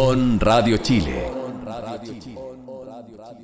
On 0.00 0.38
Radio 0.38 0.76
Chile. 0.76 1.28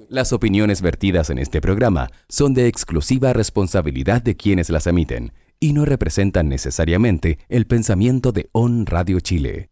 Las 0.08 0.32
opiniones 0.32 0.82
vertidas 0.82 1.30
en 1.30 1.38
este 1.38 1.60
programa 1.60 2.06
son 2.28 2.54
de 2.54 2.68
exclusiva 2.68 3.32
responsabilidad 3.32 4.22
de 4.22 4.36
quienes 4.36 4.70
las 4.70 4.86
emiten 4.86 5.32
y 5.58 5.72
no 5.72 5.84
representan 5.84 6.48
necesariamente 6.48 7.40
el 7.48 7.66
pensamiento 7.66 8.30
de 8.30 8.50
On 8.52 8.86
Radio 8.86 9.18
Chile. 9.18 9.70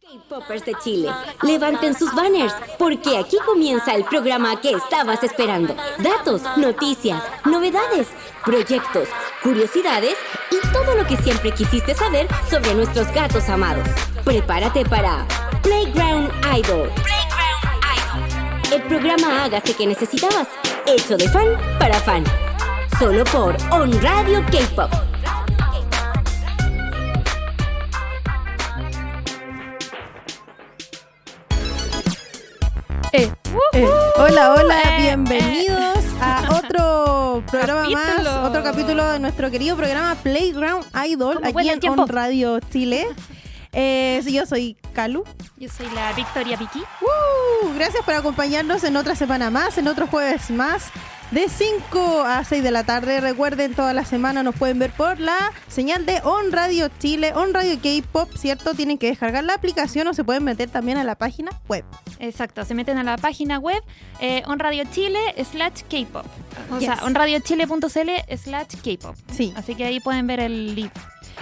K-Poppers 0.00 0.64
de 0.64 0.74
Chile, 0.82 1.10
levanten 1.42 1.94
sus 1.94 2.14
banners, 2.14 2.54
porque 2.78 3.18
aquí 3.18 3.36
comienza 3.44 3.94
el 3.94 4.04
programa 4.04 4.58
que 4.58 4.70
estabas 4.70 5.22
esperando. 5.22 5.76
Datos, 5.98 6.40
noticias, 6.56 7.22
novedades, 7.44 8.08
proyectos, 8.42 9.08
curiosidades 9.42 10.14
y 10.50 10.72
todo 10.72 10.94
lo 10.94 11.06
que 11.06 11.18
siempre 11.18 11.52
quisiste 11.52 11.94
saber 11.94 12.26
sobre 12.48 12.74
nuestros 12.74 13.12
gatos 13.12 13.48
amados. 13.50 13.86
Prepárate 14.24 14.84
para 14.84 15.26
Playground 15.62 16.30
Idol. 16.56 16.90
Playground 17.02 17.74
Idol. 17.96 18.72
El 18.72 18.82
programa 18.82 19.44
Hágase 19.44 19.74
que 19.74 19.86
necesitabas, 19.86 20.48
hecho 20.86 21.16
de 21.16 21.28
fan 21.28 21.46
para 21.78 21.94
fan. 22.00 22.24
Solo 22.98 23.24
por 23.24 23.56
On 23.70 23.90
Radio 24.02 24.44
K-Pop. 24.50 24.90
Eh, 33.12 33.32
eh, 33.72 33.88
hola, 34.18 34.54
hola, 34.54 34.82
bienvenidos 34.98 36.04
a 36.20 36.46
otro 36.58 37.42
programa 37.50 37.88
más, 37.88 38.26
otro 38.44 38.62
capítulo 38.62 39.12
de 39.12 39.18
nuestro 39.18 39.50
querido 39.50 39.76
programa 39.76 40.14
Playground 40.16 40.84
Idol 41.06 41.40
¿Cómo 41.42 41.58
aquí 41.58 41.68
en? 41.70 41.98
On 41.98 42.06
Radio 42.06 42.60
Chile. 42.60 43.06
Eh, 43.80 44.20
yo 44.26 44.44
soy 44.44 44.76
Calu. 44.92 45.22
Yo 45.56 45.68
soy 45.68 45.86
la 45.94 46.12
Victoria 46.14 46.56
Vicky. 46.56 46.80
¡Uh! 47.00 47.72
gracias 47.76 48.04
por 48.04 48.14
acompañarnos 48.14 48.82
en 48.82 48.96
otra 48.96 49.14
semana 49.14 49.50
más, 49.50 49.78
en 49.78 49.86
otro 49.86 50.08
jueves 50.08 50.50
más. 50.50 50.90
De 51.30 51.48
5 51.48 52.22
a 52.22 52.42
6 52.42 52.62
de 52.64 52.70
la 52.72 52.82
tarde. 52.84 53.20
Recuerden, 53.20 53.74
toda 53.74 53.92
la 53.92 54.04
semana 54.04 54.42
nos 54.42 54.56
pueden 54.56 54.78
ver 54.80 54.90
por 54.92 55.20
la 55.20 55.52
señal 55.68 56.06
de 56.06 56.20
On 56.24 56.50
Radio 56.50 56.88
Chile, 56.98 57.32
On 57.34 57.52
Radio 57.54 57.78
K-Pop, 57.80 58.30
¿cierto? 58.34 58.72
Tienen 58.74 58.96
que 58.98 59.08
descargar 59.08 59.44
la 59.44 59.52
aplicación 59.54 60.08
o 60.08 60.14
se 60.14 60.24
pueden 60.24 60.42
meter 60.42 60.70
también 60.70 60.96
a 60.98 61.04
la 61.04 61.14
página 61.16 61.50
web. 61.68 61.84
Exacto, 62.18 62.64
se 62.64 62.74
meten 62.74 62.96
a 62.98 63.04
la 63.04 63.16
página 63.18 63.58
web 63.58 63.80
eh, 64.20 64.42
onradio 64.46 64.84
chile 64.90 65.20
slash 65.52 65.82
K-pop. 65.88 66.24
O 66.72 66.80
sea, 66.80 66.94
Yes. 66.94 67.02
onradiochile.cl 67.04 68.36
slash 68.42 68.74
K-pop. 68.82 69.14
Sí. 69.30 69.52
Así 69.54 69.74
que 69.76 69.84
ahí 69.84 70.00
pueden 70.00 70.26
ver 70.26 70.40
el 70.40 70.74
link. 70.74 70.92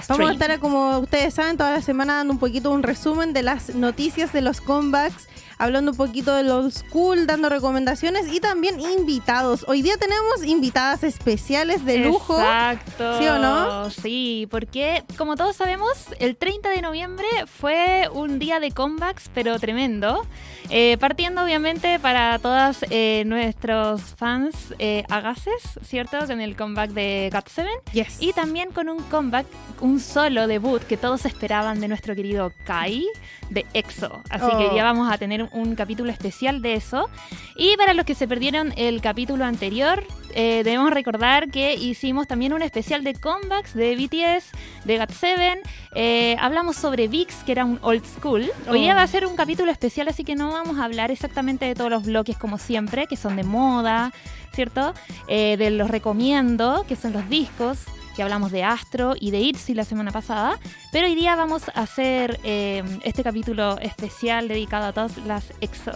Vamos 0.09 0.31
a 0.31 0.33
estar, 0.33 0.59
como 0.61 0.99
ustedes 0.99 1.35
saben, 1.35 1.57
toda 1.57 1.73
la 1.73 1.83
semana 1.83 2.17
dando 2.17 2.33
un 2.33 2.39
poquito 2.39 2.71
un 2.71 2.83
resumen 2.83 3.33
de 3.33 3.43
las 3.43 3.75
noticias 3.75 4.33
de 4.33 4.41
los 4.41 4.61
comebacks, 4.61 5.29
hablando 5.59 5.93
un 5.93 5.97
poquito 5.97 6.35
de 6.35 6.43
los 6.43 6.75
school, 6.75 7.27
dando 7.27 7.49
recomendaciones 7.49 8.33
y 8.33 8.41
también 8.41 8.79
invitados. 8.81 9.65
Hoy 9.69 9.83
día 9.83 9.97
tenemos 9.97 10.45
invitadas 10.45 11.03
especiales 11.03 11.85
de 11.85 11.99
lujo. 11.99 12.39
Exacto. 12.39 13.19
¿Sí 13.19 13.27
o 13.27 13.39
no? 13.39 13.91
Sí, 13.91 14.49
porque 14.51 15.05
como 15.17 15.37
todos 15.37 15.57
sabemos, 15.57 15.93
el 16.19 16.37
30 16.37 16.69
de 16.71 16.83
noviembre 16.83 17.27
fue 17.47 18.09
un 18.13 18.39
día 18.39 18.61
de 18.61 18.71
comebacks, 18.71 19.31
pero 19.35 19.59
tremendo. 19.59 20.27
Eh, 20.69 20.97
partiendo 20.99 21.45
obviamente 21.45 21.99
para 22.01 22.39
todas 22.39 22.85
eh, 22.91 23.23
nuestros 23.27 24.03
fans 24.17 24.75
eh, 24.79 25.05
agaces, 25.09 25.79
¿cierto? 25.85 26.19
Con 26.27 26.41
el 26.41 26.57
comeback 26.57 26.91
de 26.91 27.31
GOT7. 27.33 27.67
Yes. 27.93 28.17
Y 28.21 28.33
también 28.33 28.73
con 28.73 28.89
un 28.89 29.03
comeback, 29.05 29.47
un 29.81 30.01
solo 30.01 30.47
debut 30.47 30.83
que 30.83 30.97
todos 30.97 31.25
esperaban 31.27 31.81
de 31.81 31.89
nuestro 31.89 32.15
querido 32.15 32.53
Kai 32.65 33.07
de 33.51 33.67
EXO. 33.75 34.23
Así 34.31 34.45
Oh. 34.51 34.59
que 34.59 34.65
hoy 34.67 34.71
día 34.75 34.85
vamos 34.85 35.13
a 35.13 35.19
tener 35.19 35.49
un 35.53 35.75
capítulo 35.75 36.11
especial 36.11 36.63
de 36.63 36.75
eso. 36.75 37.09
Y 37.57 37.77
para 37.77 37.93
los 37.95 38.05
que 38.07 38.15
se 38.15 38.27
perdieron 38.27 38.73
el 38.77 39.01
capítulo 39.01 39.45
anterior, 39.45 40.05
eh, 40.35 40.63
debemos 40.65 40.91
recordar 40.93 41.51
que 41.51 41.75
hicimos 41.75 42.27
también 42.27 42.53
un 42.53 42.63
especial 42.63 43.05
de 43.05 43.15
comebacks 43.15 43.75
de 43.75 43.97
BTS, 43.97 44.51
de 44.85 44.99
GOT7. 45.01 45.61
Eh, 45.95 46.37
hablamos 46.41 46.77
sobre 46.77 47.09
VIX, 47.09 47.35
que 47.45 47.53
era 47.53 47.65
un 47.65 47.79
old 47.83 48.05
school. 48.05 48.51
Hoy 48.69 48.81
día 48.81 48.93
Oh. 48.93 48.97
va 48.97 49.03
a 49.03 49.07
ser 49.07 49.27
un 49.27 49.37
capítulo 49.37 49.71
especial, 49.71 50.09
así 50.09 50.25
que 50.25 50.35
no 50.35 50.51
vamos 50.53 50.79
a 50.79 50.85
hablar 50.85 51.11
exactamente 51.11 51.65
de 51.67 51.75
todos 51.75 51.91
los 51.91 52.05
bloques 52.05 52.37
como 52.37 52.59
siempre, 52.59 53.07
que 53.07 53.17
son 53.17 53.37
de 53.37 53.45
moda, 53.45 54.13
¿cierto? 54.55 54.93
Eh, 55.29 55.57
de 55.59 55.71
los 55.71 55.91
recomiendo, 55.91 56.85
que 56.89 56.97
son 56.97 57.13
los 57.13 57.29
discos, 57.29 57.79
que 58.17 58.23
hablamos 58.23 58.51
de 58.51 58.65
Astro 58.65 59.15
y 59.21 59.31
de 59.31 59.41
ITZY 59.41 59.75
la 59.75 59.85
semana 59.85 60.11
pasada. 60.11 60.59
Pero 60.91 61.07
hoy 61.07 61.15
día 61.15 61.37
vamos 61.37 61.69
a 61.69 61.83
hacer 61.83 62.41
eh, 62.43 62.83
este 63.05 63.23
capítulo 63.23 63.79
especial 63.81 64.49
dedicado 64.49 64.87
a 64.87 64.93
todas 64.93 65.19
las 65.19 65.53
EXO. 65.61 65.93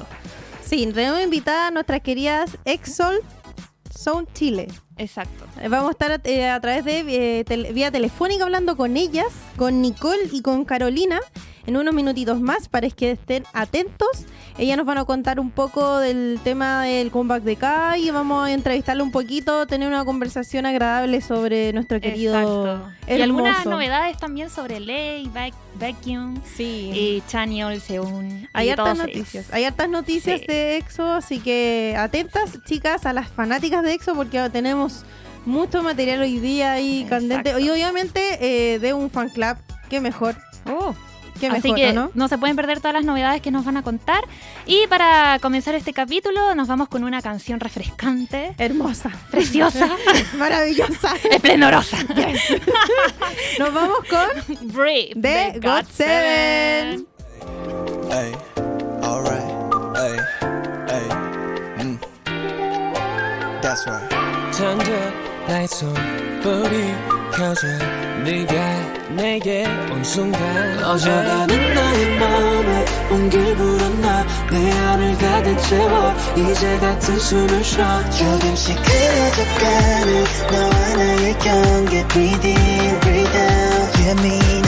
Sí, 0.63 0.87
tenemos 0.93 1.23
invitada 1.23 1.69
a 1.69 1.71
nuestras 1.71 2.03
queridas 2.03 2.59
Exol 2.65 3.21
Sound 3.91 4.33
Chile. 4.35 4.69
Exacto. 5.01 5.45
Eh, 5.61 5.69
Vamos 5.69 5.89
a 5.89 5.93
estar 5.93 6.21
eh, 6.25 6.49
a 6.49 6.61
través 6.61 6.85
de 6.85 7.41
eh, 7.41 7.45
tel- 7.45 7.73
vía 7.73 7.91
telefónica 7.91 8.45
hablando 8.45 8.77
con 8.77 8.97
ellas, 8.97 9.29
con 9.57 9.81
Nicole 9.83 10.29
y 10.31 10.43
con 10.43 10.65
Carolina, 10.65 11.19
en 11.67 11.77
unos 11.77 11.95
minutitos 11.95 12.41
más 12.41 12.69
para 12.69 12.89
que 12.91 13.13
estén 13.13 13.45
atentos. 13.53 14.09
Ellas 14.59 14.77
nos 14.77 14.85
van 14.87 14.99
a 14.99 15.05
contar 15.05 15.41
un 15.41 15.51
poco 15.51 15.99
del 15.99 16.39
tema 16.45 16.85
del 16.85 17.11
comeback 17.11 17.43
de 17.45 17.57
Kai 17.57 18.11
vamos 18.11 18.47
a 18.49 18.53
entrevistarle 18.53 19.03
un 19.03 19.11
poquito, 19.13 19.67
tener 19.67 19.89
una 19.89 20.05
conversación 20.05 20.67
agradable 20.67 21.21
sobre 21.23 21.73
nuestro 21.73 22.01
querido 22.01 22.35
Exacto. 22.35 22.91
Y 23.09 23.23
algunas 23.23 23.65
novedades 23.67 24.17
también 24.19 24.51
sobre 24.51 24.79
Baek- 24.81 25.55
Baekhyun 25.79 26.43
Sí. 26.57 26.91
y 26.93 27.23
Chanyeol, 27.29 27.81
Seun. 27.81 28.49
Hay 28.53 28.71
hartas 28.71 28.95
ellos. 28.99 29.07
noticias, 29.07 29.53
hay 29.53 29.65
hartas 29.65 29.89
noticias 29.89 30.41
Sí. 30.41 30.47
de 30.47 30.77
EXO, 30.77 31.13
así 31.13 31.39
que 31.41 31.95
atentas, 31.99 32.59
chicas, 32.65 33.07
a 33.07 33.13
las 33.13 33.29
fanáticas 33.29 33.83
de 33.83 33.95
EXO 33.95 34.15
porque 34.15 34.49
tenemos 34.51 34.90
mucho 35.47 35.83
material 35.83 36.21
hoy 36.21 36.39
día 36.39 36.73
ahí 36.73 37.07
candente. 37.09 37.59
Y 37.61 37.71
obviamente 37.71 38.39
eh, 38.75 38.79
de 38.79 38.93
un 38.95 39.11
fan 39.11 39.29
club, 39.31 39.57
qué 39.89 40.01
mejor, 40.01 40.37
Oh. 40.67 40.95
qué 41.41 41.47
Así 41.47 41.73
mejor, 41.73 41.77
que 41.77 41.93
¿no? 41.95 42.11
no 42.15 42.29
se 42.29 42.37
pueden 42.37 42.55
perder 42.55 42.79
todas 42.81 42.93
las 42.93 43.05
novedades 43.05 43.41
que 43.41 43.51
nos 43.51 43.65
van 43.65 43.79
a 43.79 43.83
contar. 43.83 44.23
Y 44.67 44.87
para 44.89 45.39
comenzar 45.41 45.75
este 45.75 45.93
capítulo, 45.95 46.55
nos 46.55 46.69
vamos 46.69 46.89
con 46.89 47.03
una 47.03 47.23
canción 47.23 47.59
refrescante, 47.61 48.55
Hermosa, 48.59 49.11
preciosa, 49.31 49.89
maravillosa. 50.39 51.15
esplendorosa. 51.31 51.97
Nos 53.59 53.73
vamos 53.75 53.99
con 54.09 54.69
Brave 54.73 55.13
The 55.21 55.59
God 55.61 55.85
Seven. 55.91 57.07
Hey, 58.11 58.33
alright, 59.03 59.51
hey, 59.97 60.17
hey, 60.89 61.85
mm. 61.85 61.99
That's 63.63 63.87
right. 63.87 64.30
천재 64.61 64.93
나의 65.49 65.67
손불이 65.69 66.95
켜져 67.33 67.67
네가 68.25 68.55
내게 69.17 69.67
온 69.91 70.05
순간. 70.05 70.83
꺼져가는 70.83 71.75
나의 71.75 72.19
마음에 72.19 72.85
온길 73.11 73.57
불었나 73.57 74.27
내 74.53 74.71
안을 74.71 75.17
가득 75.17 75.57
채워 75.63 76.13
이제 76.37 76.79
같은 76.79 77.19
숨을 77.19 77.65
쉬어. 77.65 78.11
조금씩 78.11 78.77
그려져가는 78.83 80.25
너와 80.53 80.95
나의 80.95 81.39
경계 81.39 82.07
Breathe 82.09 82.55
in, 82.55 83.01
breathe 83.01 83.37
out 83.37 83.99
Yeah, 83.99 84.21
me 84.23 84.60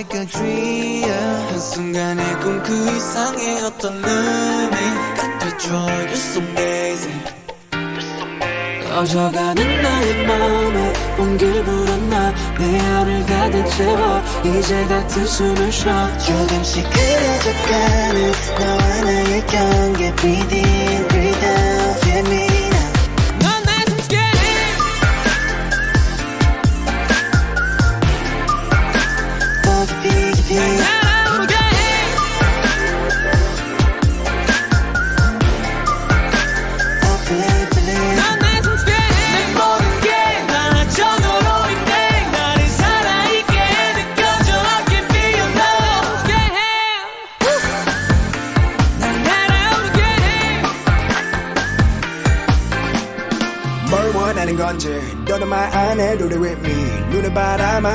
like 0.00 0.14
a 0.14 0.24
dream. 0.26 1.10
한순간의 1.50 2.40
꿈 2.40 2.62
그 2.62 2.72
이상의 2.96 3.60
어떤 3.64 3.94
의미 3.96 4.76
같아져 5.16 5.74
You're 5.74 6.12
so 6.14 6.40
amazing. 6.40 7.20
꺼져가는 8.88 9.82
나의 9.82 10.26
마음에 10.26 10.92
온길 11.18 11.64
불었나. 11.64 12.34
내 12.58 12.78
안을 12.80 13.26
가득 13.26 13.70
채워 13.76 14.22
이제 14.44 14.84
같은 14.86 15.26
숨을 15.26 15.70
쉬어. 15.70 16.18
조금씩 16.18 16.84
그려져가는 16.90 18.32
너와 18.58 19.00
나의 19.04 19.46
경계 19.46 20.14
Breathe 20.16 20.56
in, 20.56 21.08
breathe 21.08 21.44
out 21.44 22.06
Yeah, 22.06 22.28
me 22.30 22.59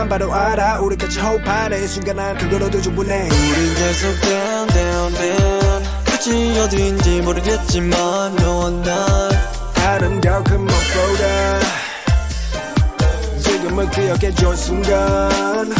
바라만 0.05 0.09
봐도 0.09 0.33
알아. 0.33 0.79
우리 0.79 0.95
같이 0.95 1.19
호흡하는 1.19 1.83
이 1.83 1.87
순간 1.87 2.15
난 2.15 2.37
그걸로도 2.37 2.81
충분해. 2.81 3.29
우린 3.29 3.75
계속 3.75 4.21
down 4.21 4.67
down 4.67 5.13
down. 5.13 5.83
끝이 6.05 6.59
어디인지 6.59 7.21
모르겠지만 7.21 8.35
너와 8.35 8.69
난 8.69 9.31
아름다운 9.85 10.43
그 10.43 10.53
무엇보다. 10.53 11.59
지금은 13.41 13.89
기억해준 13.91 14.55
순간. 14.55 15.73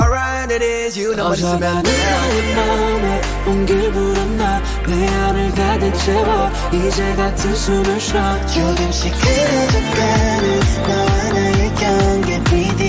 Alright 0.00 0.52
it 0.52 0.64
is 0.64 0.98
you. 0.98 1.14
돼 1.14 1.22
너의 1.22 2.54
마음에 2.56 3.20
온길 3.46 3.92
불었나. 3.92 4.62
내 4.86 5.08
안을 5.08 5.54
가득 5.54 5.92
채워. 5.98 6.50
이제 6.72 7.14
같은 7.14 7.54
숨을 7.54 8.00
쉬어. 8.00 8.46
조금씩 8.46 9.12
흐려져가는 9.14 10.60
너와 10.88 11.32
나의 11.32 11.74
경계 11.74 12.40
in, 12.52 12.81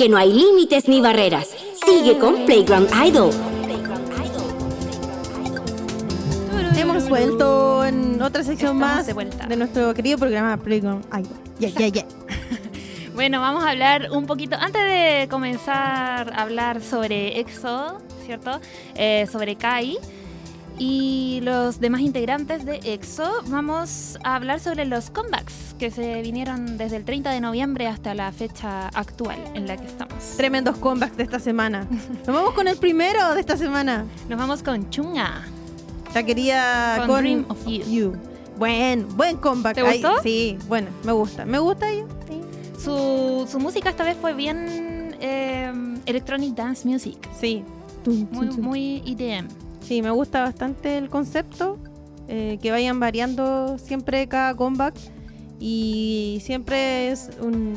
Porque 0.00 0.12
no 0.12 0.16
hay 0.16 0.32
límites 0.32 0.88
ni 0.88 1.02
barreras. 1.02 1.50
Sigue 1.84 2.16
con 2.18 2.46
Playground 2.46 2.88
Idol. 3.06 3.30
Hemos 6.74 7.06
vuelto 7.06 7.84
en 7.84 8.22
otra 8.22 8.42
sección 8.42 8.76
Estamos 8.76 8.96
más 8.96 9.06
de 9.06 9.12
vuelta. 9.12 9.46
de 9.46 9.56
nuestro 9.56 9.92
querido 9.92 10.16
programa 10.16 10.56
Playground 10.56 11.04
Idol. 11.08 11.36
Ya, 11.58 11.68
ya, 11.68 11.88
ya. 11.88 12.06
Bueno, 13.14 13.42
vamos 13.42 13.62
a 13.62 13.72
hablar 13.72 14.08
un 14.10 14.24
poquito, 14.24 14.56
antes 14.58 14.80
de 14.80 15.28
comenzar 15.28 16.32
a 16.32 16.40
hablar 16.40 16.80
sobre 16.80 17.38
EXO, 17.38 18.00
¿cierto? 18.24 18.58
Eh, 18.94 19.26
sobre 19.30 19.56
Kai 19.56 19.98
y 20.80 21.40
los 21.42 21.78
demás 21.78 22.00
integrantes 22.00 22.64
de 22.64 22.80
EXO, 22.82 23.42
vamos 23.48 24.18
a 24.24 24.34
hablar 24.34 24.60
sobre 24.60 24.86
los 24.86 25.10
comebacks 25.10 25.74
que 25.78 25.90
se 25.90 26.22
vinieron 26.22 26.78
desde 26.78 26.96
el 26.96 27.04
30 27.04 27.32
de 27.32 27.42
noviembre 27.42 27.86
hasta 27.86 28.14
la 28.14 28.32
fecha 28.32 28.88
actual 28.88 29.36
en 29.52 29.66
la 29.66 29.76
que 29.76 29.84
estamos. 29.84 30.14
Tremendos 30.38 30.78
comebacks 30.78 31.18
de 31.18 31.24
esta 31.24 31.38
semana. 31.38 31.86
Nos 32.26 32.34
vamos 32.34 32.54
con 32.54 32.66
el 32.66 32.78
primero 32.78 33.34
de 33.34 33.40
esta 33.40 33.58
semana. 33.58 34.06
Nos 34.30 34.38
vamos 34.38 34.62
con 34.62 34.88
Chunga. 34.88 35.42
La 36.14 36.22
querida 36.22 36.96
Con 37.00 37.08
con, 37.08 37.20
Dream 37.24 37.44
of 37.48 37.66
You. 37.66 38.14
Buen, 38.56 39.06
buen 39.18 39.36
comeback. 39.36 39.74
¿Te 39.74 39.82
Ay, 39.82 40.00
gustó? 40.00 40.22
sí, 40.22 40.56
bueno, 40.66 40.88
me 41.04 41.12
gusta. 41.12 41.44
Me 41.44 41.58
gusta 41.58 41.90
ella. 41.90 42.06
Sí. 42.26 42.40
Su, 42.82 43.46
su 43.52 43.58
música 43.58 43.90
esta 43.90 44.04
vez 44.04 44.16
fue 44.18 44.32
bien 44.32 45.14
eh, 45.20 45.70
electronic 46.06 46.54
dance 46.54 46.88
music, 46.88 47.18
Sí. 47.38 47.62
Muy, 48.06 48.46
muy 48.56 49.02
EDM. 49.04 49.46
Sí, 49.90 50.02
me 50.02 50.12
gusta 50.12 50.42
bastante 50.42 50.98
el 50.98 51.10
concepto. 51.10 51.76
eh, 52.28 52.60
que 52.62 52.70
vayan 52.70 53.00
variando 53.00 53.76
siempre 53.76 54.28
cada 54.28 54.54
comeback. 54.54 54.94
Y 55.58 56.40
siempre 56.44 57.10
es 57.10 57.28
un. 57.40 57.74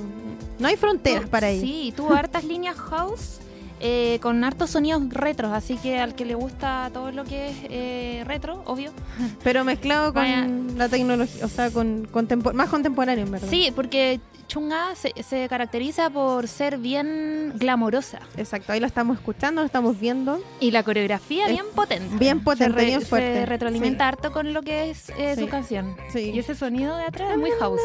No 0.59 0.67
hay 0.67 0.75
fronteras 0.75 1.27
para 1.27 1.49
ellos. 1.49 1.67
Sí, 1.67 1.91
tuvo 1.97 2.13
hartas 2.13 2.43
líneas 2.43 2.77
house 2.77 3.39
eh, 3.85 4.17
con 4.21 4.43
hartos 4.45 4.69
sonidos 4.71 5.03
retros, 5.09 5.51
así 5.51 5.75
que 5.75 5.99
al 5.99 6.15
que 6.15 6.23
le 6.23 6.35
gusta 6.35 6.89
todo 6.93 7.11
lo 7.11 7.25
que 7.25 7.49
es 7.49 7.55
eh, 7.69 8.23
retro, 8.25 8.61
obvio. 8.65 8.91
Pero 9.43 9.65
mezclado 9.65 10.13
con 10.13 10.23
Vaya. 10.23 10.47
la 10.77 10.87
tecnología, 10.87 11.45
o 11.45 11.49
sea, 11.49 11.69
con 11.69 12.07
contempor- 12.09 12.53
más 12.53 12.69
contemporáneo, 12.69 13.25
en 13.25 13.31
verdad. 13.31 13.47
Sí, 13.49 13.73
porque 13.75 14.21
Chunga 14.47 14.95
se, 14.95 15.11
se 15.23 15.47
caracteriza 15.49 16.09
por 16.09 16.47
ser 16.47 16.77
bien 16.77 17.53
glamorosa 17.55 18.19
Exacto, 18.37 18.71
ahí 18.73 18.79
lo 18.79 18.85
estamos 18.87 19.17
escuchando, 19.17 19.61
lo 19.61 19.65
estamos 19.65 19.99
viendo. 19.99 20.41
y 20.59 20.71
la 20.71 20.83
coreografía 20.83 21.45
Es 21.47 21.51
bien 21.51 21.65
potente. 21.75 22.15
bien 22.17 22.41
potente, 22.43 22.79
se 22.79 22.85
bien 22.85 23.01
fuerte. 23.01 23.33
Se 23.33 23.45
retroalimenta 23.45 24.07
harto 24.07 24.31
con 24.31 24.53
lo 24.53 24.61
que 24.61 24.91
es 24.91 25.09
eh, 25.17 25.33
Sí. 25.35 25.41
su 25.41 25.49
canción. 25.49 25.95
Sí. 26.11 26.31
Y 26.33 26.39
ese 26.39 26.55
sonido 26.55 26.95
de 26.97 27.03
atrás 27.03 27.31
es 27.31 27.37
muy 27.37 27.51
house. 27.59 27.81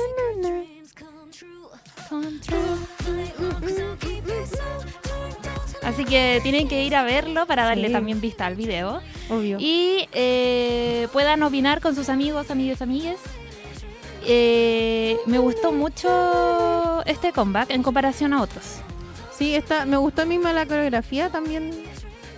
Así 5.88 6.04
que 6.04 6.40
tienen 6.42 6.68
que 6.68 6.84
ir 6.84 6.94
a 6.94 7.02
verlo 7.02 7.46
para 7.46 7.64
darle 7.64 7.86
Sí. 7.88 7.92
también 7.94 8.20
vista 8.20 8.44
al 8.46 8.54
video. 8.56 9.00
Obvio. 9.30 9.56
y 9.60 10.08
eh, 10.12 11.06
puedan 11.12 11.42
opinar 11.42 11.80
con 11.80 11.94
sus 11.94 12.08
amigos, 12.08 12.50
amigas, 12.50 12.80
amigues. 12.82 13.18
Eh, 14.26 15.16
me 15.26 15.38
gustó 15.38 15.72
mucho 15.72 17.02
este 17.06 17.32
comeback 17.32 17.70
en 17.70 17.82
comparación 17.82 18.32
a 18.34 18.42
otros. 18.42 18.64
Sí, 19.36 19.54
está, 19.54 19.86
me 19.86 19.96
gustó 19.96 20.22
a 20.22 20.24
mí 20.26 20.38
la 20.38 20.66
coreografía 20.66 21.30
también. 21.30 21.70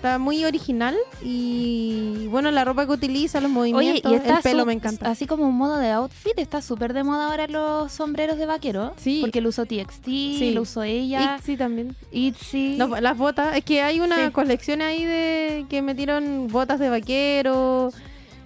Está 0.01 0.17
muy 0.19 0.47
original 0.47 0.97
y 1.23 2.27
bueno, 2.29 2.51
la 2.51 2.65
ropa 2.65 2.87
que 2.87 2.93
utiliza, 2.93 3.39
los 3.43 3.51
Oye, 3.55 3.75
movimientos, 3.75 4.11
y 4.11 4.15
el 4.15 4.39
pelo 4.43 4.65
me 4.65 4.73
encanta. 4.73 5.11
Así 5.11 5.27
como 5.27 5.47
un 5.47 5.55
modo 5.55 5.77
de 5.77 5.91
outfit, 5.91 6.39
está 6.39 6.63
súper 6.63 6.95
de 6.95 7.05
moda 7.05 7.27
ahora 7.29 7.47
los 7.49 7.93
sombreros 7.93 8.39
de 8.39 8.47
vaquero. 8.47 8.95
Sí. 8.97 9.19
Porque 9.21 9.43
lo 9.43 9.51
usó 9.51 9.67
TXT, 9.67 10.09
lo 10.55 10.63
usó 10.63 10.85
ella, 10.85 11.39
Sí, 11.45 11.59
también. 11.59 11.95
Itzy. 12.13 12.79
Los- 12.79 12.99
las 12.99 13.19
botas, 13.19 13.55
es 13.59 13.63
que 13.63 13.83
hay 13.83 14.01
una 14.01 14.29
Sí. 14.29 14.33
colección 14.33 14.81
ahí 14.81 15.05
de 15.05 15.67
que 15.69 15.83
metieron 15.83 16.49
botas 16.49 16.81
de 16.81 16.89
vaquero. 16.89 17.93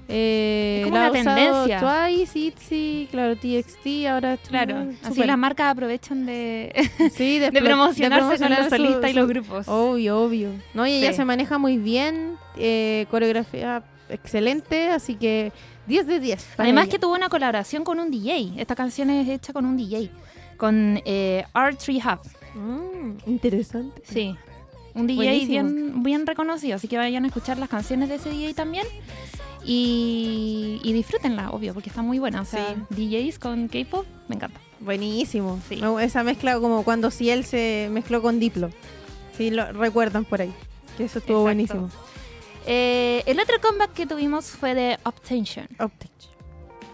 Eh, 0.08 0.80
Es 0.80 0.84
como 0.86 0.98
la 0.98 1.10
una 1.10 1.12
tendencia. 1.12 1.80
Twice, 1.80 2.38
Itzy, 2.38 3.08
claro, 3.10 3.36
TXT, 3.36 4.06
ahora 4.08 4.36
Claro, 4.36 4.76
mm, 4.84 4.90
así 5.04 5.24
las 5.24 5.38
marcas 5.38 5.72
aprovechan 5.72 6.26
de, 6.26 6.72
sí, 7.14 7.38
de 7.38 7.48
explo- 7.52 7.64
promocionarse 7.64 8.38
con 8.38 8.50
los 8.50 8.68
solistas 8.68 9.10
y 9.10 9.14
los 9.14 9.26
grupos. 9.28 9.66
Obvio, 9.68 10.20
obvio. 10.20 10.50
No, 10.74 10.86
y 10.86 10.92
ella 10.92 11.12
se 11.14 11.24
maneja 11.24 11.56
muy 11.58 11.78
bien, 11.78 12.36
eh, 12.58 13.06
coreografía 13.10 13.82
excelente, 14.10 14.88
así 14.90 15.14
que 15.14 15.52
10 15.86 16.06
de 16.06 16.20
10. 16.20 16.44
para 16.56 16.64
Además 16.64 16.84
ella. 16.84 16.92
que 16.92 16.98
tuvo 16.98 17.14
una 17.14 17.28
colaboración 17.30 17.82
con 17.84 17.98
un 17.98 18.10
DJ. 18.10 18.52
Esta 18.58 18.74
canción 18.76 19.08
es 19.10 19.26
hecha 19.28 19.52
con 19.54 19.64
un 19.64 19.76
DJ. 19.78 20.10
Con 20.58 21.00
eh, 21.06 21.44
R3 21.54 22.04
Hub. 22.04 22.60
Mm, 22.60 23.16
interesante. 23.30 24.02
Sí. 24.04 24.36
Un 24.94 25.06
DJ 25.08 25.16
Buenísimo. 25.16 25.48
bien, 25.50 26.02
bien 26.04 26.26
reconocido. 26.26 26.76
Así 26.76 26.86
que 26.88 26.96
vayan 26.98 27.24
a 27.24 27.28
escuchar 27.28 27.58
las 27.58 27.68
canciones 27.68 28.08
de 28.10 28.14
ese 28.16 28.28
DJ 28.30 28.54
también. 28.54 28.86
Y, 29.64 30.80
y 30.82 30.92
disfrútenla, 30.92 31.50
obvio, 31.50 31.72
porque 31.74 31.88
está 31.88 32.02
muy 32.02 32.18
buena. 32.18 32.42
O 32.42 32.44
sea, 32.44 32.74
DJs 32.90 33.38
con 33.38 33.68
K-pop, 33.68 34.06
me 34.28 34.36
encanta. 34.36 34.60
Buenísimo. 34.80 35.60
Sí. 35.68 35.80
Esa 36.00 36.22
mezcla 36.22 36.58
como 36.60 36.84
cuando 36.84 37.10
Ciel 37.10 37.44
se 37.44 37.88
mezcló 37.90 38.20
con 38.20 38.38
Diplo. 38.38 38.70
Sí, 39.36 39.50
lo 39.50 39.72
recuerdan 39.72 40.24
por 40.24 40.42
ahí. 40.42 40.52
Que 40.96 41.04
eso 41.04 41.18
estuvo 41.18 41.48
Exacto. 41.48 41.76
buenísimo. 41.78 41.90
Eh, 42.66 43.22
el 43.26 43.40
otro 43.40 43.56
comeback 43.60 43.92
que 43.94 44.06
tuvimos 44.06 44.46
fue 44.46 44.74
de 44.74 44.98
Obtention. 45.04 45.66
Optic. 45.78 46.10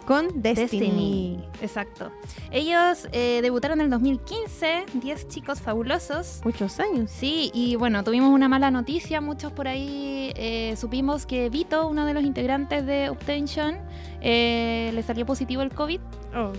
Con 0.07 0.42
Destiny. 0.42 1.45
Exacto. 1.61 2.11
Ellos 2.50 3.09
eh, 3.12 3.40
debutaron 3.42 3.80
en 3.80 3.85
el 3.87 3.90
2015, 3.90 4.87
10 4.95 5.28
chicos 5.28 5.61
fabulosos. 5.61 6.40
Muchos 6.45 6.80
años. 6.80 7.11
Sí, 7.11 7.50
y 7.54 7.76
bueno, 7.76 8.02
tuvimos 8.02 8.30
una 8.30 8.49
mala 8.49 8.71
noticia. 8.71 9.21
Muchos 9.21 9.52
por 9.52 9.69
ahí 9.69 10.33
eh, 10.37 10.75
supimos 10.76 11.26
que 11.26 11.49
Vito, 11.50 11.87
uno 11.87 12.07
de 12.07 12.14
los 12.14 12.25
integrantes 12.25 12.85
de 12.87 13.09
Obtention, 13.11 13.76
eh, 14.21 14.90
le 14.95 15.02
salió 15.02 15.25
positivo 15.26 15.62
el 15.62 15.71
COVID 15.73 16.00
Oh. 16.35 16.52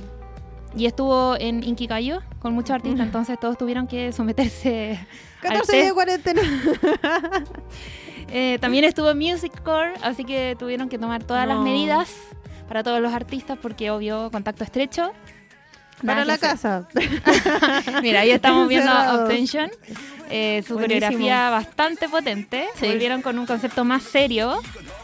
y 0.76 0.86
estuvo 0.86 1.36
en 1.40 1.64
Inkigayo 1.64 2.22
con 2.40 2.54
muchos 2.54 2.72
artistas. 2.72 3.06
Entonces 3.06 3.40
todos 3.40 3.58
tuvieron 3.58 3.88
que 3.88 4.12
someterse. 4.12 5.00
al 5.44 5.50
14 5.50 5.74
días 5.74 5.88
de 5.88 5.94
cuarentena. 5.94 6.42
Eh, 8.34 8.60
también 8.62 8.86
estuvo 8.86 9.10
en 9.12 9.18
Music 9.18 9.52
Core, 9.62 9.92
así 10.04 10.24
que 10.24 10.56
tuvieron 10.58 10.88
que 10.88 10.98
tomar 10.98 11.22
todas 11.22 11.46
las 11.46 11.60
medidas 11.60 12.16
para 12.72 12.84
todos 12.84 13.02
los 13.02 13.14
artistas 13.14 13.58
porque 13.62 13.92
obvio 13.92 14.32
contacto 14.32 14.64
estrecho. 14.64 15.12
Para 16.06 16.22
Nada 16.22 16.26
la 16.26 16.38
que 16.38 16.46
hacer. 16.46 16.84
casa. 16.86 18.00
Mira, 18.02 18.22
ahí 18.22 18.32
estamos 18.32 18.70
viendo. 18.70 18.90
Obtention. 19.16 19.70
Eh, 20.30 20.64
su 20.66 20.76
Buenísimo. 20.76 21.02
coreografía 21.02 21.50
bastante 21.50 22.08
potente. 22.08 22.68
Sí. 22.80 22.88
Volvieron 22.88 23.22
con 23.22 23.38
un 23.38 23.46
concepto 23.46 23.84
más 23.84 24.04
serio. 24.04 24.58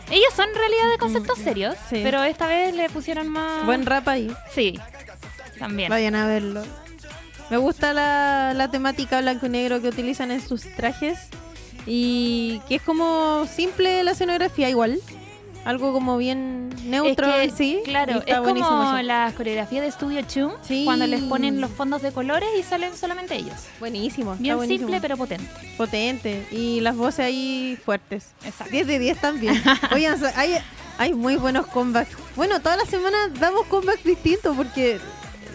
Ellos 0.10 0.34
son 0.34 0.48
en 0.48 0.56
realidad 0.56 0.90
de 0.92 0.98
conceptos 0.98 1.40
serios, 1.40 1.76
Mm. 1.76 1.90
Sí. 1.90 2.00
pero 2.04 2.24
esta 2.24 2.48
vez 2.48 2.74
le 2.74 2.90
pusieron 2.90 3.28
más. 3.28 3.66
Buen 3.66 3.86
rap 3.86 4.08
ahí. 4.08 4.34
Sí, 4.56 4.80
también. 5.60 5.90
Vayan 5.90 6.16
a 6.16 6.26
verlo. 6.26 6.64
Me 7.50 7.58
gusta 7.58 7.92
la, 7.94 8.54
la 8.56 8.72
temática 8.72 9.20
blanco 9.20 9.46
y 9.48 9.50
negro 9.50 9.82
que 9.82 9.90
utilizan 9.90 10.32
en 10.32 10.40
sus 10.40 10.62
trajes. 10.78 11.20
Y 11.86 12.62
que 12.70 12.76
es 12.76 12.82
como 12.82 13.46
simple 13.46 14.04
la 14.06 14.12
escenografía 14.12 14.70
igual. 14.70 15.00
Algo 15.68 15.92
como 15.92 16.18
bien 16.18 16.70
neutro 16.86 17.28
Es 17.36 17.52
que, 17.52 17.58
sí. 17.58 17.82
Claro, 17.84 18.20
está 18.20 18.36
es 18.36 18.40
buenísimo 18.40 18.70
como 18.70 19.02
la 19.02 19.34
coreografía 19.36 19.82
de 19.82 19.92
Studio 19.92 20.22
Chum, 20.22 20.52
Sí. 20.62 20.84
cuando 20.86 21.06
les 21.08 21.22
ponen 21.24 21.60
los 21.60 21.70
fondos 21.72 22.02
de 22.02 22.12
colores 22.14 22.48
y 22.58 22.64
salen 22.64 22.96
solamente 22.96 23.36
ellos. 23.36 23.56
Buenísimo. 23.82 24.36
Bien 24.40 24.56
buenísimo. 24.56 24.88
simple, 24.88 25.02
pero 25.02 25.18
potente. 25.18 25.50
potente. 25.76 26.48
Y 26.52 26.80
las 26.80 26.96
voces 26.96 27.20
ahí 27.26 27.78
fuertes. 27.84 28.32
Exacto. 28.46 28.72
10 28.72 28.88
de 28.88 29.00
10 29.00 29.20
también. 29.20 29.62
Oigan, 29.94 30.18
hay, 30.36 30.56
hay 30.98 31.14
muy 31.14 31.36
buenos 31.36 31.68
comebacks. 31.68 32.16
Bueno, 32.38 32.62
todas 32.62 32.78
las 32.78 32.88
semanas 32.88 33.32
damos 33.40 33.66
comebacks 33.68 34.06
distintos 34.06 34.56
porque 34.56 35.00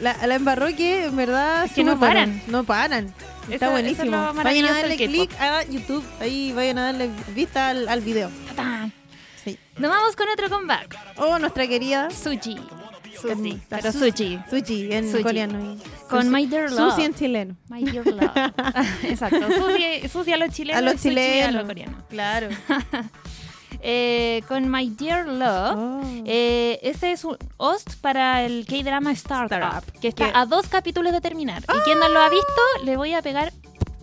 la, 0.03 0.15
la 0.27 0.35
embarró 0.35 0.67
que 0.77 1.07
en 1.07 1.17
verdad 1.17 1.65
Es 1.65 1.73
que 1.73 1.85
no 1.85 1.99
paran. 1.99 2.43
No 2.49 2.65
paran. 2.65 3.07
Eso- 3.07 3.55
Está 3.55 3.55
eso 3.55 3.65
es 3.67 3.71
buenísimo. 3.73 4.33
vayan 4.45 4.67
a 4.67 4.73
darle 4.73 4.97
clic 4.97 5.31
a 5.41 5.65
YouTube. 5.65 6.05
Ahí 6.21 6.53
vayan 6.53 6.77
a 6.79 6.85
darle 6.93 7.09
vista 7.35 7.71
al, 7.71 7.89
al 7.89 8.01
video. 8.03 8.31
¡Tatán! 8.49 8.93
Sí. 9.45 9.59
Nos 9.79 9.91
vamos 9.91 10.17
con 10.17 10.29
otro 10.29 10.49
comeback. 10.49 10.97
Oh, 11.17 11.39
nuestra 11.39 11.67
querida 11.67 12.11
Suji. 12.11 12.57
Suji. 13.21 13.53
Sí, 13.53 13.61
pero 13.69 13.91
en 13.91 15.23
coreano. 15.23 15.77
Con 16.09 16.31
My 16.31 16.47
Dear 16.47 16.71
Love. 16.71 16.93
Sushi 16.95 17.05
en 17.05 17.15
chileno. 17.15 17.57
My 17.69 17.85
Dear 17.85 18.07
Love. 18.07 18.31
Exacto. 19.05 19.47
Sushi, 19.49 20.09
sushi 20.09 20.33
a 20.33 20.37
los 20.37 20.51
chilenos 20.51 20.79
A 20.79 20.83
los 20.83 21.01
sushi 21.01 21.09
a 21.11 21.13
chilenos. 21.15 21.55
los 21.55 21.65
coreanos. 21.67 22.05
Claro. 22.09 22.49
Eh, 23.85 24.45
con 24.47 24.71
My 24.71 24.89
Dear 24.91 25.27
Love. 25.27 25.75
Oh. 25.77 26.03
eh, 26.25 26.79
este 26.83 27.11
es 27.11 27.25
un 27.25 27.37
host 27.57 27.95
para 28.01 28.45
el 28.45 28.65
K-drama 28.65 29.11
Startup, 29.11 29.59
Startup, 29.59 30.01
que 30.01 30.07
está 30.07 30.31
a 30.39 30.47
dos 30.47 30.69
capítulos 30.69 31.13
de 31.13 31.21
terminar. 31.21 31.63
Y 31.65 31.81
quien 31.81 31.99
no 31.99 32.09
lo 32.09 32.21
ha 32.21 32.29
visto, 32.29 32.63
le 32.85 32.97
voy 32.97 33.13
a 33.15 33.23
pegar. 33.23 33.53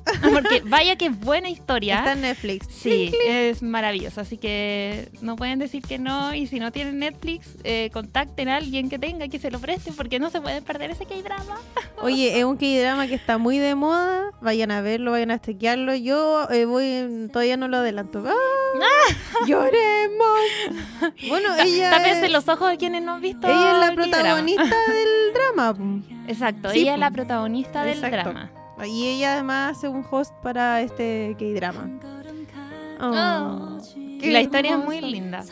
Porque 0.33 0.61
vaya 0.65 0.95
que 0.95 1.09
buena 1.09 1.49
historia. 1.49 1.99
Está 1.99 2.13
en 2.13 2.21
Netflix. 2.21 2.67
Sí, 2.69 3.11
es 3.25 3.61
maravilloso. 3.61 4.21
Así 4.21 4.37
que 4.37 5.09
no 5.21 5.35
pueden 5.35 5.59
decir 5.59 5.83
que 5.83 5.97
no. 5.99 6.33
Y 6.33 6.47
si 6.47 6.59
no 6.59 6.71
tienen 6.71 6.99
Netflix, 6.99 7.55
eh, 7.63 7.89
contacten 7.93 8.49
a 8.49 8.57
alguien 8.57 8.89
que 8.89 8.99
tenga 8.99 9.27
que 9.27 9.39
se 9.39 9.51
lo 9.51 9.59
preste 9.59 9.91
porque 9.91 10.19
no 10.19 10.29
se 10.29 10.41
pueden 10.41 10.63
perder 10.63 10.91
ese 10.91 11.05
K-drama. 11.05 11.57
Oye, 12.01 12.37
es 12.39 12.45
un 12.45 12.57
K-drama 12.57 13.07
que 13.07 13.15
está 13.15 13.37
muy 13.37 13.57
de 13.57 13.75
moda. 13.75 14.31
Vayan 14.41 14.71
a 14.71 14.81
verlo, 14.81 15.11
vayan 15.11 15.31
a 15.31 15.39
chequearlo. 15.39 15.95
Yo 15.95 16.49
eh, 16.49 16.65
voy, 16.65 17.27
todavía 17.31 17.57
no 17.57 17.67
lo 17.67 17.77
adelanto. 17.77 18.23
¡Ah! 18.27 19.13
¡Lloremos! 19.47 20.39
Bueno, 21.27 21.49
ella, 21.63 21.91
Tápense 21.91 22.25
es, 22.25 22.31
los 22.31 22.47
ojos 22.47 22.69
de 22.69 22.77
quienes 22.77 23.01
no 23.01 23.13
han 23.13 23.21
visto. 23.21 23.47
ella 23.47 23.73
es 23.73 23.89
la 23.89 23.95
protagonista 23.95 24.63
del 24.63 25.33
drama. 25.33 25.75
Exacto, 26.27 26.69
Sí, 26.69 26.81
ella 26.81 26.93
es 26.93 26.99
la 26.99 27.11
protagonista 27.11 27.83
del 27.83 27.95
Exacto. 28.03 28.31
drama. 28.31 28.51
Y 28.85 29.07
ella 29.07 29.33
además 29.33 29.77
hace 29.77 29.87
un 29.87 30.05
host 30.09 30.33
para 30.41 30.81
este 30.81 31.35
K-drama. 31.37 31.89
Oh, 33.01 33.77
Y 33.95 34.17
qué 34.19 34.31
la 34.31 34.41
historia 34.41 34.75
es 34.77 34.85
muy 34.85 35.01
linda. 35.01 35.43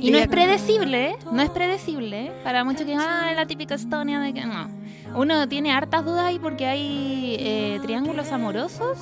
Y 0.00 0.08
Ella 0.08 0.12
no 0.12 0.18
es 0.18 0.28
predecible, 0.28 1.16
no 1.30 1.42
es 1.42 1.50
predecible. 1.50 2.32
Para 2.42 2.64
muchos 2.64 2.86
que 2.86 2.94
ah, 2.94 3.32
la 3.34 3.46
típica 3.46 3.74
Estonia 3.74 4.20
de 4.20 4.32
que 4.32 4.44
no. 4.44 4.68
Uno 5.14 5.48
tiene 5.48 5.72
hartas 5.72 6.04
dudas 6.04 6.24
ahí 6.24 6.38
porque 6.38 6.66
hay 6.66 7.36
eh, 7.38 7.78
triángulos 7.82 8.32
amorosos 8.32 8.98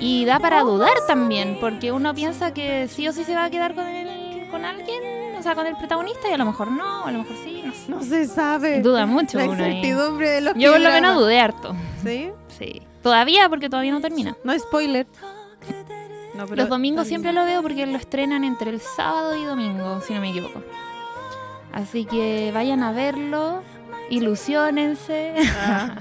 y 0.00 0.24
da 0.24 0.40
para 0.40 0.62
dudar 0.62 0.94
también, 1.06 1.58
porque 1.60 1.92
uno 1.92 2.14
piensa 2.14 2.52
que 2.52 2.88
sí 2.88 3.06
o 3.08 3.12
sí 3.12 3.24
se 3.24 3.34
va 3.34 3.44
a 3.44 3.50
quedar 3.50 3.74
con 3.74 3.86
el, 3.86 4.25
con 4.50 4.64
alguien, 4.64 5.36
o 5.38 5.42
sea, 5.42 5.54
con 5.54 5.66
el 5.66 5.76
protagonista 5.76 6.28
y 6.30 6.32
a 6.32 6.38
lo 6.38 6.44
mejor 6.44 6.70
no, 6.70 7.06
a 7.06 7.12
lo 7.12 7.20
mejor 7.20 7.36
sí, 7.44 7.62
no 7.64 7.72
sé. 7.72 7.90
No 7.90 8.02
se 8.02 8.26
sabe. 8.26 8.80
Duda 8.80 9.06
mucho 9.06 9.38
La 9.38 9.46
incertidumbre 9.46 10.28
de 10.30 10.40
los 10.40 10.54
Yo 10.56 10.72
por 10.72 10.80
lo 10.80 10.90
menos 10.90 11.16
dudé 11.16 11.40
harto. 11.40 11.74
¿Sí? 12.02 12.30
Sí. 12.58 12.82
Todavía 13.02 13.48
porque 13.48 13.68
todavía 13.68 13.92
no 13.92 14.00
termina. 14.00 14.36
No 14.44 14.58
spoiler. 14.58 15.06
No, 16.34 16.44
pero 16.44 16.56
Los 16.56 16.68
domingos 16.68 17.06
siempre 17.06 17.32
lo 17.32 17.44
veo 17.44 17.62
porque 17.62 17.86
lo 17.86 17.96
estrenan 17.96 18.44
entre 18.44 18.70
el 18.70 18.80
sábado 18.80 19.36
y 19.36 19.44
domingo, 19.44 20.00
si 20.02 20.12
no 20.12 20.20
me 20.20 20.30
equivoco. 20.30 20.62
Así 21.72 22.04
que 22.04 22.50
vayan 22.52 22.82
a 22.82 22.92
verlo, 22.92 23.62
ilusionense. 24.10 25.34
Ah. 25.58 25.96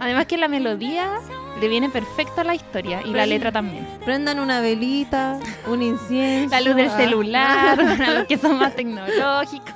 Además 0.00 0.26
que 0.26 0.36
la 0.36 0.48
melodía 0.48 1.20
le 1.60 1.68
viene 1.68 1.88
perfecta 1.88 2.42
a 2.42 2.44
la 2.44 2.54
historia 2.54 3.02
y 3.04 3.10
la 3.10 3.26
letra 3.26 3.52
también. 3.52 3.86
Prendan 4.04 4.40
una 4.40 4.60
velita, 4.60 5.38
un 5.66 5.82
incienso. 5.82 6.50
La 6.50 6.60
luz 6.60 6.76
del 6.76 6.88
ah. 6.88 6.96
celular, 6.96 7.76
para 7.98 8.14
los 8.14 8.26
que 8.26 8.38
son 8.38 8.58
más 8.58 8.74
tecnológicos. 8.74 9.72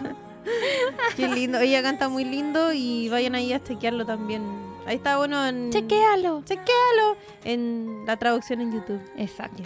Qué 1.17 1.29
lindo. 1.29 1.59
Ella 1.59 1.83
canta 1.83 2.09
muy 2.09 2.25
lindo 2.25 2.73
y 2.73 3.09
vayan 3.09 3.35
ahí 3.35 3.53
a 3.53 3.63
chequearlo 3.63 4.05
también. 4.05 4.43
Ahí 4.87 4.97
está 4.97 5.17
bueno 5.19 5.47
en. 5.47 5.71
Chequéalo. 5.71 6.43
Chequéalo 6.45 7.17
en 7.45 8.05
la 8.07 8.17
traducción 8.17 8.61
en 8.61 8.73
YouTube. 8.73 9.03
Exacto. 9.17 9.63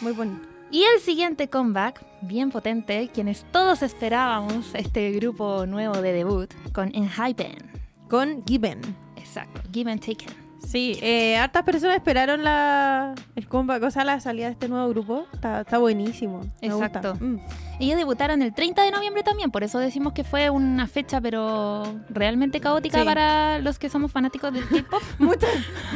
Muy 0.00 0.12
bonito. 0.12 0.51
Y 0.72 0.84
el 0.84 1.00
siguiente 1.00 1.50
comeback, 1.50 2.02
bien 2.22 2.50
potente, 2.50 3.10
quienes 3.12 3.44
todos 3.52 3.82
esperábamos, 3.82 4.74
este 4.74 5.12
grupo 5.12 5.66
nuevo 5.66 6.00
de 6.00 6.14
debut, 6.14 6.50
con 6.72 6.90
Enhypen. 6.94 7.58
Con 8.08 8.42
Given. 8.46 8.80
Exacto, 9.16 9.60
Give 9.70 9.92
and 9.92 10.00
Taken. 10.00 10.34
Sí, 10.66 10.98
eh, 11.02 11.36
hartas 11.36 11.64
personas 11.64 11.96
esperaron 11.96 12.42
la 12.42 13.14
el 13.36 13.46
comeback, 13.48 13.82
o 13.82 13.90
sea, 13.90 14.04
la 14.04 14.18
salida 14.20 14.46
de 14.46 14.52
este 14.52 14.68
nuevo 14.68 14.88
grupo. 14.88 15.26
Está, 15.34 15.60
está 15.60 15.76
buenísimo. 15.76 16.40
Me 16.62 16.68
gusta. 16.70 16.86
Exacto. 16.86 17.16
Mm. 17.22 17.38
Ellos 17.82 17.96
debutaron 17.96 18.42
el 18.42 18.54
30 18.54 18.80
de 18.84 18.92
noviembre 18.92 19.24
también, 19.24 19.50
por 19.50 19.64
eso 19.64 19.80
decimos 19.80 20.12
que 20.12 20.22
fue 20.22 20.50
una 20.50 20.86
fecha, 20.86 21.20
pero 21.20 21.82
realmente 22.10 22.60
caótica 22.60 23.00
Sí. 23.00 23.04
para 23.04 23.58
los 23.58 23.76
que 23.80 23.88
somos 23.90 24.12
fanáticos 24.12 24.52
del 24.52 24.68
K-pop. 24.68 25.02
Muchos, 25.18 25.48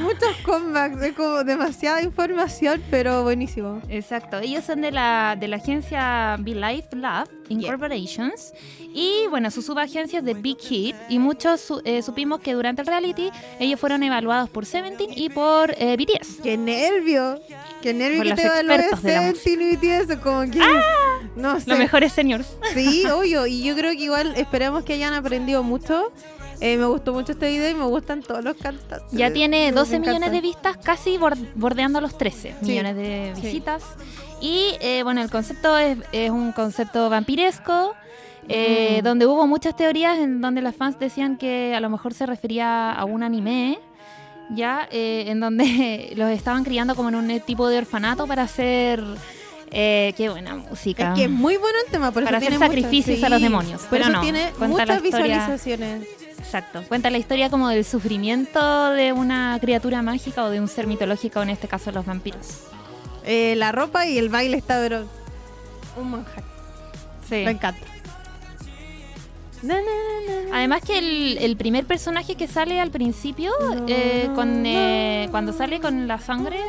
muchos 0.03 0.37
comebacks, 0.45 1.01
es 1.01 1.13
como 1.15 1.45
demasiada 1.45 2.03
información, 2.03 2.83
pero 2.91 3.23
buenísimo. 3.23 3.81
Exacto, 3.89 4.39
ellos 4.41 4.65
son 4.65 4.81
de 4.81 4.91
la, 4.91 5.37
de 5.39 5.47
la 5.47 5.57
agencia 5.59 6.37
Be 6.41 6.57
Life 6.57 6.89
Lab 6.97 7.29
Incorporations 7.49 8.53
y 8.93 9.27
bueno, 9.31 9.53
su 9.53 9.63
subagencia 9.63 10.19
es 10.19 10.25
de 10.25 10.35
Big 10.35 10.59
Hit 10.59 10.97
y 11.09 11.21
muchos 11.21 11.61
su- 11.61 11.83
eh, 11.85 12.03
supimos 12.03 12.41
que 12.41 12.55
durante 12.55 12.81
el 12.83 12.89
reality 12.89 13.31
ellos 13.61 13.79
fueron 13.79 14.03
evaluados 14.03 14.51
por 14.51 14.67
Seventeen 14.67 15.11
y 15.15 15.29
por 15.29 15.71
eh, 15.79 15.97
BTS. 15.97 16.41
¡Qué 16.43 16.57
nervio! 16.57 17.39
¡Qué 17.83 17.95
nervio 17.95 18.19
Por 18.19 18.25
que 18.25 18.31
los 18.49 18.57
te 18.57 18.63
la 18.65 18.97
Seventeen 18.97 19.63
y 19.63 19.77
BTS! 19.77 20.17
Como 20.21 20.51
que... 20.51 20.61
No 21.37 21.61
sé. 21.61 21.67
Mejores 21.79 22.13
seniors. 22.13 22.47
Sí, 22.75 23.05
obvio. 23.07 23.47
Y 23.47 23.63
yo 23.63 23.75
creo 23.75 23.93
que 23.93 24.05
igual 24.05 24.35
esperemos 24.37 24.85
que 24.85 24.95
hayan 24.95 25.15
aprendido 25.15 25.63
mucho. 25.63 26.13
Eh, 26.61 26.77
me 26.79 26.87
gustó 26.87 27.13
mucho 27.13 27.33
este 27.33 27.49
video 27.51 27.69
y 27.71 27.75
me 27.75 27.85
gustan 27.85 28.23
todos 28.23 28.43
los 28.43 28.57
cantantes. 28.57 29.03
Ya 29.13 29.31
tiene 29.33 29.67
Me 29.67 29.73
12 29.73 29.99
millones 29.99 30.31
de 30.33 30.41
vistas, 30.41 30.77
casi 30.79 31.19
bor- 31.19 31.37
bordeando 31.55 32.01
los 32.01 32.17
13 32.17 32.55
Sí, 32.63 32.67
millones 32.69 32.97
de 32.97 33.33
sí. 33.37 33.43
visitas. 33.43 33.83
Y 34.41 34.71
eh, 34.81 35.03
bueno, 35.03 35.21
el 35.23 35.31
concepto 35.31 35.77
es, 35.77 35.99
es 36.13 36.31
un 36.31 36.53
concepto 36.53 37.11
vampiresco, 37.11 37.95
eh, 38.49 39.01
Mm. 39.01 39.05
donde 39.05 39.27
hubo 39.27 39.47
muchas 39.47 39.77
teorías 39.77 40.19
en 40.19 40.41
donde 40.41 40.63
las 40.63 40.75
fans 40.77 40.99
decían 40.99 41.37
que 41.37 41.75
a 41.75 41.81
lo 41.81 41.91
mejor 41.91 42.15
se 42.15 42.25
refería 42.27 42.91
a 42.93 43.05
un 43.05 43.23
anime, 43.23 43.79
ya, 44.55 44.89
eh, 44.91 45.25
en 45.29 45.41
donde 45.41 46.13
los 46.17 46.31
estaban 46.31 46.65
criando 46.65 46.95
como 46.95 47.09
en 47.11 47.17
un 47.17 47.41
tipo 47.41 47.69
de 47.69 47.79
orfanato 47.79 48.27
para 48.27 48.43
hacer... 48.45 49.03
eh, 49.71 50.15
qué 50.17 50.29
buena 50.31 50.55
música. 50.57 51.09
Es 51.13 51.15
que 51.19 51.25
es 51.25 51.31
muy 51.31 51.57
bueno 51.57 51.77
el 51.85 51.91
tema, 51.91 52.11
por 52.13 52.25
Para 52.25 52.39
eso 52.39 52.47
hacer 52.47 52.59
tiene 52.59 52.65
mucho- 52.67 52.81
sacrificios 52.83 53.23
a 53.23 53.29
los 53.29 53.41
demonios, 53.43 53.81
Por 53.83 53.91
pero 53.91 54.05
eso 54.05 54.13
no, 54.13 54.21
tiene 54.21 54.53
muchas 54.59 55.03
visualizaciones. 55.03 56.07
Exacto. 56.39 56.83
Cuenta 56.89 57.11
la 57.11 57.19
historia 57.19 57.51
como 57.51 57.69
del 57.69 57.85
sufrimiento 57.85 58.91
de 58.91 59.13
una 59.13 59.59
criatura 59.61 60.01
mágica 60.03 60.45
o 60.45 60.51
de 60.51 60.61
un 60.61 60.69
ser 60.69 60.87
mitológico, 60.87 61.43
en 61.43 61.51
este 61.51 61.67
caso 61.69 61.91
los 61.93 62.07
vampiros. 62.07 62.47
Eh, 63.25 63.55
la 63.57 63.73
ropa 63.73 64.07
y 64.07 64.17
el 64.19 64.29
baile 64.29 64.57
está, 64.57 64.79
pero 64.81 65.07
un 65.97 66.11
manjar. 66.13 66.45
Sí. 67.29 67.43
Me 67.45 67.51
encanta. 67.51 67.81
Na, 69.63 69.75
na, 69.75 69.81
na. 69.81 70.57
Además 70.59 70.83
que 70.83 70.99
el, 70.99 71.39
el 71.39 71.57
primer 71.57 71.87
personaje 71.87 72.37
que 72.37 72.47
sale 72.47 72.79
al 72.81 72.91
principio, 72.91 73.51
eh, 73.89 74.29
con, 74.35 74.65
eh, 74.67 75.27
cuando 75.33 75.53
sale 75.53 75.81
con 75.81 76.07
la 76.07 76.21
sangre, 76.21 76.61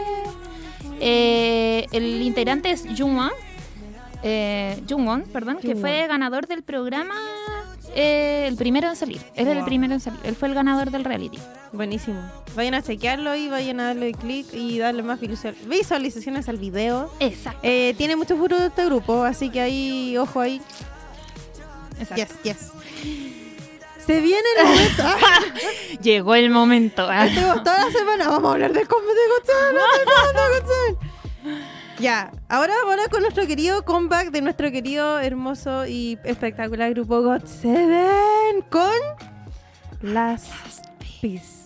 eh, 0.99 1.85
el 1.91 2.21
integrante 2.21 2.71
es 2.71 2.83
Jungwon, 2.97 3.31
eh, 4.23 4.81
Jungwon, 4.89 5.23
perdón, 5.31 5.57
que 5.61 5.75
fue 5.75 6.07
ganador 6.07 6.47
del 6.47 6.63
programa, 6.63 7.13
eh, 7.95 8.45
el 8.47 8.55
primero 8.57 8.89
en 8.89 8.95
salir. 8.95 9.21
Él 9.35 9.47
el 9.47 9.63
primero 9.63 9.93
en 9.93 9.99
salir. 9.99 10.19
Él 10.23 10.35
fue 10.35 10.47
el 10.49 10.53
ganador 10.53 10.91
del 10.91 11.03
reality. 11.03 11.39
Buenísimo. 11.71 12.19
Vayan 12.55 12.73
a 12.75 12.81
chequearlo 12.81 13.35
y 13.35 13.49
vayan 13.49 13.79
a 13.79 13.87
darle 13.87 14.11
clic 14.13 14.47
y 14.53 14.77
darle 14.79 15.03
más 15.03 15.19
visual- 15.19 15.55
visualizaciones 15.67 16.47
al 16.49 16.57
video. 16.57 17.11
Exacto. 17.19 17.59
Eh, 17.63 17.93
tiene 17.97 18.15
muchos 18.15 18.37
furos 18.39 18.59
este 18.61 18.85
grupo, 18.85 19.23
así 19.23 19.49
que 19.49 19.61
ahí, 19.61 20.17
ojo 20.17 20.39
ahí. 20.39 20.61
exacto. 21.99 22.33
Yes, 22.43 22.43
yes. 22.43 23.36
Se 24.07 24.21
viene 24.21 24.43
el 24.59 24.65
momento. 24.67 25.03
Ah, 25.05 25.39
Llegó 26.01 26.33
el 26.35 26.49
momento. 26.49 27.07
ah. 27.09 27.27
toda 27.63 27.85
la 27.85 27.91
semana. 27.91 28.29
Vamos 28.29 28.49
a 28.49 28.53
hablar 28.53 28.73
de 28.73 28.85
Com- 28.85 29.03
de. 29.03 29.13
Ya, 31.99 32.31
ahora 32.47 32.73
vamos 32.75 32.89
a 32.89 32.93
hablar 32.93 33.09
con 33.09 33.21
nuestro 33.21 33.47
querido 33.47 33.83
comeback 33.83 34.29
de 34.29 34.41
nuestro 34.41 34.71
querido, 34.71 35.19
hermoso 35.19 35.87
y 35.87 36.19
espectacular 36.23 36.93
grupo 36.93 37.21
God 37.23 37.43
Seven 37.45 38.61
con 38.69 38.91
Las 40.01 40.47
Peace. 40.99 41.65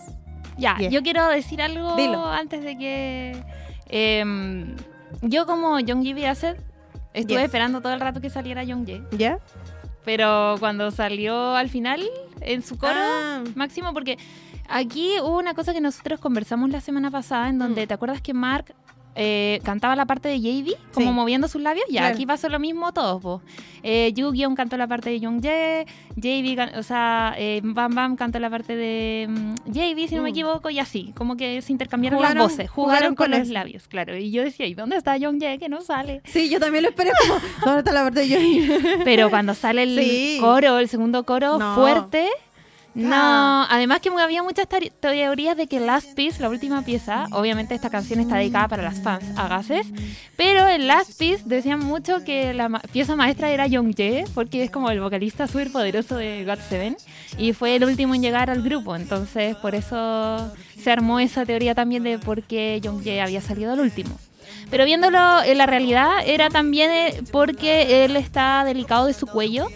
Ya, 0.56 0.74
Bien. 0.74 0.90
yo 0.90 1.02
quiero 1.02 1.28
decir 1.28 1.60
algo 1.60 1.96
Dilo. 1.96 2.24
antes 2.26 2.62
de 2.64 2.78
que. 2.78 3.44
em, 3.88 4.74
yo, 5.20 5.44
como 5.46 5.78
Young 5.80 6.02
G 6.02 6.26
Acid, 6.26 6.54
estuve 7.12 7.36
Yes. 7.38 7.44
esperando 7.44 7.80
todo 7.82 7.92
el 7.92 8.00
rato 8.00 8.20
que 8.22 8.30
saliera 8.30 8.64
Young 8.64 8.86
J. 8.88 9.04
¿Ya? 9.16 9.38
Pero 10.04 10.56
cuando 10.58 10.90
salió 10.90 11.54
al 11.54 11.68
final, 11.68 12.02
en 12.40 12.62
su 12.62 12.76
coro 12.76 12.92
Ah. 12.96 13.44
máximo, 13.54 13.92
porque 13.92 14.18
aquí 14.68 15.12
hubo 15.20 15.38
una 15.38 15.54
cosa 15.54 15.72
que 15.72 15.80
nosotros 15.80 16.18
conversamos 16.20 16.70
la 16.70 16.80
semana 16.80 17.10
pasada, 17.10 17.48
en 17.48 17.58
donde 17.58 17.84
Mm. 17.84 17.88
te 17.88 17.94
acuerdas 17.94 18.20
que 18.20 18.34
Mark 18.34 18.74
eh, 19.14 19.60
cantaba 19.64 19.94
la 19.96 20.06
parte 20.06 20.28
de 20.28 20.40
JD, 20.40 20.76
como 20.94 21.08
Sí. 21.08 21.12
moviendo 21.12 21.48
sus 21.48 21.60
labios. 21.60 21.84
Ya, 21.90 22.00
Claro. 22.00 22.14
aquí 22.14 22.26
pasó 22.26 22.48
lo 22.48 22.58
mismo 22.58 22.92
todos, 22.92 23.20
po. 23.20 23.42
Eh, 23.82 24.12
Yu-Gi-Oh 24.14 24.54
cantó 24.54 24.76
la 24.76 24.86
parte 24.86 25.10
de 25.10 25.20
Young 25.20 25.42
Jae, 25.42 25.86
JB, 26.16 26.54
can- 26.56 26.78
o 26.78 26.82
sea, 26.82 27.34
eh, 27.36 27.60
Bam 27.64 27.94
Bam 27.94 28.16
cantó 28.16 28.38
la 28.38 28.48
parte 28.48 28.76
de 28.76 29.28
JB, 29.66 30.08
si 30.08 30.14
no 30.14 30.22
me 30.22 30.30
Mm. 30.30 30.32
equivoco, 30.32 30.70
y 30.70 30.78
así, 30.78 31.12
como 31.16 31.36
que 31.36 31.60
se 31.62 31.72
intercambiaron 31.72 32.18
Jugaron- 32.20 32.38
las 32.38 32.42
voces, 32.52 32.70
jugaron, 32.70 32.94
jugaron 32.98 33.14
con, 33.16 33.30
con 33.32 33.38
los 33.40 33.48
labios, 33.48 33.88
claro. 33.88 34.16
Y 34.16 34.30
yo 34.30 34.42
decía, 34.44 34.66
¿y 34.66 34.74
dónde 34.74 34.96
está 34.96 35.16
Young 35.16 35.40
Jae 35.40 35.58
que 35.58 35.68
no 35.68 35.80
sale? 35.82 36.22
Sí, 36.24 36.48
yo 36.48 36.60
también 36.60 36.84
lo 36.84 36.90
esperé 36.90 37.10
como. 37.20 37.40
¿Dónde 37.64 37.80
está 37.80 37.92
la 37.92 38.02
parte 38.04 38.20
de 38.26 38.34
Johnny? 38.34 38.68
Pero 39.04 39.30
cuando 39.30 39.54
sale 39.54 39.82
el 39.82 39.98
Sí. 39.98 40.38
coro, 40.40 40.78
el 40.78 40.88
segundo 40.88 41.24
coro 41.24 41.58
No. 41.58 41.74
fuerte, 41.74 42.28
no. 42.94 43.08
Claro. 43.08 43.66
Además 43.70 44.00
que 44.00 44.10
había 44.10 44.42
muchas 44.42 44.66
teorías 45.00 45.56
de 45.56 45.66
que 45.66 45.80
Last 45.80 46.14
Piece, 46.14 46.42
la 46.42 46.48
última 46.48 46.82
pieza, 46.82 47.26
obviamente 47.32 47.74
esta 47.74 47.88
canción 47.90 48.20
está 48.20 48.36
dedicada 48.36 48.68
para 48.68 48.82
las 48.82 49.00
fans 49.00 49.24
agaces, 49.36 49.86
pero 50.36 50.68
en 50.68 50.86
Last 50.86 51.18
Piece 51.18 51.42
decían 51.46 51.80
mucho 51.80 52.22
que 52.24 52.52
la 52.54 52.68
ma- 52.68 52.80
pieza 52.92 53.16
maestra 53.16 53.50
era 53.50 53.66
Young 53.66 53.94
Jae, 53.96 54.24
porque 54.34 54.62
es 54.62 54.70
como 54.70 54.90
el 54.90 55.00
vocalista 55.00 55.46
súper 55.46 55.72
poderoso 55.72 56.16
de 56.16 56.44
God 56.44 56.58
Seven, 56.68 56.96
y 57.38 57.52
fue 57.54 57.76
el 57.76 57.84
último 57.84 58.14
en 58.14 58.22
llegar 58.22 58.50
al 58.50 58.62
grupo, 58.62 58.94
entonces 58.94 59.56
por 59.56 59.74
eso 59.74 60.52
se 60.78 60.90
armó 60.90 61.18
esa 61.20 61.46
teoría 61.46 61.74
también 61.74 62.02
de 62.02 62.18
por 62.18 62.42
qué 62.42 62.80
Young 62.82 63.02
Jae 63.02 63.20
había 63.22 63.40
salido 63.40 63.72
al 63.72 63.80
último. 63.80 64.18
Pero 64.70 64.84
viéndolo 64.86 65.42
en 65.44 65.58
la 65.58 65.66
realidad, 65.66 66.10
era 66.24 66.48
también 66.48 66.90
eh, 66.90 67.22
porque 67.30 68.04
él 68.04 68.16
está 68.16 68.64
delicado 68.64 69.06
de 69.06 69.12
su 69.12 69.26
cuello 69.26 69.66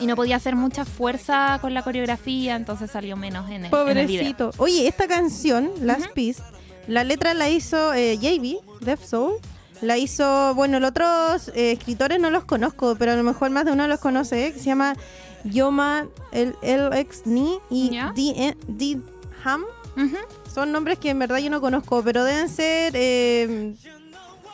y 0.00 0.06
no 0.06 0.16
podía 0.16 0.36
hacer 0.36 0.56
mucha 0.56 0.84
fuerza 0.84 1.58
con 1.60 1.74
la 1.74 1.82
coreografía, 1.82 2.56
entonces 2.56 2.90
salió 2.90 3.16
menos 3.16 3.50
en 3.50 3.66
el, 3.66 3.74
en 3.74 3.96
el 3.98 4.06
video. 4.06 4.22
Pobrecito. 4.22 4.50
Oye, 4.58 4.86
esta 4.86 5.06
canción, 5.06 5.70
Last 5.82 6.12
Piece, 6.14 6.42
la 6.86 7.04
letra 7.04 7.34
la 7.34 7.48
hizo 7.48 7.92
eh, 7.94 8.16
JB, 8.16 8.84
Def 8.84 9.04
Soul. 9.04 9.34
La 9.80 9.96
hizo, 9.96 10.54
bueno, 10.56 10.80
los 10.80 10.90
otros 10.90 11.48
eh, 11.54 11.72
escritores 11.72 12.18
no 12.18 12.30
los 12.30 12.44
conozco, 12.44 12.96
pero 12.98 13.12
a 13.12 13.16
lo 13.16 13.22
mejor 13.22 13.50
más 13.50 13.64
de 13.64 13.70
uno 13.70 13.86
los 13.86 14.00
conoce, 14.00 14.46
eh, 14.48 14.52
que 14.52 14.58
se 14.58 14.64
llama 14.64 14.96
Yoma 15.44 16.08
el 16.32 16.56
LX 16.62 17.26
Ni 17.26 17.58
y. 17.70 17.90
D, 18.16 18.56
D 18.66 18.98
Ham. 19.44 19.64
Ujú. 19.96 20.16
Son 20.52 20.72
nombres 20.72 20.98
que 20.98 21.10
en 21.10 21.20
verdad 21.20 21.38
yo 21.38 21.50
no 21.50 21.60
conozco, 21.60 22.02
pero 22.02 22.24
deben 22.24 22.48
ser 22.48 22.92
eh, 22.96 23.74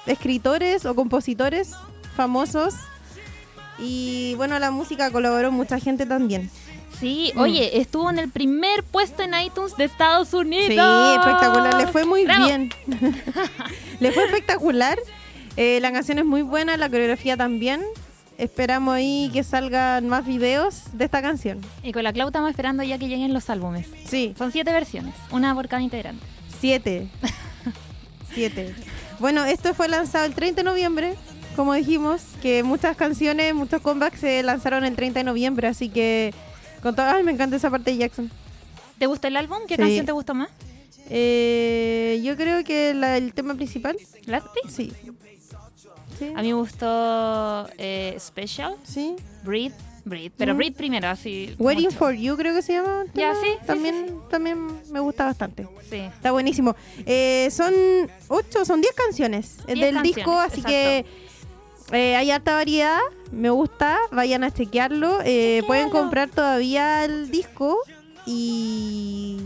escritores 0.07 0.85
o 0.85 0.95
compositores 0.95 1.73
famosos. 2.17 2.75
Y 3.79 4.35
bueno, 4.37 4.59
la 4.59 4.71
música 4.71 5.11
colaboró 5.11 5.51
mucha 5.53 5.79
gente 5.81 6.07
también. 6.07 6.51
Sí, 7.01 7.33
Mm. 7.35 7.41
oye, 7.41 7.81
estuvo 7.81 8.09
en 8.09 8.19
el 8.21 8.31
primer 8.31 8.85
puesto 8.85 9.23
en 9.25 9.35
iTunes 9.35 9.77
de 9.77 9.85
Estados 9.85 10.33
Unidos. 10.33 10.67
Sí, 10.69 11.17
espectacular. 11.19 11.75
Le 11.77 11.87
fue 11.89 12.05
muy 12.05 12.25
Bravo. 12.25 12.45
bien. 12.47 12.71
Le 14.01 14.13
fue 14.13 14.25
espectacular. 14.27 14.99
Eh, 15.57 15.79
la 15.81 15.93
canción 15.93 16.19
es 16.19 16.25
muy 16.25 16.43
buena, 16.43 16.77
la 16.77 16.89
coreografía 16.89 17.37
también. 17.37 17.83
Esperamos 18.39 18.95
ahí 18.95 19.31
que 19.33 19.45
salgan 19.45 20.09
más 20.09 20.25
videos 20.27 20.83
de 20.93 21.05
esta 21.05 21.23
canción. 21.23 21.61
Y 21.83 21.93
con 21.93 22.03
la 22.05 22.13
Clau 22.13 22.29
estamos 22.29 22.51
esperando 22.51 22.83
ya 22.83 22.99
que 22.99 23.07
lleguen 23.09 23.33
los 23.33 23.49
álbumes. 23.51 23.87
Sí, 24.07 24.35
Son 24.39 24.51
siete 24.51 24.73
versiones, 24.73 25.15
una 25.31 25.55
por 25.55 25.69
cada 25.69 25.83
integrante. 25.83 26.25
siete. 26.61 27.09
siete. 28.35 28.75
Bueno, 29.21 29.45
esto 29.45 29.75
fue 29.75 29.89
lanzado 29.89 30.25
el 30.25 30.35
30 30.35 30.63
de 30.63 30.65
noviembre. 30.65 31.15
Como 31.57 31.73
dijimos, 31.75 32.23
que 32.43 32.63
muchas 32.65 32.97
canciones, 32.97 33.55
muchos 33.55 33.81
comebacks 33.81 34.21
se 34.21 34.43
lanzaron 34.43 34.85
el 34.85 34.97
30 34.97 35.21
de 35.21 35.25
noviembre. 35.25 35.69
Así 35.69 35.89
que, 35.89 36.35
con 36.83 36.97
todo, 36.97 37.07
ay, 37.07 37.23
me 37.23 37.33
encanta 37.33 37.57
esa 37.57 37.71
parte 37.71 37.93
de 37.93 37.99
Jackson. 37.99 38.31
¿Te 38.99 39.07
gustó 39.07 39.29
el 39.29 39.37
álbum? 39.37 39.59
¿Qué 39.69 39.77
Sí. 39.77 39.81
canción 39.83 40.07
te 40.07 40.13
gustó 40.13 40.35
más? 40.35 40.49
Eh, 41.11 42.21
yo 42.25 42.37
creo 42.37 42.65
que 42.65 42.93
la- 42.95 43.17
el 43.19 43.33
tema 43.35 43.55
principal, 43.55 43.97
¿Last 44.27 44.47
Piece? 44.55 44.75
sí. 44.75 44.93
Sí, 46.19 46.27
A 46.37 46.43
mí 46.43 46.49
me 46.49 46.55
gustó 46.55 47.69
eh, 47.77 48.17
Special, 48.21 48.77
sí. 48.85 49.17
Breathe, 49.43 49.75
Breathe, 50.05 50.33
pero 50.37 50.55
Mm. 50.55 50.57
Breathe 50.57 50.77
primero, 50.77 51.09
así. 51.09 51.55
Waiting 51.59 51.87
mucho. 51.87 51.99
for 51.99 52.15
You 52.15 52.37
creo 52.37 52.55
que 52.55 52.63
se 52.63 52.75
llama. 52.75 53.05
Ya, 53.15 53.33
tema. 53.33 53.35
sí, 53.43 53.47
sí, 53.61 53.67
También, 53.67 54.05
sí, 54.07 54.15
también 54.31 54.81
me 54.93 55.01
gusta 55.01 55.25
bastante. 55.25 55.67
Sí. 55.91 55.97
Está 55.97 56.31
buenísimo. 56.31 56.77
Eh, 57.05 57.49
son 57.51 57.75
ocho, 58.29 58.65
son 58.65 58.81
diez 58.81 58.95
canciones 58.95 59.57
eh, 59.67 59.75
Diez 59.75 59.81
del 59.87 59.95
canciones, 59.95 60.15
disco, 60.17 60.39
así 60.39 60.63
que 60.63 61.05
eh, 61.93 62.17
hay 62.17 62.31
harta 62.31 62.55
variedad. 62.55 62.99
Me 63.33 63.51
gusta, 63.51 63.99
vayan 64.13 64.45
a 64.45 64.51
chequearlo. 64.51 65.19
Eh, 65.25 65.63
pueden 65.67 65.91
comprar 65.91 66.29
todavía 66.31 67.05
el 67.05 67.31
disco 67.31 67.79
y 68.27 69.41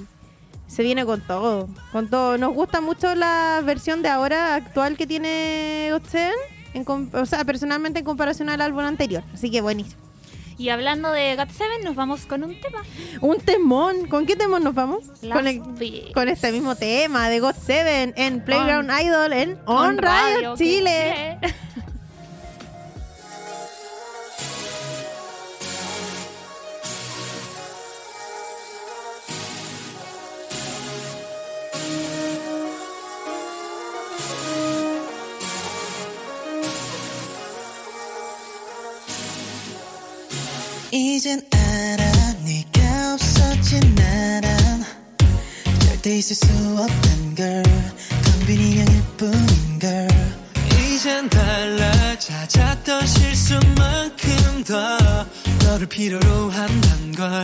se 0.67 0.83
viene 0.83 1.05
con 1.05 1.21
todo, 1.21 1.69
con 1.93 2.09
todo. 2.09 2.39
Nos 2.39 2.55
gusta 2.55 2.81
mucho 2.81 3.15
la 3.15 3.61
versión 3.65 4.03
de 4.03 4.09
ahora 4.09 4.55
actual 4.55 4.97
que 4.97 5.07
tiene 5.07 5.89
Gotzen, 5.93 6.33
en 6.75 6.85
o 7.15 7.27
sea, 7.27 7.45
personalmente 7.45 8.01
en 8.01 8.05
comparación 8.05 8.51
al 8.51 8.61
álbum 8.61 8.81
anterior. 8.81 9.23
Así 9.33 9.51
que 9.51 9.61
buenísimo. 9.61 10.03
Y 10.59 10.71
hablando 10.71 11.13
de 11.13 11.37
God 11.37 11.51
Seven, 11.51 11.85
nos 11.85 11.95
vamos 11.95 12.27
con 12.27 12.43
un 12.43 12.61
tema. 12.61 12.83
Un 13.21 13.39
temón. 13.39 14.09
¿Con 14.09 14.27
qué 14.27 14.35
temón 14.35 14.65
nos 14.65 14.75
vamos? 14.75 15.05
Con, 15.33 15.47
el- 15.47 15.63
Piece. 15.79 16.13
con 16.13 16.29
este 16.29 16.51
mismo 16.51 16.75
tema 16.75 17.29
de 17.29 17.39
God 17.39 17.55
Seven 17.55 18.13
en 18.17 18.45
Playground 18.45 18.91
Idol 19.01 19.33
en 19.33 19.53
On, 19.67 19.87
On 19.91 19.99
Radio, 19.99 20.35
Radio 20.37 20.57
Chile. 20.57 21.39
Chile. 21.41 21.55
이젠 40.99 41.41
알아. 41.53 42.33
네가 42.45 43.15
없어진 43.15 43.95
나란 43.95 44.85
절대 45.79 46.19
있을 46.19 46.35
수 46.35 46.47
없단 46.77 47.35
걸. 47.37 47.63
건빈이명일 48.25 49.03
뿐인 49.17 49.79
걸. 49.79 50.09
이젠 50.73 51.31
달라 51.31 52.19
찾았던 52.19 53.07
실수만큼 53.07 54.65
더 54.65 54.99
너를 55.63 55.87
필요로 55.87 56.51
한단 56.51 57.13
걸 57.13 57.43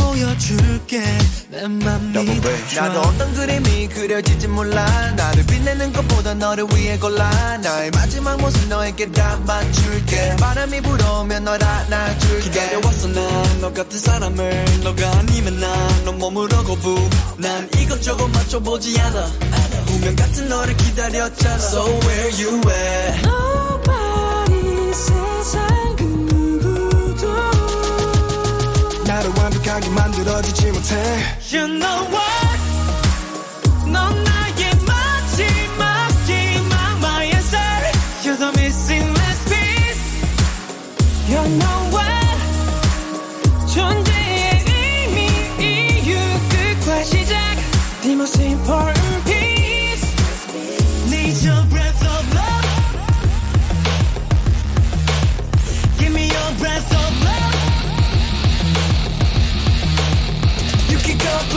보여줄게. 0.00 1.02
내맘 1.50 2.12
나도 2.12 2.22
믿어줘. 2.32 3.00
어떤 3.00 3.34
그림이 3.34 3.88
그려질지 3.88 4.48
몰라. 4.48 4.84
나를 5.16 5.44
빛내는 5.46 5.92
것보다 5.92 6.34
너를 6.34 6.66
위해 6.74 6.98
골라. 6.98 7.28
나의 7.58 7.90
마지막 7.92 8.40
모습 8.40 8.68
너에게 8.68 9.10
다 9.12 9.38
맞출게. 9.46 10.36
바람이 10.36 10.80
불어오면 10.80 11.44
널 11.44 11.62
안아줄게. 11.62 12.40
기다려왔어 12.50 13.08
난 13.08 13.60
너 13.60 13.72
같은 13.72 13.98
사람을. 13.98 14.64
너가 14.82 15.10
아니면 15.18 15.60
난너 15.60 16.12
몸으로 16.12 16.64
거부. 16.64 17.08
난 17.36 17.68
이것저것 17.78 18.26
맞춰보지 18.28 18.98
않아. 19.00 19.26
운명 19.92 20.16
같은 20.16 20.48
너를 20.48 20.76
기다렸잖아. 20.76 21.56
So 21.56 21.82
where 21.84 22.42
you 22.42 22.60
at 22.70 23.59
완벽하게 29.80 29.88
만들어주지 29.90 30.72
못해 30.72 30.94
You 31.52 31.66
know 31.66 32.06
what 32.10 32.58
넌 33.86 34.24
나의 34.24 34.74
마지막 34.86 36.10
희망 36.26 36.98
My 36.98 37.24
answer 37.24 37.92
You're 38.22 38.36
the 38.36 38.52
missing 38.58 39.12
last 39.14 39.48
piece 39.48 40.02
You 41.28 41.42
know 41.58 41.90
what 41.90 42.38
존재의 43.72 44.64
의미 44.66 45.18
이유 45.58 46.16
끝과 46.50 47.02
시작 47.04 47.36
The 48.02 48.12
most 48.12 48.40
important 48.40 48.99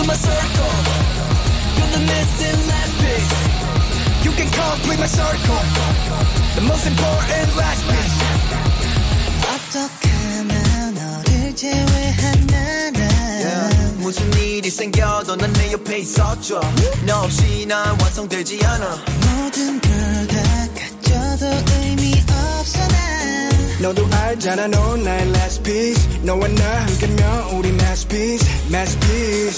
my 0.08 0.16
circle. 0.16 0.74
You're 1.78 1.92
the 1.96 2.02
missing 2.12 2.60
last 2.72 2.96
piece. 3.02 3.32
You 4.26 4.32
can 4.38 4.50
complete 4.52 5.00
my 5.00 5.08
circle. 5.08 5.62
The 6.56 6.62
most 6.62 6.86
important 6.88 7.50
last 7.58 7.84
piece. 7.90 8.18
어떻게 9.54 10.10
하나 10.10 10.92
너를 10.92 11.56
제외한 11.56 12.48
나라 12.48 13.00
Yeah. 13.44 13.94
무슨 13.98 14.32
일이 14.34 14.70
생겨도 14.70 15.36
난 15.36 15.52
내 15.54 15.72
옆에 15.74 16.00
있어줘. 16.00 16.62
너 17.06 17.24
없이 17.24 17.66
난 17.68 17.90
완성되지 18.00 18.60
않아. 18.64 18.98
모든 19.26 19.82
걸다 19.82 20.38
가져도 20.78 21.46
의미 21.82 22.24
없어 22.30 22.80
난 22.88 23.82
너도 23.82 24.08
알잖아 24.12 24.68
넌 24.68 25.04
나의 25.04 25.28
last 25.30 25.64
piece. 25.64 26.08
너와 26.24 26.48
나 26.48 26.64
함께면 26.86 27.44
우리 27.56 27.70
masterpiece, 27.70 28.48
masterpiece. 28.70 29.53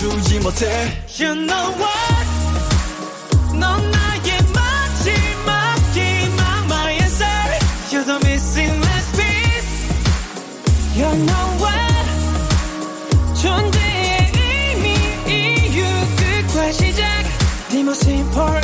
주지 0.00 0.40
못해. 0.40 0.66
You 1.18 1.34
know 1.34 1.74
what? 1.76 2.26
넌 3.52 3.90
나의 3.90 4.40
마지막 4.54 5.76
희망, 5.92 6.64
my 6.68 6.92
answer. 6.92 7.58
You're 7.92 8.04
the 8.06 8.18
missing 8.24 8.80
last 8.80 9.14
piece. 9.14 9.92
You 10.96 11.04
know 11.04 11.46
what? 11.60 12.06
존재의 13.42 14.32
의미, 14.38 14.94
이유, 15.28 15.84
끝과 16.16 16.72
시작. 16.72 17.04
Most 17.74 18.08
important 18.08 18.56
piece. 18.56 18.59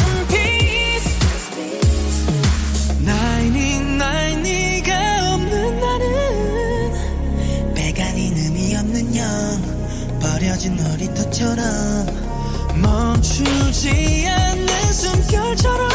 멈추지 13.36 14.26
않는 14.26 14.68
숨결처럼 14.94 15.90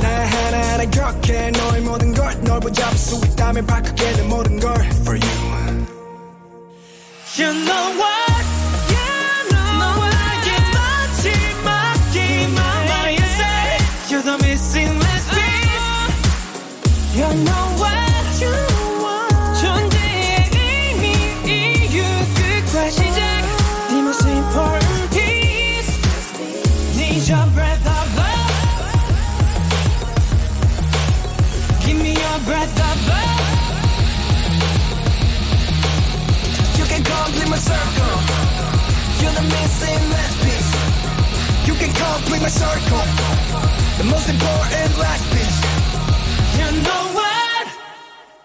나 0.00 0.08
하나하나 0.08 0.84
격해 0.84 1.50
너의 1.50 1.80
모든 1.82 2.14
걸널 2.14 2.60
붙잡을 2.60 2.96
수 2.96 3.16
있다면 3.16 3.66
바꾸게 3.66 4.12
내 4.12 4.22
모든 4.22 4.60
걸 4.60 4.74
for 5.02 5.18
you. 5.18 5.86
You 7.36 7.52
know 7.64 7.96
what? 7.98 8.13
The 43.97 44.03
most 44.03 44.29
important 44.29 44.97
last 44.97 45.23
piece. 45.31 45.61
You 46.57 46.81
know 46.83 47.13
what? 47.13 47.67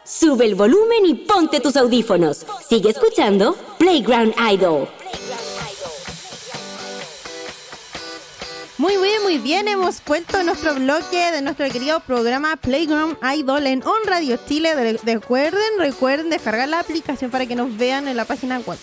Sube 0.04 0.44
el 0.44 0.54
volumen 0.54 1.06
y 1.06 1.14
ponte 1.14 1.60
tus 1.60 1.76
audífonos. 1.76 2.44
Sigue 2.68 2.90
escuchando 2.90 3.56
Playground 3.78 4.34
Idol. 4.52 4.88
Muy 8.78 8.96
bien, 8.96 9.22
muy 9.22 9.38
bien. 9.38 9.68
Hemos 9.68 10.02
vuelto 10.06 10.42
nuestro 10.42 10.74
bloque 10.74 11.30
de 11.32 11.42
nuestro 11.42 11.68
querido 11.70 12.00
programa 12.00 12.56
Playground 12.56 13.16
Idol 13.36 13.66
en 13.66 13.82
On 13.82 14.02
Radio 14.06 14.38
Chile. 14.48 14.74
De- 14.74 14.98
Recuerden, 15.04 15.60
recuerden 15.78 16.30
descargar 16.30 16.68
la 16.68 16.80
aplicación 16.80 17.30
para 17.30 17.46
que 17.46 17.56
nos 17.56 17.76
vean 17.76 18.08
en 18.08 18.16
la 18.16 18.24
página 18.24 18.58
web. 18.60 18.78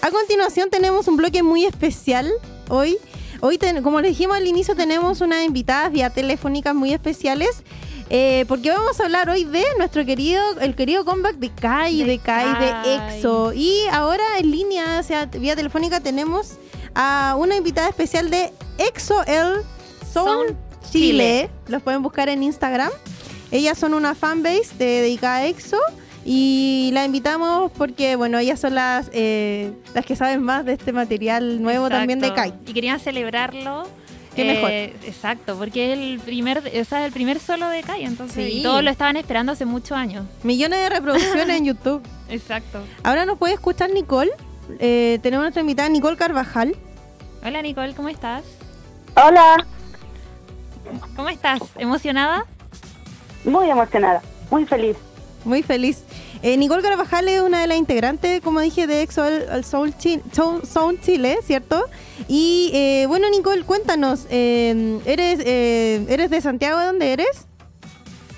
A 0.00 0.10
continuación 0.10 0.70
tenemos 0.70 1.08
un 1.08 1.16
bloque 1.16 1.42
muy 1.42 1.64
especial 1.64 2.30
hoy. 2.68 2.96
Hoy, 3.40 3.58
ten- 3.58 3.82
como 3.82 4.00
les 4.00 4.12
dijimos 4.12 4.36
al 4.36 4.46
inicio, 4.46 4.74
tenemos 4.74 5.20
unas 5.20 5.44
invitadas 5.44 5.92
vía 5.92 6.10
telefónicas 6.10 6.74
muy 6.74 6.92
especiales. 6.92 7.50
eh, 8.08 8.44
porque 8.46 8.70
vamos 8.70 9.00
a 9.00 9.02
hablar 9.06 9.28
hoy 9.28 9.42
de 9.42 9.64
nuestro 9.78 10.06
querido, 10.06 10.40
el 10.60 10.76
querido 10.76 11.04
comeback 11.04 11.38
de 11.38 11.50
Kai, 11.50 11.98
de, 11.98 12.04
De 12.04 12.18
Kai, 12.20 12.46
de. 12.60 13.16
EXO. 13.16 13.52
Y 13.52 13.80
ahora 13.90 14.22
en 14.38 14.52
línea, 14.52 15.00
o 15.00 15.02
sea, 15.02 15.26
vía 15.26 15.56
telefónica, 15.56 15.98
tenemos 15.98 16.52
a 16.94 17.34
una 17.36 17.56
invitada 17.56 17.88
especial 17.88 18.30
de 18.30 18.52
EXO 18.78 19.24
El 19.24 19.54
Soul 20.12 20.24
Soul 20.28 20.46
Chile. 20.92 20.92
Chile. 20.92 21.50
Los 21.66 21.82
pueden 21.82 22.00
buscar 22.04 22.28
en 22.28 22.44
Instagram. 22.44 22.92
Ellas 23.50 23.76
son 23.76 23.92
una 23.92 24.14
fanbase 24.14 24.68
de, 24.78 24.84
dedicada 25.02 25.38
a 25.38 25.46
EXO. 25.46 25.78
Y 26.28 26.90
la 26.92 27.04
invitamos 27.04 27.70
porque, 27.78 28.16
bueno, 28.16 28.38
ellas 28.40 28.58
son 28.58 28.74
las, 28.74 29.08
eh, 29.12 29.70
las 29.94 30.04
que 30.04 30.16
saben 30.16 30.42
más 30.42 30.64
de 30.64 30.72
este 30.72 30.92
material 30.92 31.62
nuevo 31.62 31.88
también 31.88 32.18
de 32.18 32.34
Kai. 32.34 32.52
Y 32.66 32.72
querían 32.72 32.98
celebrarlo. 32.98 33.84
Qué 34.34 34.44
mejor. 34.44 34.70
Exacto, 35.08 35.56
porque 35.56 35.92
es 35.92 35.98
el 35.98 36.18
primer, 36.18 36.58
o 36.58 36.84
sea, 36.84 37.06
el 37.06 37.12
primer 37.12 37.38
solo 37.38 37.68
de 37.68 37.82
Kai, 37.84 38.04
entonces 38.04 38.44
Sí. 38.52 38.58
y 38.58 38.62
todos 38.64 38.82
lo 38.82 38.90
estaban 38.90 39.16
esperando 39.16 39.52
hace 39.52 39.64
muchos 39.66 39.92
años. 39.96 40.26
Millones 40.42 40.80
de 40.80 40.88
reproducciones 40.88 41.48
en 41.58 41.64
YouTube. 41.66 42.02
Exacto. 42.28 42.80
Ahora 43.04 43.24
nos 43.24 43.38
puede 43.38 43.54
escuchar 43.54 43.90
Nicole. 43.92 44.32
Eh, 44.80 45.20
tenemos 45.22 45.44
nuestra 45.44 45.60
invitada 45.60 45.88
Nicole 45.88 46.16
Carvajal. 46.16 46.74
Hola 47.44 47.62
Nicole, 47.62 47.94
¿cómo 47.94 48.08
estás? 48.08 48.42
Hola, 49.14 49.64
¿Cómo 51.14 51.28
estás? 51.28 51.60
¿Emocionada? 51.78 52.44
muy 53.44 53.70
emocionada, 53.70 54.22
muy 54.50 54.66
feliz. 54.66 54.96
Muy 55.46 55.62
feliz. 55.62 56.02
Eh, 56.42 56.56
Nicole 56.56 56.82
Carvajal 56.82 57.28
es 57.28 57.40
una 57.40 57.60
de 57.60 57.66
las 57.68 57.78
integrantes, 57.78 58.40
como 58.42 58.60
dije, 58.60 58.86
de 58.86 59.02
EXO 59.02 59.22
al, 59.22 59.48
al 59.48 59.64
Soul, 59.64 59.96
Chi- 59.96 60.20
Soul- 60.32 60.64
Sound 60.66 61.00
Chile, 61.00 61.38
¿cierto? 61.44 61.84
Y 62.28 62.70
eh, 62.74 63.06
bueno, 63.08 63.30
Nicole, 63.30 63.62
cuéntanos, 63.62 64.26
eh, 64.28 64.98
¿eres, 65.06 65.40
eh, 65.44 66.04
¿eres 66.08 66.30
de 66.30 66.40
Santiago? 66.40 66.78
¿De 66.80 66.86
dónde 66.86 67.12
eres? 67.12 67.46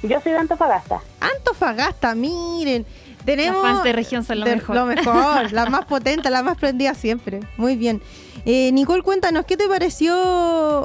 Yo 0.03 0.21
soy 0.21 0.33
de 0.33 0.38
Antofagasta. 0.38 1.01
Antofagasta, 1.21 2.14
miren. 2.14 2.87
Tenemos 3.25 3.62
Las 3.62 3.73
fans 3.73 3.85
de 3.85 3.92
región 3.92 4.25
son 4.25 4.40
lo 4.40 4.47
de- 4.47 4.57
mejor. 4.57 4.77
Lo 4.77 4.87
mejor, 4.87 5.53
la 5.53 5.66
más 5.66 5.85
potente, 5.87 6.31
la 6.31 6.42
más 6.42 6.57
prendida 6.57 6.94
siempre. 6.94 7.40
Muy 7.57 7.77
bien. 7.77 8.01
Eh, 8.47 8.71
Nicole, 8.73 9.03
cuéntanos, 9.03 9.44
¿qué 9.44 9.57
te 9.57 9.66
pareció 9.68 10.14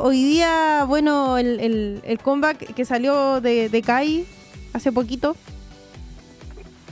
hoy 0.01 0.23
día, 0.23 0.83
bueno, 0.87 1.37
el, 1.37 1.59
el- 1.59 2.01
el 2.05 2.19
comeback 2.19 2.73
que 2.73 2.85
salió 2.85 3.39
de, 3.39 3.69
de 3.69 3.81
Kai 3.81 4.25
hace 4.73 4.91
poquito? 4.91 5.35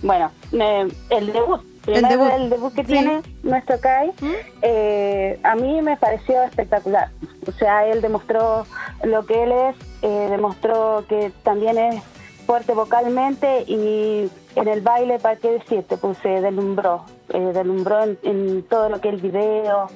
Bueno, 0.01 0.31
me- 0.51 0.87
el 1.09 1.31
debut, 1.33 1.61
primero 1.83 2.07
debut. 2.09 2.31
el 2.33 2.49
debut 2.49 2.73
que 2.73 2.81
Sí. 2.81 2.87
tiene 2.93 3.21
nuestro 3.43 3.79
Kai, 3.79 4.09
¿Mm? 4.19 4.31
eh, 4.63 5.39
a 5.43 5.55
mí 5.55 5.81
me 5.81 5.97
pareció 5.97 6.41
espectacular. 6.43 7.09
O 7.47 7.51
sea, 7.51 7.85
él 7.87 8.01
demostró 8.01 8.65
lo 9.03 9.25
que 9.25 9.43
él 9.43 9.51
es, 9.51 9.75
eh, 10.01 10.27
demostró 10.29 11.05
que 11.07 11.31
también 11.43 11.77
es 11.77 12.01
fuerte 12.45 12.73
vocalmente 12.73 13.63
y 13.67 14.29
en 14.55 14.67
el 14.67 14.81
baile, 14.81 15.19
¿para 15.19 15.35
qué 15.37 15.51
decirte? 15.51 15.97
Pues 15.97 16.17
se 16.19 16.29
deslumbró, 16.41 17.05
eh, 17.29 17.39
deslumbró 17.53 18.03
en, 18.03 18.17
en 18.23 18.63
todo 18.63 18.89
lo 18.89 18.99
que 18.99 19.09
es 19.09 19.13
el 19.15 19.21
video, 19.21 19.87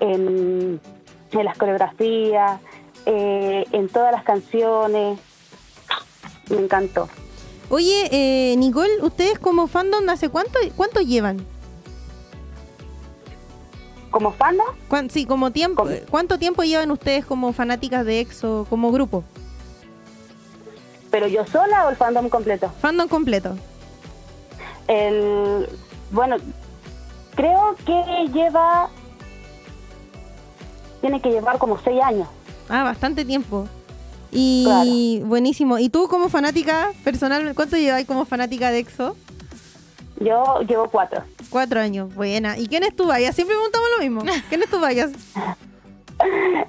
en, 0.00 0.80
en 1.32 1.44
las 1.44 1.56
coreografías, 1.56 2.60
eh, 3.06 3.64
en 3.72 3.88
todas 3.88 4.12
las 4.12 4.22
canciones. 4.22 5.18
Me 6.50 6.58
encantó. 6.58 7.08
Oye, 7.68 8.08
eh, 8.12 8.56
Nicole, 8.56 9.02
¿ustedes 9.02 9.38
como 9.38 9.66
fandom 9.66 10.08
hace 10.08 10.28
cuánto, 10.28 10.58
cuánto 10.76 11.00
llevan? 11.00 11.44
Como 14.10 14.32
fandom, 14.32 14.66
¿Cuán- 14.88 15.10
sí, 15.10 15.26
como 15.26 15.50
tiempo. 15.50 15.82
¿Cómo? 15.82 15.94
¿Cuánto 16.10 16.38
tiempo 16.38 16.62
llevan 16.62 16.90
ustedes 16.90 17.26
como 17.26 17.52
fanáticas 17.52 18.04
de 18.06 18.20
EXO, 18.20 18.66
como 18.70 18.90
grupo? 18.92 19.24
pero 21.08 21.28
yo 21.28 21.46
sola 21.46 21.86
o 21.86 21.88
el 21.90 21.96
fandom 21.96 22.28
completo. 22.28 22.70
Fandom 22.80 23.08
completo. 23.08 23.56
El, 24.86 25.66
bueno, 26.10 26.36
creo 27.34 27.74
que 27.86 28.28
lleva, 28.34 28.90
tiene 31.00 31.22
que 31.22 31.30
llevar 31.30 31.56
como 31.56 31.78
seis 31.80 32.02
años. 32.02 32.28
Ah, 32.68 32.82
bastante 32.84 33.24
tiempo. 33.24 33.66
Y 34.32 35.22
buenísimo. 35.24 35.78
¿Y 35.78 35.88
tú 35.88 36.08
como 36.08 36.28
fanática 36.28 36.92
personal, 37.04 37.54
cuánto 37.54 37.76
lleváis 37.76 38.06
como 38.06 38.24
fanática 38.24 38.70
de 38.70 38.80
EXO? 38.80 39.16
Yo 40.20 40.60
llevo 40.62 40.88
cuatro. 40.88 41.22
Cuatro 41.50 41.80
años. 41.80 42.14
Buena. 42.14 42.58
¿Y 42.58 42.68
quién 42.68 42.82
es 42.82 42.96
tu 42.96 43.06
vaya? 43.06 43.32
Siempre 43.32 43.56
preguntamos 43.56 43.88
lo 43.96 44.02
mismo. 44.02 44.22
¿Quién 44.48 44.62
es 44.62 44.70
tu 44.70 44.80
vayas? 44.80 45.10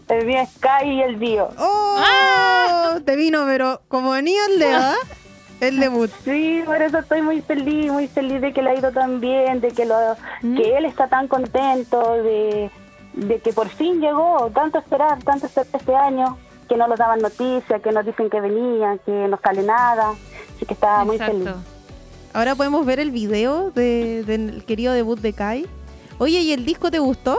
El 0.10 0.26
mío 0.26 0.40
es 0.42 0.50
Kai 0.60 0.90
y 0.90 1.02
el 1.02 1.20
Dio. 1.20 1.50
¡Oh! 1.58 3.00
Te 3.06 3.16
vino, 3.16 3.46
pero 3.46 3.82
como 3.88 4.12
anillo 4.12 4.42
al 4.46 4.60
dedo, 4.60 4.78
¿ah? 4.78 4.96
El 5.62 5.80
debut. 5.80 6.12
Sí, 6.26 6.62
por 6.66 6.82
eso 6.82 7.00
estoy 7.00 7.22
muy 7.22 7.42
feliz, 7.42 7.92
muy 7.92 8.08
feliz 8.08 8.42
de 8.42 8.54
que 8.54 8.62
le 8.62 8.72
ha 8.72 8.76
ido 8.76 8.92
tan 8.92 9.22
bien, 9.22 9.62
de 9.62 9.70
que, 9.70 9.86
lo, 9.86 9.96
¿Mm? 10.42 10.58
que 10.58 10.78
él 10.78 10.86
está 10.86 11.08
tan 11.08 11.28
contento, 11.28 12.22
de, 12.24 12.70
de 13.14 13.40
que 13.40 13.54
por 13.54 13.70
fin 13.70 14.02
llegó, 14.02 14.52
tanto 14.54 14.80
esperar, 14.80 15.24
tanto 15.24 15.46
esperar 15.46 15.68
este 15.74 15.96
año, 15.96 16.38
que 16.68 16.78
no 16.78 16.88
nos 16.88 17.00
daban 17.00 17.20
noticias, 17.20 17.82
que 17.82 17.92
nos 17.92 18.06
dicen 18.06 18.30
que 18.30 18.40
venía, 18.42 18.98
que 19.06 19.12
no 19.28 19.40
sale 19.44 19.64
nada, 19.64 20.12
así 20.56 20.66
que 20.66 20.74
estaba 20.74 21.04
muy 21.06 21.18
feliz. 21.18 21.42
Exacto. 21.48 21.62
Ahora 22.34 22.56
podemos 22.56 22.86
ver 22.86 23.00
el 23.00 23.12
video 23.12 23.72
de- 23.72 24.24
del 24.24 24.64
querido 24.66 24.94
debut 24.94 25.20
de 25.20 25.34
Kai. 25.34 25.66
Oye, 26.20 26.40
¿y 26.42 26.52
el 26.54 26.66
disco 26.66 26.92
te 26.92 27.00
gustó? 27.00 27.38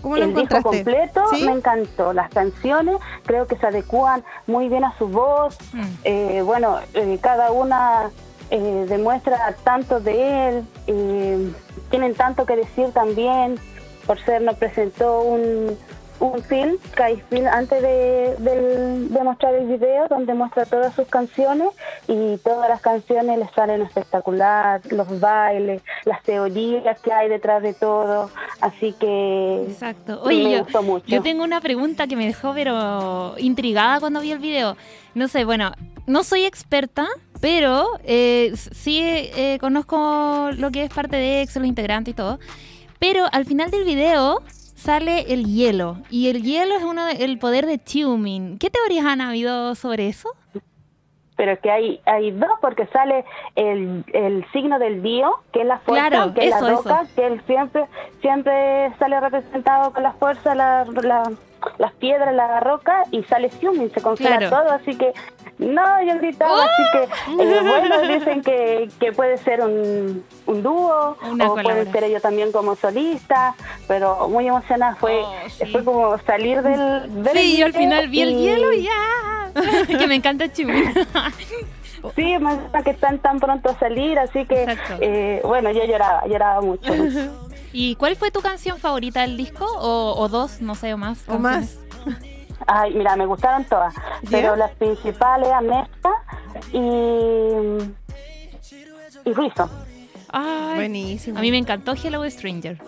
¿Cómo 0.00 0.16
lo 0.16 0.24
el 0.24 0.34
disco 0.34 0.56
encontraste? 0.56 0.84
completo 0.84 1.24
¿Sí? 1.32 1.44
me 1.44 1.52
encantó. 1.52 2.12
Las 2.12 2.28
canciones 2.30 2.96
creo 3.24 3.46
que 3.46 3.56
se 3.56 3.66
adecúan 3.66 4.24
muy 4.48 4.68
bien 4.68 4.84
a 4.84 4.96
su 4.98 5.06
voz. 5.08 5.56
Mm. 5.72 5.82
Eh, 6.04 6.42
bueno, 6.44 6.78
eh, 6.94 7.18
cada 7.20 7.52
una 7.52 8.10
eh, 8.50 8.84
demuestra 8.88 9.54
tanto 9.64 10.00
de 10.00 10.48
él. 10.48 10.64
eh, 10.88 11.52
tienen 11.90 12.14
tanto 12.14 12.46
que 12.46 12.56
decir 12.56 12.90
también. 12.92 13.56
Por 14.06 14.18
ser 14.24 14.42
nos 14.42 14.56
presentó 14.56 15.20
un, 15.22 15.78
un 16.22 16.40
film, 16.44 16.76
Kai 16.94 17.20
Film, 17.28 17.46
antes 17.48 17.82
de, 17.82 18.36
del- 18.38 19.12
de 19.12 19.22
mostrar 19.24 19.54
el 19.56 19.66
video, 19.66 20.06
donde 20.08 20.34
muestra 20.34 20.64
todas 20.66 20.94
sus 20.94 21.08
canciones 21.08 21.68
y 22.06 22.36
todas 22.38 22.68
las 22.68 22.80
canciones 22.80 23.38
le 23.40 23.48
salen 23.54 23.82
espectacular, 23.82 24.80
los 24.90 25.18
bailes, 25.18 25.82
las 26.04 26.22
teorías 26.22 27.00
que 27.00 27.12
hay 27.12 27.28
detrás 27.28 27.60
de 27.62 27.74
todo. 27.74 28.30
Así 28.60 28.92
que 29.00 29.64
Exacto. 29.68 30.20
Oye, 30.22 30.44
me 30.44 30.52
yo, 30.52 30.58
gustó 30.64 30.82
mucho. 30.82 31.06
yo 31.08 31.22
tengo 31.22 31.42
una 31.42 31.60
pregunta 31.60 32.06
que 32.06 32.14
me 32.14 32.26
dejó 32.26 32.52
pero 32.54 33.34
intrigada 33.38 33.98
cuando 33.98 34.20
vi 34.20 34.30
el 34.30 34.38
video. 34.38 34.76
No 35.14 35.26
sé, 35.26 35.44
bueno, 35.44 35.72
no 36.06 36.22
soy 36.22 36.44
experta, 36.44 37.06
pero 37.40 37.88
eh, 38.04 38.52
sí 38.54 39.00
eh, 39.02 39.58
conozco 39.60 40.50
lo 40.56 40.70
que 40.70 40.84
es 40.84 40.90
parte 40.94 41.16
de 41.16 41.42
EXO, 41.42 41.58
los 41.58 41.68
integrantes 41.68 42.12
y 42.12 42.14
todo. 42.14 42.38
Pero 43.00 43.26
al 43.32 43.44
final 43.44 43.72
del 43.72 43.82
video 43.84 44.40
sale 44.82 45.32
el 45.32 45.46
hielo. 45.46 45.96
Y 46.10 46.28
el 46.28 46.42
hielo 46.42 46.74
es 46.76 46.82
uno 46.82 47.04
de- 47.06 47.24
el 47.24 47.38
poder 47.38 47.66
de 47.66 47.78
Tumin. 47.78 48.58
¿Qué 48.58 48.68
teorías 48.70 49.06
han 49.06 49.20
habido 49.20 49.74
sobre 49.74 50.08
eso? 50.08 50.28
pero 51.34 51.58
que 51.60 51.70
hay 51.70 52.00
hay 52.04 52.30
dos 52.30 52.50
porque 52.60 52.86
sale 52.88 53.24
el, 53.56 54.04
el 54.12 54.44
signo 54.52 54.78
del 54.78 55.02
dio 55.02 55.32
que 55.52 55.62
es 55.62 55.66
la 55.66 55.78
fuerza 55.80 56.08
Claro, 56.10 56.34
que 56.34 56.44
es 56.46 56.50
la 56.60 56.60
roca 56.70 57.06
que 57.16 57.26
él 57.26 57.42
siempre 57.46 57.86
siempre 58.20 58.92
sale 58.98 59.18
representado 59.18 59.92
con 59.92 60.02
la 60.04 60.12
fuerza 60.12 60.54
la, 60.54 60.84
la- 61.02 61.32
las 61.78 61.92
piedras 61.94 62.32
la 62.34 62.60
roca 62.60 63.04
y 63.10 63.24
sale 63.24 63.48
Xiumin 63.50 63.90
se 63.90 64.00
congela 64.02 64.36
Claro. 64.38 64.50
todo 64.56 64.72
así 64.72 64.94
que 64.96 65.12
no 65.62 66.02
yo 66.04 66.16
gritaba 66.18 66.64
así 66.64 66.82
que 66.92 67.42
eh, 67.42 67.60
bueno 67.62 68.00
dicen 68.02 68.42
que, 68.42 68.88
que 69.00 69.12
puede 69.12 69.36
ser 69.38 69.60
un, 69.62 70.24
un 70.46 70.62
dúo 70.62 71.16
Una 71.22 71.46
o 71.46 71.54
pueden 71.54 71.64
colaboración. 71.64 71.92
ser 71.92 72.04
ellos 72.04 72.22
también 72.22 72.52
como 72.52 72.74
solistas 72.76 73.54
pero 73.88 74.28
muy 74.28 74.46
emocionada 74.46 74.96
fue 74.96 75.20
Oh, 75.22 75.34
sí. 75.48 75.66
fue 75.66 75.84
como 75.84 76.18
salir 76.18 76.62
del, 76.62 77.22
del 77.22 77.36
Sí, 77.36 77.56
yo 77.58 77.66
al 77.66 77.72
final 77.72 78.08
vi 78.08 78.22
el 78.22 78.30
y- 78.30 78.42
hielo 78.44 78.72
y 78.72 78.82
ya. 78.84 79.52
que 79.98 80.06
me 80.06 80.14
encanta 80.16 80.48
Tumin. 80.48 80.92
Sí, 82.16 82.36
más 82.40 82.58
que 82.82 82.90
están 82.90 83.20
tan 83.20 83.38
pronto 83.38 83.70
a 83.70 83.78
salir, 83.78 84.18
así 84.18 84.44
que, 84.46 84.64
Exacto. 84.64 84.96
eh, 85.00 85.40
bueno, 85.44 85.70
yo 85.70 85.84
lloraba, 85.84 86.26
lloraba 86.26 86.60
mucho. 86.60 86.92
mucho. 86.92 87.48
¿Y 87.72 87.94
cuál 87.94 88.16
fue 88.16 88.32
tu 88.32 88.40
canción 88.40 88.78
favorita 88.80 89.20
del 89.20 89.36
disco? 89.36 89.64
O, 89.78 90.14
o 90.18 90.28
dos, 90.28 90.60
no 90.60 90.74
sé, 90.74 90.92
o 90.94 90.98
más. 90.98 91.22
¿O 91.28 91.38
más? 91.38 91.78
Ay, 92.66 92.94
mira, 92.94 93.16
me 93.16 93.26
gustaron 93.26 93.64
todas, 93.64 93.94
pero 94.30 94.56
las 94.56 94.70
principales, 94.72 95.50
Amesta 95.50 96.10
y, 96.72 96.78
y 99.24 99.32
Reason. 99.32 99.70
Ay, 100.30 100.76
Buenísimo. 100.76 101.38
A 101.38 101.42
mí 101.42 101.50
me 101.50 101.58
encantó 101.58 101.92
Hello 101.92 102.28
Stranger. 102.30 102.78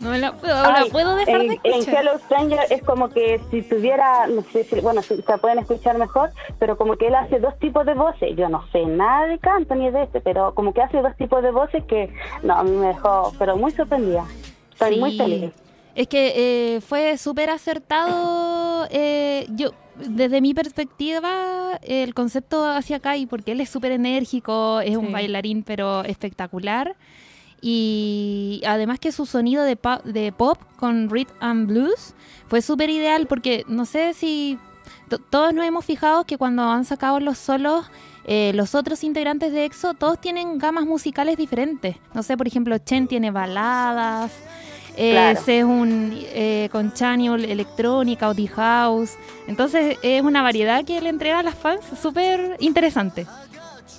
No 0.00 0.10
me 0.10 0.18
la 0.18 0.32
puedo, 0.32 0.54
la 0.54 0.74
Ay, 0.74 0.90
puedo 0.90 1.14
dejar 1.16 1.40
en, 1.40 1.48
de 1.48 1.60
en 1.62 1.72
escuchar. 1.72 2.02
Hello 2.02 2.18
Stranger 2.18 2.60
es 2.68 2.82
como 2.82 3.08
que 3.08 3.40
si 3.50 3.62
tuviera, 3.62 4.26
no 4.26 4.42
sé 4.52 4.64
si, 4.64 4.80
bueno, 4.80 5.00
si 5.02 5.16
se 5.22 5.38
pueden 5.38 5.58
escuchar 5.58 5.96
mejor, 5.96 6.30
pero 6.58 6.76
como 6.76 6.96
que 6.96 7.06
él 7.08 7.14
hace 7.14 7.38
dos 7.40 7.58
tipos 7.58 7.86
de 7.86 7.94
voces. 7.94 8.36
Yo 8.36 8.48
no 8.50 8.66
sé 8.72 8.84
nada 8.84 9.26
de 9.26 9.38
canto 9.38 9.74
ni 9.74 9.90
de 9.90 10.02
este, 10.02 10.20
pero 10.20 10.54
como 10.54 10.74
que 10.74 10.82
hace 10.82 11.00
dos 11.00 11.16
tipos 11.16 11.42
de 11.42 11.50
voces 11.50 11.82
que, 11.84 12.12
no, 12.42 12.54
a 12.58 12.62
mí 12.62 12.72
me 12.72 12.88
dejó, 12.88 13.32
pero 13.38 13.56
muy 13.56 13.72
sorprendida. 13.72 14.24
Estoy 14.72 15.00
muy 15.00 15.12
Sí. 15.12 15.18
feliz. 15.18 15.52
Es 15.94 16.08
que 16.08 16.74
eh, 16.76 16.80
fue 16.82 17.16
súper 17.16 17.48
acertado. 17.48 18.12
Eh, 18.90 19.46
yo, 19.50 19.70
desde 19.96 20.40
mi 20.40 20.54
perspectiva, 20.54 21.78
el 21.82 22.14
concepto 22.14 22.64
hacia 22.68 23.00
Kai, 23.00 23.26
porque 23.26 23.52
él 23.52 23.60
es 23.60 23.70
súper 23.70 23.92
enérgico, 23.92 24.80
es 24.80 24.90
Sí. 24.90 24.96
un 24.96 25.12
bailarín, 25.12 25.62
pero 25.62 26.04
espectacular. 26.04 26.96
Y 27.62 28.62
además 28.66 28.98
que 29.00 29.12
su 29.12 29.26
sonido 29.26 29.64
de, 29.64 29.76
pa- 29.76 30.02
de 30.04 30.30
pop 30.32 30.58
con 30.76 31.08
rhythm 31.10 31.32
and 31.40 31.66
blues 31.68 32.14
fue 32.48 32.60
súper 32.62 32.90
ideal 32.90 33.26
porque 33.26 33.64
no 33.66 33.86
sé 33.86 34.12
si 34.14 34.58
to- 35.08 35.18
todos 35.18 35.54
nos 35.54 35.64
hemos 35.64 35.84
fijado 35.84 36.24
que 36.24 36.36
cuando 36.38 36.62
han 36.64 36.84
sacado 36.84 37.18
los 37.18 37.38
solos, 37.38 37.86
eh, 38.26 38.52
los 38.54 38.74
otros 38.74 39.02
integrantes 39.04 39.52
de 39.52 39.64
EXO, 39.64 39.94
todos 39.94 40.20
tienen 40.20 40.58
gamas 40.58 40.84
musicales 40.84 41.36
diferentes. 41.38 41.96
No 42.12 42.22
sé, 42.22 42.36
por 42.36 42.46
ejemplo, 42.46 42.76
Chen 42.78 43.08
tiene 43.08 43.30
baladas, 43.30 44.32
eh, 44.96 45.12
Claro. 45.12 45.38
ese 45.38 45.58
es 45.58 45.64
un 45.64 46.10
eh, 46.14 46.68
con 46.72 46.92
Chaniol, 46.92 47.44
electrónica 47.44 48.28
o 48.28 48.34
The 48.34 48.48
House. 48.48 49.12
Entonces 49.46 49.98
es 50.02 50.22
una 50.22 50.42
variedad 50.42 50.84
que 50.84 51.00
le 51.00 51.08
entrega 51.10 51.40
a 51.40 51.42
las 51.42 51.54
fans 51.54 51.80
súper 52.00 52.56
interesante. 52.60 53.26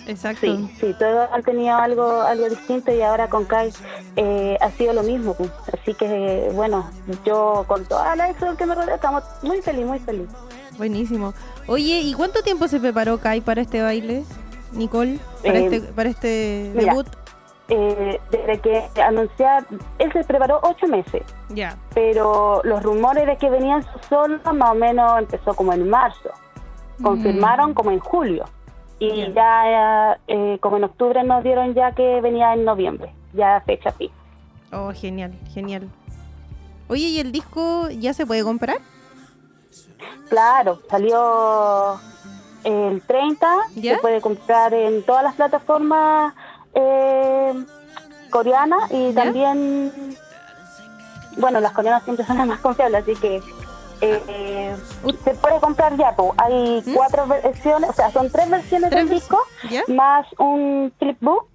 Exacto. 0.06 0.46
Sí, 0.46 0.70
sí, 0.80 0.96
todos 0.98 1.30
han 1.34 1.44
tenido 1.44 1.76
algo 1.76 2.22
algo 2.22 2.50
distinto 2.50 2.94
y 2.94 3.02
ahora 3.02 3.28
con 3.28 3.44
Kai 3.46 3.72
eh, 4.16 4.58
ha 4.62 4.72
sido 4.72 4.94
lo 4.94 5.04
mismo. 5.04 5.34
pues. 5.34 5.50
Así 5.74 5.94
que, 5.94 6.50
bueno, 6.54 6.90
yo 7.26 7.66
con 7.68 7.84
toda 7.86 8.16
la 8.16 8.34
que 8.34 8.66
me 8.66 8.74
rodea 8.76 8.96
estamos 8.96 9.24
muy 9.42 9.62
feliz, 9.62 9.86
muy 9.86 10.00
feliz. 10.00 10.28
Buenísimo. 10.78 11.34
Oye, 11.68 12.00
¿y 12.02 12.14
cuánto 12.14 12.42
tiempo 12.42 12.68
se 12.68 12.80
preparó 12.80 13.20
Kai 13.20 13.42
para 13.42 13.62
este 13.62 13.82
baile? 13.82 14.24
Nicole, 14.72 15.20
para 15.44 15.60
Eh, 15.60 15.64
este, 15.66 15.82
para 15.94 16.10
este 16.10 16.72
mira. 16.76 16.94
debut. 16.94 17.08
Eh, 17.70 18.22
desde 18.32 18.60
que 18.60 19.02
anunciar, 19.02 19.66
él 20.00 20.12
se 20.14 20.24
preparó 20.24 20.60
ocho 20.64 20.88
meses, 20.88 21.22
Ya. 21.50 21.78
pero 21.94 22.62
los 22.64 22.82
rumores 22.82 23.28
de 23.28 23.36
que 23.38 23.50
venían 23.50 23.84
solo 24.08 24.40
más 24.54 24.72
o 24.72 24.76
menos 24.76 25.20
empezó 25.20 25.54
como 25.54 25.74
en 25.74 25.90
marzo. 25.90 26.30
Confirmaron 27.04 27.74
como 27.74 27.92
en 27.92 28.00
julio. 28.00 28.46
Y 29.00 29.32
ya, 29.34 30.18
eh, 30.28 30.58
como 30.62 30.78
en 30.78 30.86
octubre 30.86 31.24
nos 31.24 31.44
dieron 31.44 31.74
ya 31.76 31.92
que 31.92 32.22
venía 32.22 32.54
en 32.54 32.64
noviembre, 32.66 33.14
ya 33.34 33.62
fecha 33.66 33.92
fija. 33.92 34.14
Oh, 34.72 34.92
genial, 34.94 35.34
genial. 35.54 35.88
Oye, 36.88 37.04
¿y 37.08 37.20
el 37.20 37.32
disco 37.32 37.90
ya 37.90 38.14
se 38.14 38.26
puede 38.26 38.44
comprar? 38.44 38.78
Claro, 40.30 40.80
salió 40.90 42.00
el 42.64 43.02
30, 43.02 43.48
¿Ya? 43.76 43.96
se 43.96 44.02
puede 44.02 44.22
comprar 44.22 44.74
en 44.74 45.04
todas 45.04 45.24
las 45.24 45.36
plataformas 45.36 46.34
eh, 46.80 47.54
coreanas 48.30 48.92
y 48.92 49.14
¿Ya? 49.14 49.24
también, 49.24 49.92
bueno, 51.38 51.60
las 51.60 51.72
coreanas 51.74 52.04
siempre 52.04 52.26
son 52.26 52.38
las 52.38 52.48
más 52.48 52.60
confiables, 52.60 53.02
así 53.04 53.16
que 53.16 53.42
eh, 54.02 54.76
se 55.24 55.34
puede 55.36 55.60
comprar 55.60 55.98
ya, 55.98 56.16
po. 56.16 56.36
hay 56.38 56.84
cuatro 56.94 57.26
versiones, 57.28 57.90
o 57.90 57.94
sea, 57.94 58.12
son 58.12 58.30
tres 58.32 58.50
versiones 58.50 58.90
¿Mm? 58.90 58.94
¿Tres 58.94 59.10
del 59.10 59.20
disco, 59.20 59.40
¿Ya? 59.70 59.82
más 59.88 60.26
un 60.38 60.94
flipbook. 61.00 61.48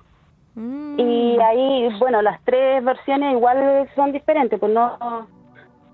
Mm, 0.55 0.99
Y 1.01 1.39
ahí, 1.41 1.89
bueno, 1.99 2.21
las 2.21 2.39
tres 2.45 2.85
versiones 2.85 3.33
igual 3.33 3.89
son 3.95 4.13
diferentes, 4.13 4.59
pues 4.61 4.73
no. 4.73 5.27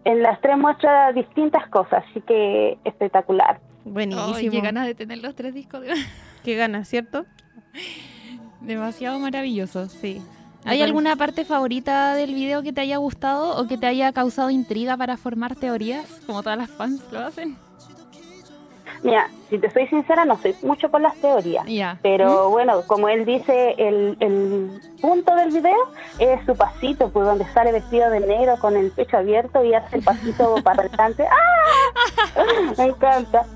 En 0.04 0.22
las 0.22 0.40
tres 0.40 0.56
muestra 0.56 1.12
distintas 1.12 1.68
cosas, 1.68 2.02
así 2.10 2.20
que 2.22 2.78
espectacular. 2.84 3.60
buenísimo. 3.84 4.34
Ay, 4.34 4.48
qué 4.48 4.60
ganas 4.60 4.86
de 4.86 4.94
tener 4.94 5.18
los 5.18 5.34
tres 5.34 5.52
discos. 5.54 5.82
de- 5.82 5.92
Qué 6.44 6.54
ganas, 6.56 6.88
¿cierto? 6.88 7.24
Demasiado 8.60 9.18
maravilloso. 9.18 9.88
Sí. 9.88 10.22
¿Hay 10.64 10.82
alguna 10.82 11.16
parte 11.16 11.44
favorita 11.44 12.14
del 12.14 12.34
video 12.34 12.62
que 12.62 12.72
te 12.72 12.80
haya 12.80 12.96
gustado 12.98 13.56
o 13.58 13.66
que 13.66 13.78
te 13.78 13.86
haya 13.86 14.12
causado 14.12 14.50
intriga 14.50 14.96
para 14.96 15.16
formar 15.16 15.54
teorías, 15.56 16.06
como 16.26 16.42
todas 16.42 16.58
las 16.58 16.70
fans 16.70 17.02
lo 17.10 17.20
hacen? 17.20 17.56
Mira, 19.02 19.30
si 19.48 19.58
te 19.58 19.70
soy 19.70 19.86
sincera, 19.86 20.24
no 20.24 20.36
soy 20.38 20.56
mucho 20.62 20.90
con 20.90 21.02
las 21.02 21.16
teorías. 21.16 21.64
Ya. 21.66 21.98
Pero 22.02 22.50
bueno, 22.50 22.82
como 22.86 23.08
él 23.08 23.24
dice, 23.24 23.76
el, 23.78 24.16
el 24.18 24.70
punto 25.00 25.34
del 25.36 25.50
video 25.50 25.92
es 26.18 26.44
su 26.44 26.56
pasito, 26.56 27.08
pues 27.10 27.24
donde 27.24 27.46
sale 27.52 27.70
vestido 27.70 28.10
de 28.10 28.20
negro 28.20 28.56
con 28.58 28.76
el 28.76 28.90
pecho 28.90 29.18
abierto 29.18 29.64
y 29.64 29.74
hace 29.74 29.98
el 29.98 30.02
pasito 30.02 30.56
para 30.64 30.82
adelante. 30.82 31.24
¡Ah! 31.30 32.74
Me 32.76 32.84
encanta. 32.86 33.46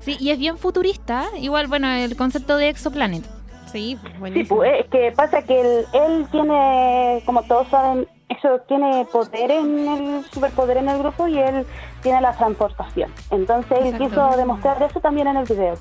Sí, 0.00 0.16
y 0.18 0.30
es 0.30 0.38
bien 0.38 0.58
futurista. 0.58 1.26
Igual, 1.38 1.68
bueno, 1.68 1.88
el 1.88 2.16
concepto 2.16 2.56
de 2.56 2.68
Exoplanet. 2.68 3.24
Sí, 3.72 3.98
Sí, 4.02 4.12
buenísimo. 4.18 4.56
pues 4.56 4.80
es 4.80 4.86
que 4.90 5.12
pasa 5.12 5.42
que 5.42 5.60
él, 5.60 5.86
él 5.92 6.26
tiene, 6.30 7.22
como 7.26 7.42
todos 7.44 7.68
saben, 7.68 8.06
eso 8.28 8.58
tiene 8.68 9.04
poder 9.12 9.50
en 9.50 9.88
el 9.88 10.24
superpoder 10.30 10.76
en 10.78 10.88
el 10.88 10.98
grupo 10.98 11.26
y 11.28 11.38
él 11.38 11.66
tiene 12.02 12.20
la 12.20 12.32
transportación. 12.32 13.12
Entonces 13.30 13.78
él 13.84 13.98
quiso 13.98 14.30
demostrar 14.36 14.82
eso 14.82 15.00
también 15.00 15.26
en 15.28 15.36
el 15.36 15.44
video, 15.44 15.74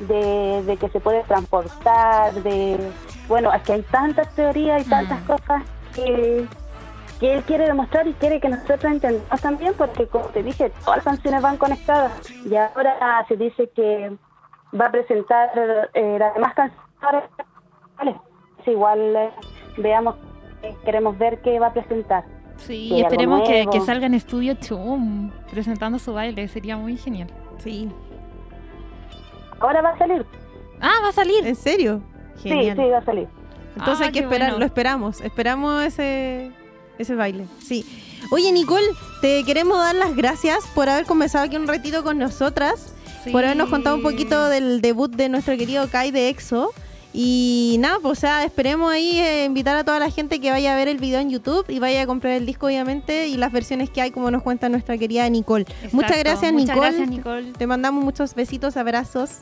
de, 0.00 0.62
de 0.64 0.76
que 0.78 0.88
se 0.88 1.00
puede 1.00 1.22
transportar, 1.24 2.32
de... 2.34 2.78
Bueno, 3.28 3.52
es 3.52 3.62
que 3.62 3.74
hay 3.74 3.82
tantas 3.82 4.34
teorías 4.34 4.86
y 4.86 4.90
tantas 4.90 5.20
Mm. 5.22 5.26
cosas 5.26 5.62
que, 5.94 6.46
que 7.20 7.34
él 7.34 7.42
quiere 7.44 7.66
demostrar 7.66 8.06
y 8.08 8.14
quiere 8.14 8.40
que 8.40 8.48
nosotros 8.48 8.84
entendamos 8.84 9.40
también, 9.40 9.74
porque 9.78 10.06
como 10.08 10.24
te 10.26 10.42
dije, 10.42 10.70
todas 10.84 10.96
las 10.98 11.04
canciones 11.04 11.40
van 11.42 11.56
conectadas. 11.56 12.12
Y 12.44 12.56
ahora 12.56 13.24
se 13.28 13.36
dice 13.36 13.70
que 13.76 14.10
va 14.78 14.86
a 14.86 14.90
presentar 14.90 15.50
eh, 15.94 16.16
las 16.18 16.34
demás 16.34 16.54
canciones. 16.54 16.81
Vale, 17.02 18.14
igual 18.66 19.16
eh, 19.16 19.30
veamos, 19.78 20.16
eh, 20.62 20.74
queremos 20.84 21.18
ver 21.18 21.40
qué 21.42 21.58
va 21.58 21.68
a 21.68 21.72
presentar. 21.72 22.24
Sí, 22.56 22.66
Sí, 22.66 22.74
y 22.88 22.94
algo 22.96 23.08
esperemos 23.08 23.48
que, 23.48 23.66
que 23.72 23.80
salga 23.80 24.06
en 24.06 24.14
estudio 24.14 24.54
Chum 24.54 25.30
presentando 25.50 25.98
su 25.98 26.12
baile, 26.12 26.46
sería 26.48 26.76
muy 26.76 26.96
genial. 26.96 27.28
Sí. 27.58 27.88
Ahora 29.60 29.82
va 29.82 29.90
a 29.90 29.98
salir. 29.98 30.24
Ah, 30.80 30.92
va 31.02 31.08
a 31.08 31.12
salir. 31.12 31.46
¿En 31.46 31.56
serio? 31.56 32.02
Genial. 32.42 32.76
Sí, 32.76 32.82
sí, 32.82 32.88
va 32.90 32.98
a 32.98 33.04
salir. 33.04 33.28
Entonces 33.76 34.00
Ah, 34.02 34.06
hay 34.06 34.12
que 34.12 34.18
esperar, 34.20 34.48
bueno. 34.50 34.58
lo 34.58 34.64
esperamos, 34.66 35.20
esperamos 35.22 35.82
ese, 35.82 36.52
ese 36.98 37.14
baile. 37.14 37.46
Sí. 37.60 37.84
Oye, 38.30 38.52
Nicole, 38.52 38.84
te 39.20 39.42
queremos 39.44 39.78
dar 39.78 39.94
las 39.94 40.14
gracias 40.14 40.66
por 40.74 40.88
haber 40.88 41.06
conversado 41.06 41.44
aquí 41.44 41.56
un 41.56 41.66
ratito 41.66 42.02
con 42.04 42.18
nosotras, 42.18 42.94
por 43.32 43.44
habernos 43.44 43.70
contado 43.70 43.96
un 43.96 44.02
poquito 44.02 44.48
del 44.48 44.80
debut 44.82 45.10
de 45.14 45.28
nuestro 45.28 45.56
querido 45.56 45.88
Kai 45.88 46.10
de 46.10 46.28
EXO. 46.28 46.70
Y 47.14 47.76
nada, 47.80 47.98
pues 48.00 48.18
o 48.18 48.20
sea, 48.20 48.44
esperemos 48.44 48.90
ahí 48.90 49.18
eh, 49.18 49.44
invitar 49.44 49.76
a 49.76 49.84
toda 49.84 49.98
la 49.98 50.10
gente 50.10 50.40
que 50.40 50.50
vaya 50.50 50.72
a 50.72 50.76
ver 50.76 50.88
el 50.88 50.96
video 50.96 51.20
en 51.20 51.28
YouTube 51.28 51.66
y 51.68 51.78
vaya 51.78 52.02
a 52.02 52.06
comprar 52.06 52.32
el 52.32 52.46
disco, 52.46 52.66
obviamente, 52.66 53.28
y 53.28 53.36
las 53.36 53.52
versiones 53.52 53.90
que 53.90 54.00
hay, 54.00 54.10
como 54.10 54.30
nos 54.30 54.42
cuenta 54.42 54.68
nuestra 54.70 54.96
querida 54.96 55.28
Nicole. 55.28 55.64
Exacto. 55.68 55.96
Muchas 55.96 56.18
gracias, 56.18 56.52
Muchas 56.52 56.68
Nicole. 56.68 56.88
gracias, 56.88 57.08
Nicole. 57.08 57.52
Te 57.52 57.66
mandamos 57.66 58.02
muchos 58.02 58.34
besitos, 58.34 58.76
abrazos. 58.78 59.40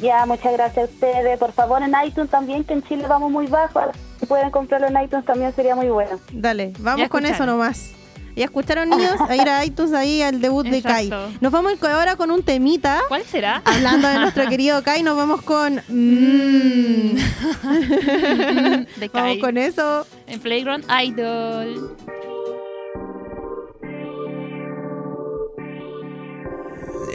Ya, 0.00 0.24
muchas 0.26 0.52
gracias 0.52 0.88
a 0.88 0.92
ustedes. 0.92 1.38
Por 1.38 1.52
favor, 1.52 1.82
en 1.82 1.92
iTunes 2.06 2.30
también, 2.30 2.64
que 2.64 2.72
en 2.72 2.82
Chile 2.82 3.04
vamos 3.08 3.30
muy 3.30 3.46
bajo. 3.46 3.80
Si 4.18 4.26
pueden 4.26 4.50
comprarlo 4.50 4.86
en 4.86 5.02
iTunes 5.04 5.26
también 5.26 5.54
sería 5.54 5.74
muy 5.74 5.88
bueno. 5.88 6.18
Dale, 6.32 6.72
vamos 6.78 7.00
Ya 7.00 7.08
con 7.08 7.26
eso 7.26 7.44
nomás. 7.46 7.92
Ya 8.38 8.44
escucharon 8.44 8.88
niños, 8.88 9.16
a 9.28 9.34
ir 9.34 9.48
a 9.48 9.64
iTunes 9.64 9.92
ahí 9.92 10.22
al 10.22 10.40
debut 10.40 10.64
de 10.64 10.80
Kai. 10.80 11.10
Nos 11.40 11.50
vamos 11.50 11.72
ahora 11.82 12.14
con 12.14 12.30
un 12.30 12.44
temita. 12.44 13.00
¿Cuál 13.08 13.24
será? 13.24 13.60
Hablando 13.64 14.06
de 14.06 14.20
nuestro 14.20 14.48
querido 14.48 14.80
Kai, 14.84 15.02
nos 15.02 15.16
vamos 15.16 15.42
con. 15.42 15.82
Mm. 15.88 17.16
De 18.96 19.08
Vamos 19.08 19.10
Kai. 19.12 19.40
con 19.40 19.58
eso. 19.58 20.06
En 20.28 20.38
Playground 20.38 20.84
Idol. 21.02 21.96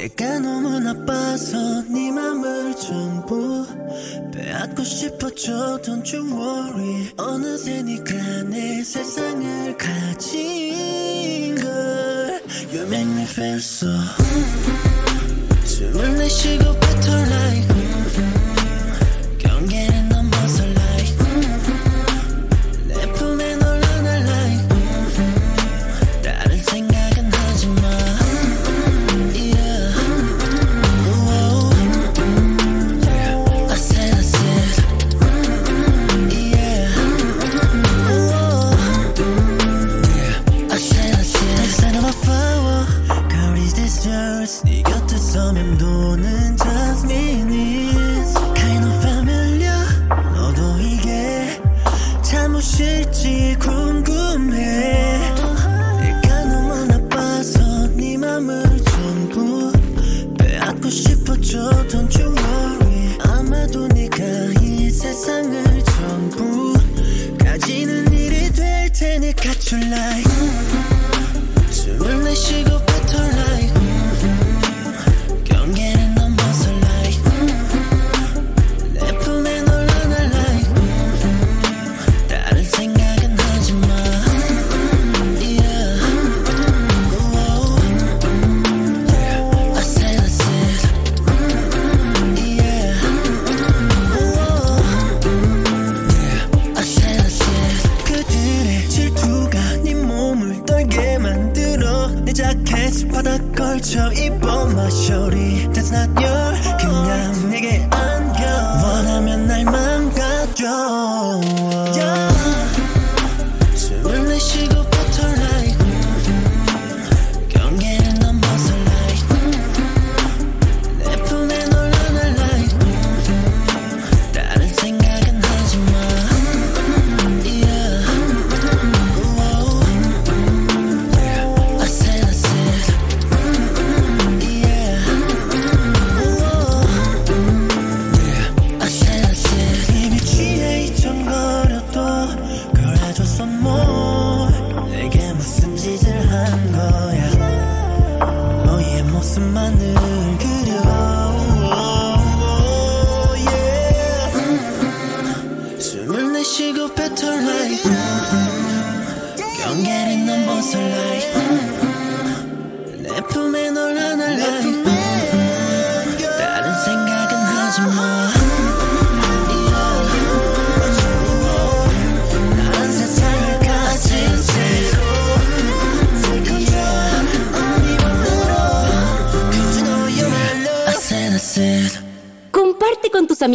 내가 0.04 0.38
너무 0.40 0.82
나빠서 0.82 1.84
네 1.84 2.12
맘을 2.12 2.76
전부 2.76 3.66
빼앗고 4.34 4.84
싶어져 4.84 5.80
Don't 5.82 6.14
you 6.14 6.30
worry. 6.30 7.10
어느새 7.16 7.82
네가 7.82 8.44
내 8.50 8.84
세상을 8.84 9.78
가진 9.78 11.56
걸 11.56 12.42
You 12.74 12.86
make 12.86 13.14
me 13.14 13.24
feel 13.24 13.56
so 13.56 13.88
숨을 15.64 16.18
내쉬고 16.18 16.78
battle 16.82 17.26
like 17.30 17.68
경계를 19.38 20.03
넘 20.03 20.03
네 44.66 44.82
곁에 44.82 45.18
서 45.18 45.52
맴도는 45.52 46.43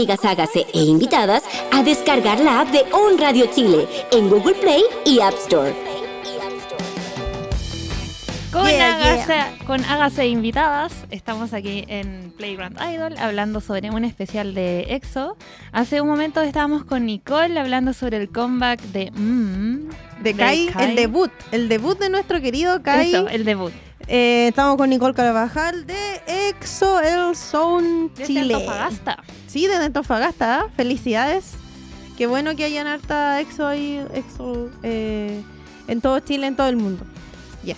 amigas 0.09 0.25
Hágase 0.25 0.67
e 0.73 0.85
invitadas 0.85 1.43
a 1.71 1.83
descargar 1.83 2.41
la 2.41 2.61
app 2.61 2.71
de 2.71 2.83
On 2.93 3.19
Radio 3.19 3.47
Chile 3.55 3.87
en 4.11 4.31
Google 4.31 4.55
Play 4.55 4.83
y 5.05 5.21
App 5.21 5.35
Store. 5.35 5.75
Con, 8.51 8.67
Yeah, 8.67 8.95
Hágase, 8.95 9.65
con 9.67 9.85
Hágase 9.85 10.27
invitadas, 10.27 10.95
estamos 11.11 11.53
aquí 11.53 11.85
en 11.89 12.33
Playground 12.39 12.79
Idol 12.91 13.19
hablando 13.19 13.61
sobre 13.61 13.91
un 13.91 14.05
especial 14.05 14.55
de 14.55 14.95
EXO. 14.95 15.37
Hace 15.73 16.01
un 16.01 16.09
momento 16.09 16.41
estábamos 16.41 16.85
con 16.85 17.05
Nicole 17.05 17.61
hablando 17.61 17.93
sobre 17.93 18.17
el 18.17 18.31
comeback 18.31 18.81
de... 18.81 19.11
Mm, 19.11 19.91
De 20.23 20.35
Kai, 20.35 20.71
el 20.81 20.97
debut. 20.97 21.31
El 21.53 21.69
debut 21.69 21.99
de 21.99 22.09
nuestro 22.09 22.41
querido 22.41 22.83
Kai. 22.83 23.09
Eso, 23.09 23.29
el 23.29 23.45
debut. 23.45 23.73
Eh, 24.11 24.49
estamos 24.49 24.79
con 24.79 24.89
Nicole 24.89 25.13
Carvajal 25.13 25.87
de 25.87 26.23
Exo 26.49 26.99
El 27.01 27.37
Sound 27.37 28.15
Desde 28.15 28.27
Chile. 28.27 28.55
Antofagasta. 28.55 29.23
Sí, 29.47 29.67
de 29.67 29.77
Antofagasta. 29.77 30.69
Felicidades. 30.77 31.53
Qué 32.17 32.27
bueno 32.27 32.57
que 32.57 32.65
hayan 32.65 32.87
harta 32.87 33.39
Exo 33.39 33.67
ahí, 33.67 34.03
Exo 34.15 34.71
eh, 34.83 35.43
en 35.89 36.01
todo 36.01 36.21
Chile, 36.21 36.47
en 36.47 36.57
todo 36.57 36.69
el 36.69 36.77
mundo. 36.77 37.05
Yes. 37.63 37.77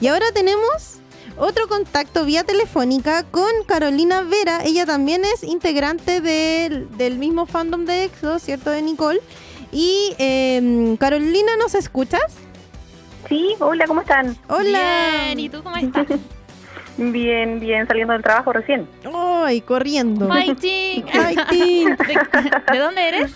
Y 0.00 0.08
ahora 0.08 0.26
tenemos 0.34 0.96
otro 1.38 1.68
contacto 1.68 2.24
vía 2.24 2.42
telefónica 2.42 3.22
con 3.22 3.48
Carolina 3.66 4.22
Vera. 4.22 4.64
Ella 4.64 4.84
también 4.84 5.24
es 5.24 5.44
integrante 5.44 6.20
del, 6.20 6.88
del 6.98 7.18
mismo 7.18 7.46
fandom 7.46 7.84
de 7.84 8.02
Exo, 8.04 8.40
¿cierto? 8.40 8.70
De 8.70 8.82
Nicole. 8.82 9.20
Y 9.70 10.12
eh, 10.18 10.96
Carolina, 10.98 11.56
¿nos 11.56 11.76
escuchas? 11.76 12.47
Sí, 13.28 13.54
hola, 13.58 13.86
¿cómo 13.86 14.00
están? 14.02 14.36
Hola. 14.48 15.20
Bien, 15.24 15.40
¿y 15.40 15.48
tú 15.48 15.62
cómo 15.62 15.76
estás? 15.76 16.06
Bien, 17.00 17.60
bien, 17.60 17.86
saliendo 17.86 18.12
del 18.12 18.24
trabajo 18.24 18.52
recién. 18.52 18.88
¡Ay, 19.14 19.60
corriendo! 19.60 20.26
Fighting. 20.26 21.06
Fighting. 21.12 21.96
¿De, 21.96 22.18
de 22.72 22.78
dónde 22.78 23.08
eres? 23.08 23.30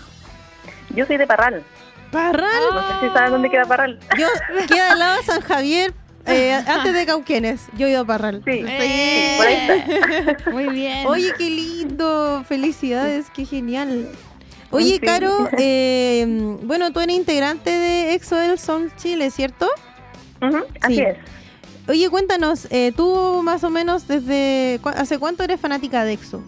Yo 0.93 1.05
soy 1.05 1.15
de 1.15 1.25
Parral. 1.25 1.63
Parral. 2.11 2.51
No 2.73 2.81
sé 3.01 3.07
si 3.07 3.13
saben 3.13 3.31
dónde 3.31 3.49
queda 3.49 3.63
Parral. 3.63 3.99
Yo 4.19 4.27
queda 4.67 4.91
al 4.91 4.99
lado 4.99 5.15
de 5.17 5.23
San 5.23 5.39
Javier, 5.39 5.93
eh, 6.25 6.51
antes 6.67 6.93
de 6.93 7.05
Cauquenes. 7.05 7.67
Yo 7.77 7.87
he 7.87 7.91
ido 7.91 8.01
a 8.01 8.05
Parral. 8.05 8.41
Sí, 8.43 8.65
Eh, 8.67 9.35
por 9.37 9.47
ahí 9.47 10.35
Muy 10.51 10.67
bien. 10.73 11.07
Oye, 11.07 11.31
qué 11.37 11.49
lindo. 11.49 12.43
Felicidades, 12.45 13.27
qué 13.33 13.45
genial. 13.45 14.09
Oye, 14.73 14.95
Sí. 14.95 14.99
Caro, 14.99 15.47
eh, 15.57 16.25
bueno, 16.63 16.91
tú 16.91 16.99
eres 16.99 17.15
integrante 17.15 17.69
de 17.69 18.13
Exo 18.13 18.35
del 18.35 18.57
Son 18.59 18.91
Chile, 18.97 19.29
¿cierto? 19.31 19.67
Así 20.81 20.95
Sí. 20.95 21.01
es. 21.01 21.17
Oye, 21.87 22.09
cuéntanos, 22.09 22.67
eh, 22.71 22.91
tú 22.95 23.41
más 23.43 23.63
o 23.63 23.69
menos 23.69 24.07
desde... 24.07 24.79
cu- 24.81 24.89
¿Hace 24.89 25.19
cuánto 25.19 25.43
eres 25.43 25.59
fanática 25.59 26.03
de 26.05 26.13
Exo? 26.13 26.41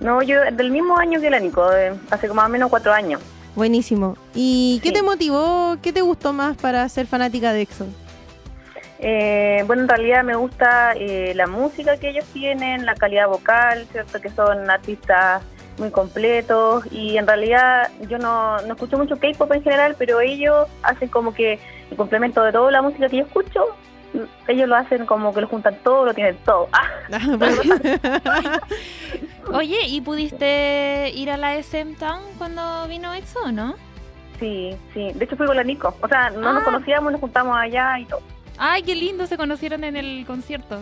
No, 0.00 0.22
yo 0.22 0.40
del 0.52 0.70
mismo 0.70 0.96
año 0.98 1.20
que 1.20 1.28
la 1.30 1.38
Nico, 1.40 1.68
de 1.70 1.92
hace 2.10 2.26
como 2.28 2.40
más 2.40 2.46
o 2.46 2.52
menos 2.52 2.70
cuatro 2.70 2.92
años. 2.92 3.20
Buenísimo. 3.54 4.16
¿Y 4.34 4.80
qué 4.82 4.92
te 4.92 5.02
motivó, 5.02 5.76
qué 5.82 5.92
te 5.92 6.00
gustó 6.00 6.32
más 6.32 6.56
para 6.56 6.88
ser 6.88 7.06
fanática 7.06 7.52
de 7.52 7.62
Exo? 7.62 7.86
Eh, 8.98 9.62
bueno, 9.66 9.82
en 9.82 9.88
realidad 9.88 10.22
me 10.24 10.36
gusta 10.36 10.92
eh, 10.94 11.32
la 11.34 11.46
música 11.46 11.96
que 11.98 12.10
ellos 12.10 12.24
tienen, 12.32 12.84
la 12.84 12.94
calidad 12.94 13.28
vocal, 13.28 13.86
¿cierto? 13.92 14.20
Que 14.20 14.28
son 14.30 14.68
artistas 14.70 15.42
muy 15.78 15.90
completos 15.90 16.84
y 16.90 17.16
en 17.16 17.26
realidad 17.26 17.90
yo 18.08 18.18
no, 18.18 18.58
no 18.62 18.74
escucho 18.74 18.98
mucho 18.98 19.16
K-pop 19.18 19.50
en 19.52 19.62
general, 19.62 19.94
pero 19.98 20.20
ellos 20.20 20.66
hacen 20.82 21.08
como 21.08 21.32
que 21.32 21.58
el 21.90 21.96
complemento 21.96 22.42
de 22.42 22.52
toda 22.52 22.70
la 22.70 22.82
música 22.82 23.08
que 23.08 23.16
yo 23.18 23.24
escucho, 23.24 23.64
ellos 24.48 24.68
lo 24.68 24.76
hacen 24.76 25.06
como 25.06 25.32
que 25.32 25.40
lo 25.40 25.46
juntan 25.48 25.76
todo, 25.82 26.04
lo 26.04 26.12
tienen 26.14 26.36
todo. 26.44 26.68
Ah, 26.72 26.84
Oye, 29.52 29.86
¿y 29.86 30.00
pudiste 30.00 31.10
ir 31.14 31.30
a 31.30 31.36
la 31.36 31.56
SM 31.56 31.94
Town 31.96 32.20
cuando 32.38 32.86
vino 32.88 33.12
EXO 33.14 33.40
o 33.44 33.52
no? 33.52 33.74
sí, 34.38 34.74
sí. 34.94 35.12
De 35.14 35.26
hecho 35.26 35.36
fui 35.36 35.46
con 35.46 35.54
la 35.56 35.62
Nico. 35.62 35.94
O 36.00 36.08
sea, 36.08 36.30
no 36.30 36.52
nos 36.54 36.62
Ah. 36.62 36.64
conocíamos, 36.64 37.12
nos 37.12 37.20
juntamos 37.20 37.54
allá 37.58 37.98
y 37.98 38.06
todo. 38.06 38.22
Ay, 38.56 38.82
qué 38.82 38.94
lindo, 38.94 39.26
se 39.26 39.36
conocieron 39.36 39.84
en 39.84 39.96
el 39.96 40.24
concierto. 40.26 40.78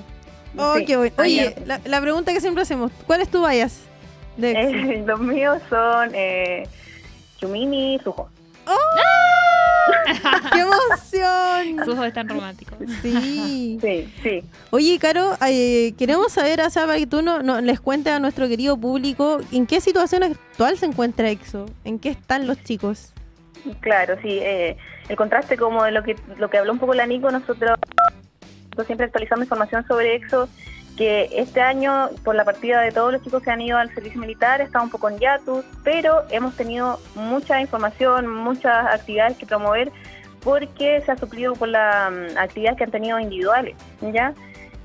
Oh, 0.56 0.76
Sí. 0.76 0.84
qué 0.84 0.96
bueno. 0.96 1.14
Oye, 1.18 1.56
la 1.84 2.00
pregunta 2.00 2.32
que 2.32 2.40
siempre 2.40 2.62
hacemos, 2.62 2.92
¿cuál 3.06 3.20
es 3.20 3.28
tu 3.28 3.44
bias 3.46 3.87
de? 4.38 4.52
Eh, 4.52 5.04
los 5.06 5.20
míos 5.20 5.58
son 5.68 6.10
eh, 6.14 6.66
Chumini 7.38 7.96
y 7.96 7.98
Sujo. 8.00 8.30
¡Qué 10.52 10.60
emoción! 10.60 11.84
Sus 11.84 11.94
ojos 11.94 12.06
están 12.06 12.28
románticos. 12.28 12.76
Sí. 13.02 13.78
Sí, 13.80 14.12
sí. 14.22 14.42
Oye, 14.70 14.98
Caro, 14.98 15.36
eh, 15.46 15.92
queremos 15.96 16.32
saber, 16.32 16.60
o 16.60 16.68
sea, 16.70 16.84
para 16.86 16.98
que 16.98 17.06
tú 17.06 17.22
no, 17.22 17.42
no- 17.42 17.60
les 17.60 17.80
cuentes 17.80 18.12
a 18.12 18.18
nuestro 18.18 18.48
querido 18.48 18.76
público 18.76 19.38
en 19.52 19.66
qué 19.66 19.80
situación 19.80 20.24
actual 20.24 20.76
se 20.78 20.86
encuentra 20.86 21.30
EXO, 21.30 21.66
en 21.84 21.98
qué 22.00 22.08
están 22.10 22.46
los 22.48 22.62
chicos. 22.64 23.12
Claro, 23.80 24.16
sí. 24.20 24.38
eh, 24.40 24.76
el 25.08 25.16
contraste 25.16 25.56
como 25.56 25.84
de 25.84 25.92
lo 25.92 26.02
que 26.02 26.16
lo 26.38 26.50
que 26.50 26.58
habló 26.58 26.72
un 26.72 26.78
poco 26.78 26.94
la 26.94 27.06
Nico, 27.06 27.30
nosotros 27.30 27.78
nosotros 28.64 28.86
siempre 28.86 29.06
actualizando 29.06 29.44
información 29.44 29.86
sobre 29.86 30.16
EXO, 30.16 30.48
que 30.98 31.30
este 31.32 31.60
año, 31.60 32.10
por 32.24 32.34
la 32.34 32.44
partida 32.44 32.80
de 32.80 32.90
todos 32.90 33.12
los 33.12 33.22
chicos 33.22 33.40
que 33.40 33.50
han 33.52 33.60
ido 33.60 33.78
al 33.78 33.94
servicio 33.94 34.20
militar, 34.20 34.60
está 34.60 34.82
un 34.82 34.90
poco 34.90 35.08
en 35.08 35.18
hiatus, 35.20 35.64
pero 35.84 36.24
hemos 36.30 36.56
tenido 36.56 36.98
mucha 37.14 37.60
información, 37.60 38.26
muchas 38.26 38.86
actividades 38.92 39.38
que 39.38 39.46
promover, 39.46 39.92
porque 40.40 41.00
se 41.06 41.12
ha 41.12 41.16
suplido 41.16 41.54
por 41.54 41.68
las 41.68 42.10
mm, 42.10 42.36
actividades 42.36 42.78
que 42.78 42.84
han 42.84 42.90
tenido 42.90 43.20
individuales, 43.20 43.76
¿ya? 44.12 44.34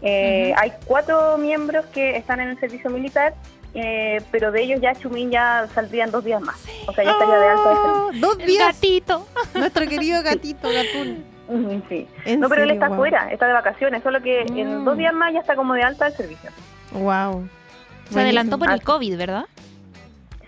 Eh. 0.04 0.54
Hay 0.58 0.72
cuatro 0.86 1.38
miembros 1.40 1.86
que 1.88 2.16
están 2.16 2.40
en 2.40 2.50
el 2.50 2.60
servicio 2.60 2.92
militar, 2.92 3.34
eh, 3.74 4.22
pero 4.32 4.52
de 4.52 4.62
ellos 4.62 4.82
ya 4.82 4.94
Chumín 4.94 5.32
ya 5.32 5.68
saldrían 5.74 6.12
dos 6.12 6.24
días 6.24 6.42
más. 6.42 6.58
O 6.86 6.94
sea, 6.94 7.04
ya 7.06 7.12
estaría 7.12 7.36
de 7.40 7.48
alta 7.48 7.64
servicio. 7.64 7.92
Oh, 7.96 8.12
Dos 8.14 8.40
El 8.40 8.46
días. 8.46 8.68
gatito. 8.76 9.26
Nuestro 9.56 9.88
querido 9.88 10.22
gatito, 10.22 10.70
gatún. 10.70 11.33
Ujú, 11.54 11.82
Sí. 11.90 12.08
En 12.26 12.40
No, 12.40 12.50
pero 12.50 12.64
él 12.64 12.72
está 12.72 12.88
guau. 12.88 13.00
afuera, 13.00 13.32
está 13.32 13.46
de 13.48 13.54
vacaciones, 13.54 14.02
solo 14.04 14.22
que 14.22 14.46
Mm. 14.50 14.58
en 14.58 14.86
dos 14.86 14.98
días 14.98 15.14
más 15.14 15.34
ya 15.34 15.40
está 15.40 15.56
como 15.56 15.74
de 15.74 15.84
alta 15.84 16.06
del 16.06 16.14
servicio. 16.16 16.50
Wow. 16.92 17.48
Se 18.10 18.20
adelantó 18.22 18.58
por 18.60 18.72
el. 18.72 18.82
COVID, 18.82 19.18
¿verdad? 19.18 19.46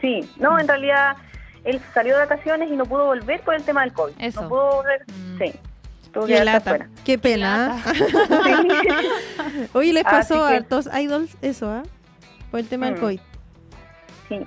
Sí, 0.01 0.29
no, 0.37 0.59
en 0.59 0.67
realidad 0.67 1.15
él 1.63 1.81
salió 1.93 2.13
de 2.15 2.19
vacaciones 2.25 2.69
y 2.71 2.75
no 2.75 2.85
pudo 2.85 3.05
volver 3.05 3.41
por 3.41 3.55
el 3.55 3.63
tema 3.63 3.81
del 3.81 3.93
COVID. 3.93 4.13
Eso. 4.19 4.41
No 4.43 4.49
pudo 4.49 4.75
volver, 4.77 5.03
Mm. 5.07 5.37
sí. 5.39 5.53
Tuvo 6.13 6.25
que 6.27 6.33
Qué 6.35 6.45
lata. 6.45 6.57
afuera. 6.71 6.89
Qué 7.03 7.17
pena. 7.17 7.67
lata. 7.67 7.93
Sí. 8.45 9.67
Oye, 9.73 9.93
les 9.93 10.03
pasó 10.03 10.43
a 10.45 10.49
hartos 10.49 10.87
idols 10.97 11.35
eso, 11.41 11.69
¿ah? 11.69 11.83
Por 12.51 12.59
el 12.61 12.67
tema 12.67 12.85
del 12.87 12.95
Mm. 12.95 12.99
COVID. 12.99 13.19
Sí. 14.29 14.39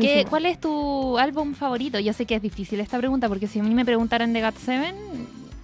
¿Qué, 0.00 0.24
¿Cuál 0.30 0.46
es 0.46 0.60
tu 0.60 1.18
álbum 1.18 1.54
favorito? 1.54 1.98
Yo 1.98 2.12
sé 2.12 2.24
que 2.24 2.36
es 2.36 2.42
difícil 2.42 2.78
esta 2.80 2.98
pregunta 2.98 3.28
porque 3.28 3.48
si 3.48 3.58
a 3.58 3.62
mí 3.64 3.74
me 3.74 3.84
preguntaran 3.84 4.32
de 4.32 4.40
GOT7, 4.40 4.94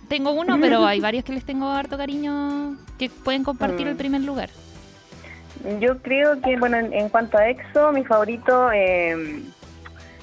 tengo 0.09 0.33
uno, 0.33 0.59
pero 0.61 0.85
hay 0.87 1.01
varios 1.01 1.25
que 1.25 1.33
les 1.33 1.45
tengo 1.45 1.69
harto 1.69 1.97
cariño 1.97 2.77
que 2.99 3.09
pueden 3.11 3.45
compartir 3.45 3.87
Mm. 3.87 3.91
el 3.91 3.97
primer 3.97 4.21
lugar. 4.23 4.51
Yo 5.81 5.99
creo 6.03 6.41
que, 6.41 6.57
bueno, 6.59 6.77
en, 6.77 6.93
en 6.93 7.09
cuanto 7.09 7.37
a 7.37 7.49
EXO, 7.49 7.93
mi 7.93 8.05
favorito, 8.05 8.71
eh, 8.73 9.43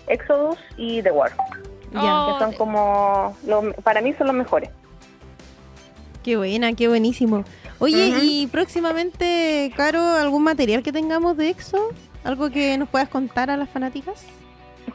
Exodus 0.07 0.57
y 0.77 1.01
The 1.01 1.11
War, 1.11 1.31
Ya. 1.91 2.25
Oh, 2.25 2.33
que 2.38 2.43
son 2.45 2.53
como, 2.53 3.38
lo- 3.47 3.73
para 3.83 4.01
mí 4.01 4.13
son 4.13 4.27
los 4.27 4.36
mejores. 4.36 4.69
Qué 6.23 6.38
buena, 6.38 6.73
qué 6.73 6.88
buenísimo. 6.88 7.43
Oye, 7.79 8.13
y 8.23 8.47
próximamente, 8.47 9.71
Caro, 9.75 10.01
algún 10.01 10.43
material 10.43 10.81
que 10.81 10.91
tengamos 10.91 11.38
de 11.38 11.49
EXO? 11.49 11.89
¿Algo 12.23 12.49
que 12.49 12.77
nos 12.77 12.89
puedas 12.89 13.09
contar 13.09 13.49
a 13.51 13.57
las 13.57 13.69
fanáticas? 13.69 14.25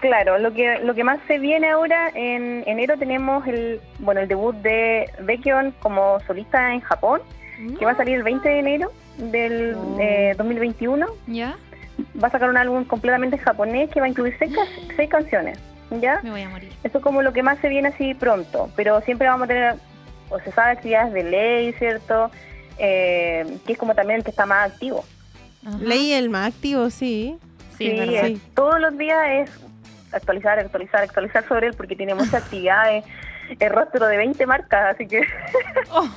Claro, 0.01 0.38
lo 0.38 0.53
que 0.55 0.78
lo 0.80 0.94
que 0.94 1.05
más 1.05 1.18
se 1.26 1.38
viene 1.38 1.68
ahora 1.68 2.11
en 2.14 2.64
enero 2.66 2.96
tenemos 2.96 3.46
el 3.46 3.80
bueno 3.98 4.20
el 4.22 4.28
debut 4.28 4.55
de 4.57 5.11
Baekhyun 5.20 5.72
como 5.80 6.18
solista 6.26 6.72
en 6.72 6.80
Japón, 6.80 7.20
que 7.78 7.84
va 7.84 7.92
a 7.92 7.96
salir 7.96 8.16
el 8.16 8.22
20 8.22 8.48
de 8.48 8.59
enero 8.59 8.92
del 9.18 9.74
Oh. 9.76 9.96
eh, 10.01 10.34
2021. 10.38 11.07
¿Ya? 11.26 11.57
Va 12.22 12.28
a 12.28 12.30
sacar 12.30 12.48
un 12.48 12.57
álbum 12.57 12.84
completamente 12.84 13.36
en 13.36 13.42
japonés 13.42 13.90
que 13.90 14.01
va 14.01 14.07
a 14.07 14.09
incluir 14.09 14.34
seis, 14.38 14.55
ca- 14.55 14.64
seis 14.96 15.11
canciones, 15.11 15.59
¿ya? 16.01 16.20
Me 16.22 16.30
voy 16.30 16.40
a 16.42 16.48
morir. 16.48 16.72
Eso 16.82 16.96
es 16.96 17.05
como 17.05 17.20
lo 17.20 17.34
que 17.34 17.42
más 17.42 17.59
se 17.59 17.68
viene 17.68 17.88
así 17.88 18.14
pronto, 18.14 18.70
pero 18.76 19.03
siempre 19.03 19.28
vamos 19.28 19.44
a 19.44 19.48
tener, 19.48 19.74
o 20.30 20.38
se 20.40 20.51
sabe, 20.53 20.72
actividades 20.72 21.12
de 21.12 21.24
ley, 21.24 21.72
¿cierto? 21.74 22.30
Eh, 22.78 23.44
que 23.66 23.72
es 23.74 23.78
como 23.78 23.94
también 23.94 24.20
el 24.20 24.24
que 24.24 24.30
está 24.30 24.46
más 24.46 24.72
activo. 24.72 25.05
Ajá. 25.66 25.76
Leí 25.82 26.12
el 26.14 26.30
más 26.30 26.55
activo, 26.55 26.88
sí. 26.88 27.36
Sí, 27.76 27.88
es 27.90 27.98
verdad. 27.98 28.26
es- 28.28 28.40
todos 28.55 28.80
los 28.80 28.96
días 28.96 29.18
es 29.30 29.51
actualizar, 30.12 30.58
actualizar, 30.58 31.02
actualizar 31.02 31.46
sobre 31.48 31.68
él 31.68 31.74
porque 31.76 31.96
tiene 31.96 32.14
muchas 32.14 32.34
actividades, 32.34 33.04
el 33.58 33.70
rostro 33.70 34.06
de 34.06 34.16
20 34.16 34.46
marcas, 34.46 34.94
así 34.94 35.06
que 35.06 35.20
Oh, 35.92 36.08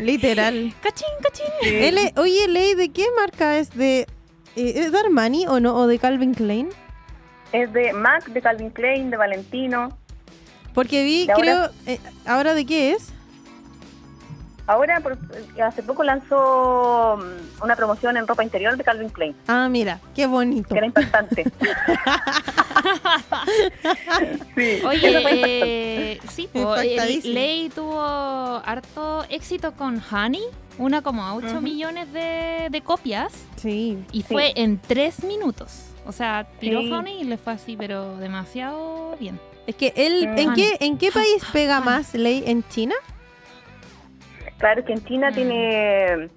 Literal. 0.00 0.72
cachín, 0.82 1.08
cachín. 1.22 1.46
Él 1.62 1.98
es- 1.98 2.16
oye, 2.16 2.48
Ley, 2.48 2.74
¿de 2.74 2.90
qué 2.90 3.04
marca 3.20 3.56
es? 3.58 3.70
¿De, 3.76 4.00
eh, 4.56 4.72
¿Es 4.76 4.92
de 4.92 4.98
Armani 4.98 5.46
o 5.46 5.60
no? 5.60 5.76
¿O 5.76 5.86
de 5.86 5.98
Calvin 5.98 6.34
Klein? 6.34 6.68
es 7.52 7.72
de 7.72 7.92
Mac, 7.92 8.26
de 8.26 8.42
Calvin 8.42 8.70
Klein, 8.70 9.10
de 9.10 9.16
Valentino. 9.16 9.96
Porque 10.74 11.04
vi, 11.04 11.26
creo... 11.36 11.70
eh, 11.86 11.98
¿Ahora 12.26 12.52
de 12.54 12.66
qué 12.66 12.90
es? 12.92 13.12
Ahora, 14.68 15.00
por- 15.00 15.16
hace 15.62 15.82
poco 15.82 16.02
lanzó 16.02 17.18
mm, 17.20 17.62
una 17.64 17.76
promoción 17.76 18.16
en 18.16 18.26
ropa 18.26 18.42
interior 18.42 18.76
de 18.76 18.82
Calvin 18.84 19.10
Klein, 19.10 19.36
Ah, 19.46 19.68
mira, 19.68 20.00
qué 20.14 20.26
bonito. 20.26 20.68
que 20.68 20.76
era 20.78 20.86
impactante. 20.86 21.44
sí, 24.54 24.80
Oye, 24.84 25.08
eso 25.08 25.20
fue 25.22 25.32
impactante. 25.32 26.12
eh, 26.12 26.20
sí, 26.30 26.48
po, 26.52 26.58
Impactadísimo. 26.60 27.34
Ley 27.34 27.68
tuvo 27.74 28.00
harto 28.64 29.24
éxito 29.28 29.72
con 29.72 30.02
Honey, 30.10 30.42
una 30.78 31.02
como 31.02 31.22
a 31.24 31.34
8 31.34 31.46
Ujú. 31.46 31.60
millones 31.60 32.12
de, 32.12 32.68
de 32.70 32.80
copias, 32.82 33.32
Sí. 33.56 33.98
y 34.12 34.22
Sí. 34.22 34.26
fue 34.32 34.52
en 34.56 34.78
3 34.80 35.24
minutos. 35.24 35.84
O 36.06 36.12
sea, 36.12 36.46
tiró 36.60 36.80
Sí. 36.80 36.92
Honey 36.92 37.20
y 37.20 37.24
le 37.24 37.36
fue 37.36 37.52
así, 37.54 37.76
pero 37.76 38.16
demasiado 38.18 39.16
bien. 39.18 39.40
Es 39.66 39.74
que 39.74 39.92
él, 39.96 40.24
¿en 40.36 40.50
Mm. 40.50 40.54
qué, 40.54 40.76
¿en 40.80 40.98
qué 40.98 41.10
país 41.10 41.42
pega 41.52 41.80
más 41.80 42.14
Ley? 42.14 42.44
¿En 42.46 42.62
China? 42.68 42.94
Claro 44.58 44.84
que 44.84 44.92
en 44.92 45.04
China 45.04 45.30
Mm. 45.30 45.34
tiene, 45.34 46.28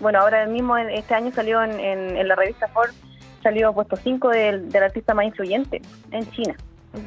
bueno, 0.00 0.20
ahora 0.20 0.46
mismo 0.46 0.76
en- 0.76 0.90
este 0.90 1.14
año 1.14 1.32
salió 1.32 1.62
en, 1.62 1.78
en- 1.80 2.16
en 2.16 2.28
la 2.28 2.34
revista 2.34 2.68
Forbes, 2.68 2.94
salió 3.42 3.72
puesto 3.72 3.96
5 3.96 4.28
del, 4.30 4.70
del 4.70 4.82
artista 4.82 5.14
más 5.14 5.26
influyente 5.26 5.80
en 6.10 6.30
China. 6.32 6.54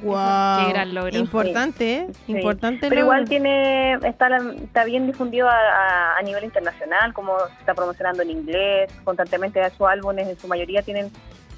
Wow. 0.04 0.66
Qué 0.66 0.70
gran 0.74 0.94
logro. 0.94 1.18
Importante, 1.18 1.94
¿eh? 1.96 2.08
Sí. 2.28 2.34
Importante 2.34 2.88
Pero 2.90 3.02
logro. 3.02 3.06
igual 3.16 3.30
tiene 3.30 3.94
está, 4.08 4.30
la- 4.30 4.54
está 4.64 4.84
bien 4.86 5.08
difundido 5.08 5.48
a, 5.48 5.54
a- 5.56 6.16
a 6.18 6.22
nivel 6.22 6.44
internacional, 6.44 7.12
como 7.14 7.38
se 7.40 7.54
está 7.60 7.74
promocionando 7.74 8.22
en 8.22 8.30
inglés, 8.30 8.92
constantemente 9.04 9.68
sus 9.72 9.88
álbumes 9.88 10.28
en 10.28 10.38
su 10.40 10.48
mayoría 10.48 10.82
tienen 10.84 11.12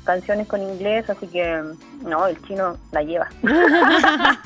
canciones 0.06 0.48
con 0.48 0.62
inglés, 0.62 1.10
así 1.10 1.28
que 1.28 1.62
no, 2.04 2.26
el 2.26 2.42
chino 2.48 2.78
la 2.92 3.04
lleva. 3.04 3.28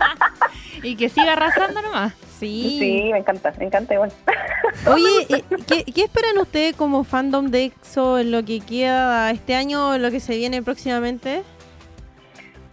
Y 0.84 0.96
que 0.98 1.10
siga 1.10 1.34
arrasando 1.34 1.82
nomás. 1.82 2.14
Sí. 2.40 2.78
Sí, 2.80 3.10
me 3.12 3.20
encanta, 3.20 3.54
me 3.58 3.66
encanta 3.66 3.94
igual. 3.94 4.12
Oye, 4.88 5.06
eh, 5.30 5.44
¿qué, 5.68 5.84
qué 5.86 6.04
esperan 6.04 6.38
ustedes 6.38 6.76
como 6.76 7.04
fandom 7.04 7.48
de 7.48 7.66
EXO 7.66 8.20
en 8.20 8.32
lo 8.32 8.44
que 8.44 8.60
queda 8.60 9.32
este 9.32 9.56
año 9.56 9.92
o 9.92 9.98
lo 9.98 10.12
que 10.12 10.20
se 10.20 10.36
viene 10.36 10.62
próximamente? 10.62 11.44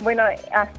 Bueno, 0.01 0.25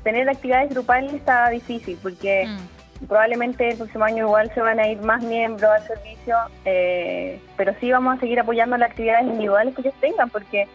tener 0.04 0.28
actividades 0.30 0.70
grupales 0.72 1.14
está 1.14 1.50
difícil 1.50 1.98
porque 2.04 2.46
Mm. 2.46 3.06
probablemente 3.08 3.70
el 3.70 3.78
próximo 3.78 4.04
año 4.04 4.26
igual 4.26 4.52
se 4.54 4.60
van 4.60 4.80
a 4.80 4.88
ir 4.88 5.02
más 5.02 5.24
miembros 5.24 5.72
al 5.72 5.88
servicio, 5.88 6.36
eh, 6.66 7.40
pero 7.58 7.74
sí 7.80 7.92
vamos 7.92 8.18
a 8.18 8.20
seguir 8.20 8.40
apoyando 8.40 8.78
las 8.78 8.90
actividades 8.90 9.26
individuales 9.26 9.76
que 9.76 9.82
ellos 9.82 9.94
tengan, 10.02 10.30
porque, 10.30 10.68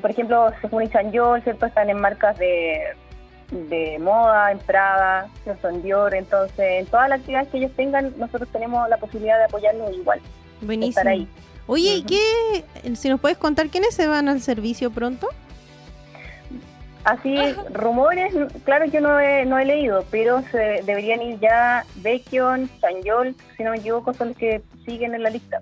por 0.00 0.10
ejemplo, 0.10 0.52
Sephora 0.60 0.84
y 0.86 0.88
Chanyeol, 0.88 1.42
¿cierto? 1.42 1.66
Están 1.66 1.90
en 1.90 2.00
marcas 2.00 2.38
de, 2.38 2.80
de 3.50 3.98
moda, 3.98 4.52
en 4.52 4.58
Prada, 4.58 5.28
en 5.46 5.82
Dior, 5.82 6.14
entonces 6.14 6.58
en 6.58 6.86
todas 6.86 7.08
las 7.08 7.20
actividades 7.20 7.48
que 7.48 7.58
ellos 7.58 7.72
tengan, 7.76 8.12
nosotros 8.18 8.48
tenemos 8.50 8.88
la 8.88 8.96
posibilidad 8.96 9.38
de 9.38 9.44
apoyarlos 9.44 9.94
igual, 9.94 10.20
Buenísimo. 10.60 10.88
estar 10.90 11.08
ahí. 11.08 11.28
Oye, 11.68 11.96
¿y 11.96 12.02
qué? 12.02 12.94
Si 12.94 13.08
nos 13.08 13.20
puedes 13.20 13.38
contar 13.38 13.68
quiénes 13.68 13.94
se 13.94 14.06
van 14.06 14.28
al 14.28 14.40
servicio 14.40 14.90
pronto. 14.90 15.28
Así, 17.04 17.36
rumores, 17.72 18.34
claro 18.64 18.90
que 18.90 19.00
no 19.00 19.20
he, 19.20 19.44
no 19.46 19.58
he 19.60 19.64
leído, 19.64 20.04
pero 20.10 20.42
se 20.50 20.82
deberían 20.84 21.22
ir 21.22 21.38
ya 21.38 21.84
Baekhyun, 22.02 22.68
Chanyeol, 22.80 23.36
si 23.56 23.62
no 23.62 23.70
me 23.70 23.76
equivoco, 23.78 24.12
son 24.12 24.28
los 24.28 24.36
que 24.36 24.60
siguen 24.84 25.14
en 25.14 25.22
la 25.22 25.30
lista. 25.30 25.60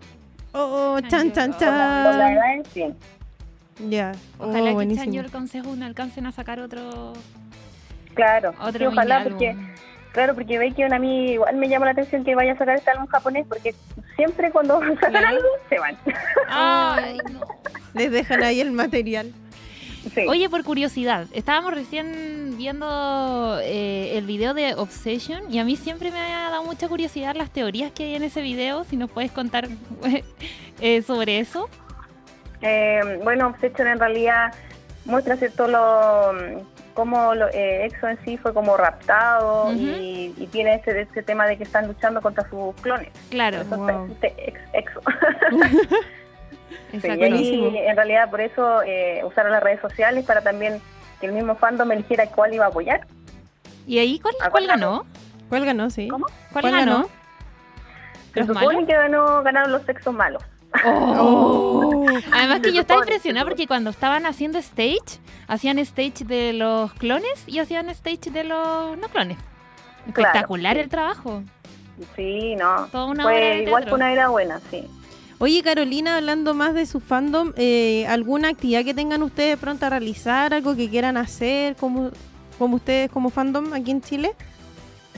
Oh, 0.52 0.98
chan, 1.08 1.32
chan, 1.32 1.52
Por 1.52 1.60
la, 1.66 2.04
por 2.06 2.14
la 2.14 2.26
chan. 2.28 2.32
edad 2.32 2.54
en 2.54 2.64
sí. 2.72 2.94
Ya. 3.90 4.12
Ojalá 4.38 4.60
oh, 4.60 4.64
que 4.68 4.72
buenísimo. 4.72 5.04
Chanyeol 5.04 5.30
con 5.30 5.48
Sehun 5.48 5.82
alcancen 5.82 6.26
a 6.26 6.32
sacar 6.32 6.60
otro, 6.60 7.12
Claro, 8.14 8.54
otro 8.60 8.78
sí, 8.78 8.86
ojalá, 8.86 9.22
porque, 9.24 9.56
claro, 10.12 10.34
porque 10.34 10.58
Baekhyun 10.58 10.92
a 10.92 10.98
mí 10.98 11.32
igual 11.32 11.56
me 11.56 11.68
llama 11.68 11.86
la 11.86 11.92
atención 11.92 12.24
que 12.24 12.34
vaya 12.34 12.52
a 12.52 12.56
sacar 12.56 12.76
este 12.76 12.90
álbum 12.90 13.06
japonés, 13.06 13.46
porque 13.48 13.74
siempre 14.16 14.50
cuando 14.50 14.80
sacan 15.00 15.10
Claro. 15.12 15.26
algo, 15.28 15.48
se 15.68 15.78
van. 15.78 15.96
Ay, 16.48 17.18
no. 17.32 17.40
Les 17.94 18.10
dejan 18.10 18.42
ahí 18.42 18.60
el 18.60 18.72
material. 18.72 19.32
Sí. 20.14 20.26
Oye, 20.28 20.50
por 20.50 20.62
curiosidad, 20.64 21.26
estábamos 21.32 21.72
recién 21.72 22.56
viendo 22.58 23.58
eh, 23.62 24.18
el 24.18 24.26
video 24.26 24.52
de 24.52 24.74
Obsession 24.74 25.50
y 25.50 25.58
a 25.60 25.64
mí 25.64 25.76
siempre 25.76 26.10
me 26.10 26.18
ha 26.18 26.50
dado 26.50 26.62
mucha 26.62 26.88
curiosidad 26.88 27.34
las 27.34 27.50
teorías 27.50 27.90
que 27.90 28.04
hay 28.04 28.14
en 28.16 28.22
ese 28.22 28.42
video. 28.42 28.84
Si 28.84 28.96
nos 28.98 29.10
puedes 29.10 29.32
contar 29.32 29.66
eh, 30.80 31.00
sobre 31.02 31.38
eso. 31.38 31.70
Eh, 32.60 33.00
bueno, 33.22 33.46
Obsession 33.48 33.88
en 33.88 33.98
realidad 33.98 34.52
muestra 35.06 35.36
cierto 35.36 35.68
lo 35.68 36.32
cómo 36.94 37.34
lo, 37.34 37.48
eh, 37.48 37.84
EXO 37.86 38.08
en 38.08 38.24
sí 38.24 38.36
fue 38.38 38.54
como 38.54 38.76
raptado 38.76 39.72
y, 39.74 40.32
y 40.36 40.46
tiene 40.46 40.76
ese, 40.76 41.02
ese 41.02 41.22
tema 41.22 41.46
de 41.46 41.56
que 41.58 41.64
están 41.64 41.86
luchando 41.88 42.22
contra 42.22 42.48
sus 42.48 42.74
clones. 42.80 43.08
Claro, 43.30 43.58
Eso 43.62 43.76
Wow. 43.76 44.04
existe 44.04 44.34
ex- 44.48 44.60
EXO. 44.72 45.00
Sí, 46.92 47.00
y 47.08 47.10
ahí, 47.22 47.76
en 47.88 47.96
realidad 47.96 48.30
por 48.30 48.40
eso 48.40 48.82
eh, 48.82 49.20
usaron 49.24 49.50
las 49.50 49.62
redes 49.62 49.80
sociales 49.80 50.24
para 50.24 50.42
también 50.42 50.80
que 51.20 51.26
el 51.26 51.32
mismo 51.32 51.56
fandom 51.56 51.90
eligiera 51.90 52.26
cuál 52.28 52.54
iba 52.54 52.66
a 52.66 52.68
apoyar. 52.68 53.04
¿Y 53.86 53.98
ahí 53.98 54.20
cuál, 54.20 54.34
¿A 54.40 54.48
cuál 54.50 54.64
cuál 54.64 54.66
ganó? 54.66 55.06
¿Cuál 55.48 55.64
ganó? 55.64 55.90
Sí. 55.90 56.06
¿Cómo? 56.08 56.26
¿Cuál, 56.52 56.62
¿Cuál 56.62 56.72
ganó? 56.72 56.92
ganó? 56.92 57.08
Se 58.32 58.40
¿Los 58.40 58.46
supone 58.48 58.66
malos? 58.66 58.86
que 58.86 58.92
ganó, 58.94 59.42
ganaron 59.42 59.72
los 59.72 59.82
sexos 59.82 60.14
malos. 60.14 60.42
Oh. 60.84 62.06
Además 62.32 62.60
que 62.60 62.72
yo 62.72 62.80
estaba 62.80 63.00
impresionada 63.00 63.46
porque 63.46 63.66
cuando 63.66 63.90
estaban 63.90 64.26
haciendo 64.26 64.58
stage, 64.58 65.20
hacían 65.46 65.78
stage 65.78 66.24
de 66.24 66.52
los 66.52 66.92
clones 66.94 67.44
y 67.46 67.58
hacían 67.58 67.88
stage 67.90 68.30
de 68.30 68.44
los 68.44 68.98
no 68.98 69.08
clones. 69.08 69.38
Claro, 70.12 70.28
Espectacular 70.28 70.76
sí. 70.76 70.82
el 70.82 70.88
trabajo. 70.88 71.42
Sí, 72.16 72.56
no. 72.56 72.86
Toda 72.90 73.06
una 73.06 73.26
obra 73.26 73.56
igual 73.56 73.84
fue 73.84 73.94
una 73.94 74.12
era 74.12 74.28
buena, 74.28 74.60
sí. 74.70 74.84
Oye, 75.38 75.62
Carolina, 75.62 76.16
hablando 76.16 76.54
más 76.54 76.74
de 76.74 76.86
su 76.86 77.00
fandom, 77.00 77.52
eh, 77.56 78.06
¿alguna 78.08 78.48
actividad 78.48 78.84
que 78.84 78.94
tengan 78.94 79.22
ustedes 79.22 79.58
pronto 79.58 79.86
a 79.86 79.90
realizar? 79.90 80.54
¿Algo 80.54 80.76
que 80.76 80.88
quieran 80.88 81.16
hacer 81.16 81.76
como, 81.76 82.10
como 82.58 82.76
ustedes 82.76 83.10
como 83.10 83.30
fandom 83.30 83.72
aquí 83.72 83.90
en 83.90 84.00
Chile? 84.00 84.34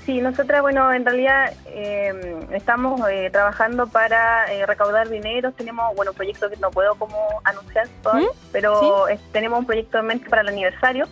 Sí, 0.07 0.21
nosotras, 0.21 0.63
bueno, 0.63 0.93
en 0.93 1.05
realidad 1.05 1.53
eh, 1.67 2.15
estamos 2.53 3.01
eh, 3.11 3.29
trabajando 3.33 3.89
para 3.89 4.47
eh, 4.53 4.65
recaudar 4.65 5.09
dinero. 5.09 5.51
Tenemos, 5.51 5.97
bueno, 5.97 6.13
un 6.13 6.17
proyecto 6.17 6.49
que 6.49 6.57
no 6.59 6.71
puedo 6.71 6.95
como 6.95 7.17
anunciar 7.43 7.89
todavía, 8.05 8.29
pero 8.53 9.09
eh, 9.09 9.19
tenemos 9.33 9.59
un 9.59 9.67
proyecto 9.67 9.99
en 9.99 10.07
mente 10.07 10.31
para 10.31 10.43
el 10.43 10.49
aniversario. 10.49 11.09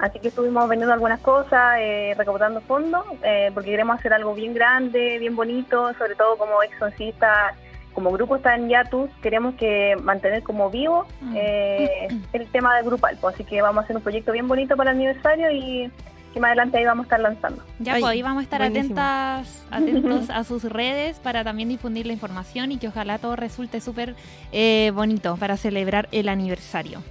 Así 0.00 0.18
que 0.18 0.28
estuvimos 0.28 0.66
vendiendo 0.66 0.94
algunas 0.94 1.20
cosas, 1.20 1.76
eh, 1.78 2.14
recaudando 2.16 2.62
fondos, 2.62 3.04
eh, 3.22 3.50
porque 3.52 3.68
queremos 3.68 3.98
hacer 3.98 4.14
algo 4.14 4.34
bien 4.34 4.54
grande, 4.54 5.18
bien 5.18 5.36
bonito, 5.36 5.92
sobre 5.98 6.14
todo 6.14 6.38
como 6.38 6.62
exorcista, 6.62 7.54
como 7.92 8.12
grupo 8.12 8.36
está 8.36 8.54
en 8.54 8.70
Yatus, 8.70 9.10
queremos 9.20 9.56
que 9.56 9.94
mantener 10.02 10.42
como 10.42 10.70
vivo 10.70 11.06
eh, 11.34 12.08
el 12.32 12.50
tema 12.50 12.76
del 12.76 12.86
grupal. 12.86 13.18
así 13.28 13.44
que 13.44 13.60
vamos 13.60 13.82
a 13.82 13.84
hacer 13.84 13.96
un 13.96 14.02
proyecto 14.02 14.32
bien 14.32 14.48
bonito 14.48 14.74
para 14.74 14.92
el 14.92 14.96
aniversario 14.96 15.50
y 15.50 15.92
que 16.32 16.40
más 16.40 16.48
adelante 16.48 16.78
ahí 16.78 16.84
vamos 16.84 17.04
a 17.04 17.06
estar 17.06 17.20
lanzando. 17.20 17.62
Ya, 17.78 17.92
pues 17.94 18.04
ahí 18.04 18.22
vamos 18.22 18.40
a 18.40 18.44
estar 18.44 18.60
buenísimo. 18.60 18.98
atentas, 18.98 19.64
atentos 19.70 20.30
a 20.30 20.44
sus 20.44 20.64
redes 20.64 21.18
para 21.18 21.44
también 21.44 21.68
difundir 21.68 22.06
la 22.06 22.12
información 22.12 22.72
y 22.72 22.78
que 22.78 22.88
ojalá 22.88 23.18
todo 23.18 23.36
resulte 23.36 23.80
súper 23.80 24.14
eh, 24.52 24.92
bonito 24.94 25.36
para 25.36 25.56
celebrar 25.56 26.08
el 26.12 26.28
aniversario. 26.28 27.02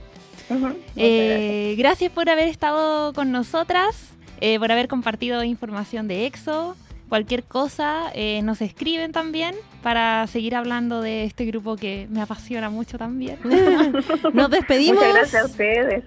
Eh, 0.96 1.76
gracias 1.78 2.12
por 2.12 2.30
haber 2.30 2.50
estado 2.50 3.14
con 3.14 3.32
nosotras, 3.32 4.10
eh, 4.42 4.60
por 4.60 4.72
haber 4.72 4.88
compartido 4.88 5.44
información 5.44 6.08
de 6.08 6.26
EXO. 6.26 6.76
Cualquier 7.12 7.44
cosa 7.44 8.04
eh, 8.14 8.40
nos 8.42 8.62
escriben 8.62 9.12
también 9.12 9.54
para 9.84 10.26
seguir 10.28 10.56
hablando 10.56 11.02
de 11.02 11.26
este 11.26 11.44
grupo 11.44 11.76
que 11.76 12.08
me 12.10 12.22
apasiona 12.22 12.70
mucho 12.70 12.98
también. 12.98 13.38
Nos 14.34 14.50
despedimos. 14.50 15.04
Muchas 15.04 15.14
gracias 15.16 15.42
a 15.44 15.46
ustedes. 15.46 16.06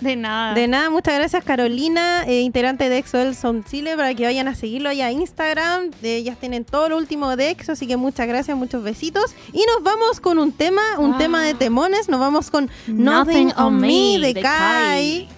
De 0.00 0.14
nada. 0.14 0.54
De 0.54 0.68
nada, 0.68 0.90
muchas 0.90 1.16
gracias 1.16 1.42
Carolina, 1.42 2.22
eh, 2.28 2.42
integrante 2.42 2.88
de 2.88 2.98
EXO 2.98 3.18
El 3.18 3.34
Son 3.34 3.64
Chile, 3.64 3.96
para 3.96 4.14
que 4.14 4.26
vayan 4.26 4.46
a 4.46 4.54
seguirlo 4.54 4.90
allá 4.90 5.06
a 5.06 5.10
Instagram. 5.10 5.90
Eh, 6.04 6.18
ellas 6.18 6.36
tienen 6.38 6.64
todo 6.64 6.88
lo 6.88 6.98
último 6.98 7.34
de 7.34 7.50
EXO, 7.50 7.72
así 7.72 7.88
que 7.88 7.96
muchas 7.96 8.28
gracias, 8.28 8.56
muchos 8.56 8.84
besitos. 8.84 9.34
Y 9.52 9.64
nos 9.66 9.82
vamos 9.82 10.20
con 10.20 10.38
un 10.38 10.52
tema, 10.52 10.82
un 10.98 11.14
Ah. 11.14 11.18
tema 11.18 11.42
de 11.42 11.54
temones. 11.54 12.08
Nos 12.08 12.20
vamos 12.20 12.48
con 12.52 12.70
Nothing, 12.86 13.54
on 13.56 13.76
Me 13.80 14.20
de 14.20 14.40
Kai. 14.40 15.28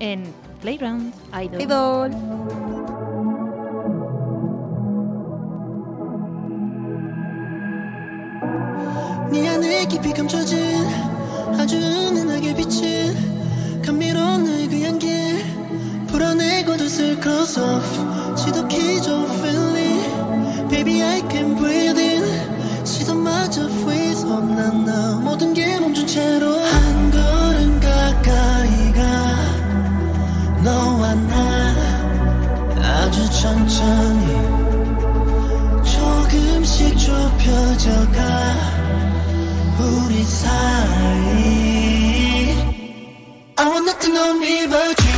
En 0.00 0.24
Playground 0.62 1.14
Idol. 1.40 1.60
Idol. 1.62 2.67
네 9.30 9.46
안에 9.46 9.86
깊이 9.86 10.12
감춰진 10.14 10.58
아주 11.58 11.76
은은하게 11.76 12.54
비친 12.54 13.82
감미로운 13.82 14.44
너의 14.44 14.68
그 14.68 14.80
향기. 14.82 15.08
불어내고도 16.08 16.88
쓸 16.88 17.20
close 17.20 17.62
off 17.62 18.36
지독히 18.36 19.02
좋은 19.02 19.24
feeling. 19.38 20.68
Baby 20.70 21.02
I 21.02 21.22
can 21.30 21.56
breathe 21.56 22.00
in. 22.00 22.24
시선마저 22.84 23.68
freeze 23.68 24.24
up 24.30 24.44
난나 24.44 25.20
모든 25.22 25.52
게 25.52 25.78
멈춘 25.78 26.06
채로 26.06 26.58
한 26.58 27.10
걸음 27.10 27.80
가까이 27.80 28.92
가 28.92 29.02
너와 30.64 31.14
나 31.14 31.74
아주 32.82 33.30
천천히 33.30 34.26
조금씩 35.84 36.96
좁혀져가 36.98 38.77
우리 39.79 40.23
사이 40.23 40.53
I 43.55 43.65
want 43.67 43.85
nothing 43.85 44.17
on 44.17 44.39
me 44.39 44.67
but 44.67 44.99
you 45.05 45.16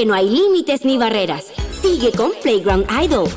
Porque 0.00 0.08
no 0.08 0.14
hay 0.14 0.30
límites 0.30 0.86
ni 0.86 0.96
barreras. 0.96 1.52
Sigue 1.82 2.10
con 2.12 2.32
Playground 2.42 2.86
Idol. 3.02 3.28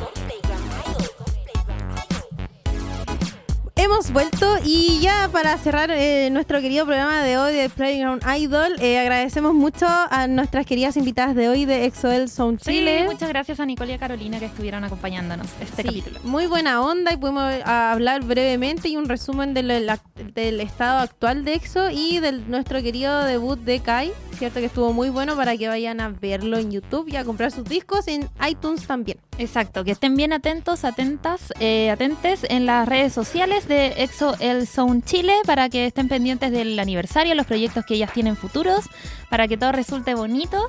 Hemos 3.76 4.14
vuelto 4.14 4.56
y 4.64 4.93
ya 5.04 5.28
para 5.34 5.58
cerrar 5.58 5.92
eh, 5.92 6.30
nuestro 6.32 6.62
querido 6.62 6.86
programa 6.86 7.22
de 7.22 7.38
hoy 7.38 7.52
de 7.52 7.68
Playground 7.68 8.24
Idol, 8.38 8.78
eh, 8.80 8.98
agradecemos 9.00 9.54
mucho 9.54 9.86
a 9.86 10.28
nuestras 10.28 10.66
queridas 10.66 10.96
invitadas 10.96 11.36
de 11.36 11.50
hoy 11.50 11.66
de 11.66 11.84
EXO-L 11.84 12.30
Sound 12.30 12.60
Sí, 12.62 12.72
Chile. 12.72 13.04
muchas 13.04 13.28
gracias 13.28 13.60
a 13.60 13.66
Nicole 13.66 13.92
y 13.92 13.96
a 13.96 14.00
Carolina 14.00 14.40
que 14.40 14.46
estuvieron 14.46 14.86
acompañándonos 14.86 15.48
este 15.60 15.82
Sí, 15.82 15.88
capítulo. 15.90 16.20
Muy 16.24 16.48
buena 16.48 16.82
onda 16.82 17.12
y 17.12 17.18
pudimos 17.18 17.44
ah, 17.66 17.92
hablar 17.92 18.24
brevemente 18.24 18.88
y 18.88 18.96
un 18.96 19.10
resumen 19.10 19.54
del 19.54 20.60
estado 20.62 21.00
actual 21.00 21.44
de 21.44 21.56
EXO 21.56 21.90
y 21.92 22.20
de 22.20 22.32
nuestro 22.32 22.82
querido 22.82 23.26
debut 23.26 23.60
de 23.60 23.82
Kai, 23.82 24.14
cierto 24.38 24.62
que 24.62 24.68
estuvo 24.68 24.94
muy 24.94 25.10
bueno 25.10 25.36
para 25.36 25.58
que 25.58 25.68
vayan 25.68 26.00
a 26.00 26.10
verlo 26.10 26.58
en 26.58 26.72
YouTube 26.72 27.10
y 27.10 27.18
a 27.18 27.26
comprar 27.26 27.52
sus 27.52 27.66
discos 27.66 28.08
en 28.08 28.30
iTunes 28.50 28.88
también. 28.88 29.18
Exacto, 29.38 29.84
que 29.84 29.92
estén 29.92 30.16
bien 30.16 30.32
atentos, 30.32 30.86
atentas, 30.86 31.52
eh, 31.60 31.90
atentes 31.90 32.46
en 32.48 32.66
las 32.68 32.88
redes 32.88 33.12
sociales 33.14 33.68
de 33.68 33.88
EXO 33.98 34.36
El 34.40 34.68
Sound 34.68 34.93
Chile 35.02 35.34
para 35.46 35.70
que 35.70 35.88
estén 35.88 36.08
pendientes 36.08 36.52
del 36.52 36.78
aniversario, 36.80 37.34
los 37.36 37.46
proyectos 37.48 37.86
que 37.86 37.96
ellas 37.96 38.12
tienen 38.14 38.36
futuros, 38.36 38.86
para 39.30 39.48
que 39.48 39.58
todo 39.58 39.72
resulte 39.72 40.14
bonito 40.14 40.68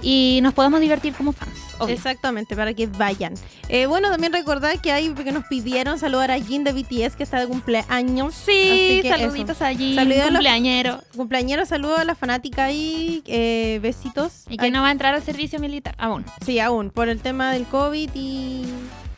y 0.00 0.38
nos 0.42 0.54
podamos 0.54 0.80
divertir 0.80 1.12
como 1.12 1.32
fans. 1.32 1.58
obvio. 1.80 1.92
Exactamente, 1.94 2.54
para 2.54 2.72
que 2.72 2.86
vayan. 2.86 3.34
Eh, 3.68 3.86
bueno, 3.86 4.10
también 4.10 4.32
recordar 4.32 4.80
que 4.80 4.92
hay 4.92 5.12
que 5.12 5.32
nos 5.32 5.44
pidieron 5.46 5.98
saludar 5.98 6.30
a 6.30 6.38
Jin 6.40 6.62
de 6.62 6.72
BTS 6.72 7.16
que 7.16 7.24
está 7.24 7.40
de 7.40 7.48
cumpleaños. 7.48 8.32
Sí, 8.34 9.02
saluditos 9.08 9.56
eso. 9.56 9.64
allí, 9.64 9.94
Saludos 9.96 10.18
a 10.18 10.24
los- 10.26 10.30
cumpleañero. 10.30 11.02
Cumpleañero, 11.16 11.66
saludos 11.66 11.98
a 11.98 12.04
la 12.04 12.14
fanática 12.14 12.70
y 12.70 13.22
eh, 13.26 13.80
besitos. 13.82 14.44
Y 14.48 14.56
que 14.56 14.66
Ay, 14.66 14.70
no 14.70 14.82
va 14.82 14.88
a 14.88 14.92
entrar 14.92 15.14
al 15.14 15.22
servicio 15.24 15.58
militar 15.58 15.94
aún. 15.98 16.24
Sí, 16.46 16.60
aún, 16.60 16.90
por 16.90 17.08
el 17.08 17.20
tema 17.20 17.52
del 17.52 17.64
COVID 17.66 18.10
y... 18.14 18.62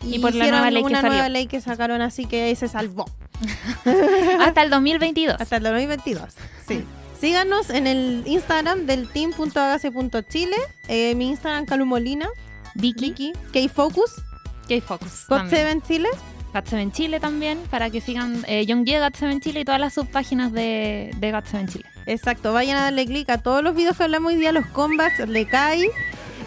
Y 0.03 0.19
por 0.19 0.35
la 0.35 0.49
nueva 0.49 0.71
ley 0.71 0.83
que 0.83 0.87
una 0.87 1.01
salió. 1.01 1.13
nueva 1.15 1.29
ley 1.29 1.47
que 1.47 1.61
sacaron, 1.61 2.01
así 2.01 2.25
que 2.27 2.45
ahí 2.45 2.57
se 2.57 2.69
salvó. 2.69 3.05
Hasta 4.41 4.63
el 4.63 4.71
2022. 4.71 5.37
Hasta 5.39 5.57
el 5.57 5.63
2022. 5.63 6.23
Sí. 6.67 6.85
Síganos 7.19 7.69
en 7.71 7.87
el 7.87 8.23
Instagram 8.27 8.87
del 8.87 9.09
team.agase.chile. 9.09 10.57
Eh, 10.89 11.15
mi 11.15 11.29
Instagram, 11.29 11.67
Calu 11.67 11.85
Molina. 11.85 12.29
Vicky, 12.75 13.11
Vicky. 13.11 13.33
K-Focus. 13.53 14.23
K-Focus. 14.69 15.27
también. 15.29 15.81
God7 15.81 15.87
Chile. 15.87 16.09
GOT7 16.55 16.93
Chile 16.93 17.21
también, 17.21 17.59
para 17.71 17.91
que 17.91 18.01
sigan 18.01 18.45
eh, 18.49 18.67
Young 18.67 18.85
Ye 18.85 19.01
GOT7 19.01 19.41
Chile 19.41 19.61
y 19.61 19.65
todas 19.65 19.81
las 19.81 19.95
subpáginas 19.95 20.53
de, 20.53 21.11
de 21.19 21.33
GOT7 21.33 21.69
Chile. 21.69 21.85
Exacto. 22.07 22.53
Vayan 22.53 22.79
a 22.79 22.83
darle 22.83 23.07
clic 23.07 23.29
a 23.31 23.39
todos 23.39 23.63
los 23.63 23.75
videos 23.75 23.97
que 23.97 24.03
hablamos 24.05 24.33
hoy 24.33 24.39
día, 24.39 24.53
los 24.53 24.67
combats, 24.67 25.19
le 25.29 25.47
Kai. 25.47 25.89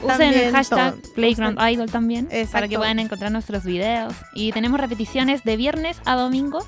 Usen 0.03 0.33
el 0.33 0.51
hashtag 0.51 0.95
todo. 0.95 1.13
Playground 1.13 1.57
Usen- 1.57 1.73
Idol 1.73 1.91
también, 1.91 2.29
para 2.51 2.67
que 2.67 2.77
puedan 2.77 2.99
encontrar 2.99 3.31
nuestros 3.31 3.63
videos. 3.63 4.13
Y 4.33 4.51
tenemos 4.51 4.79
repeticiones 4.79 5.43
de 5.43 5.57
viernes 5.57 5.97
a 6.05 6.15
domingo, 6.15 6.67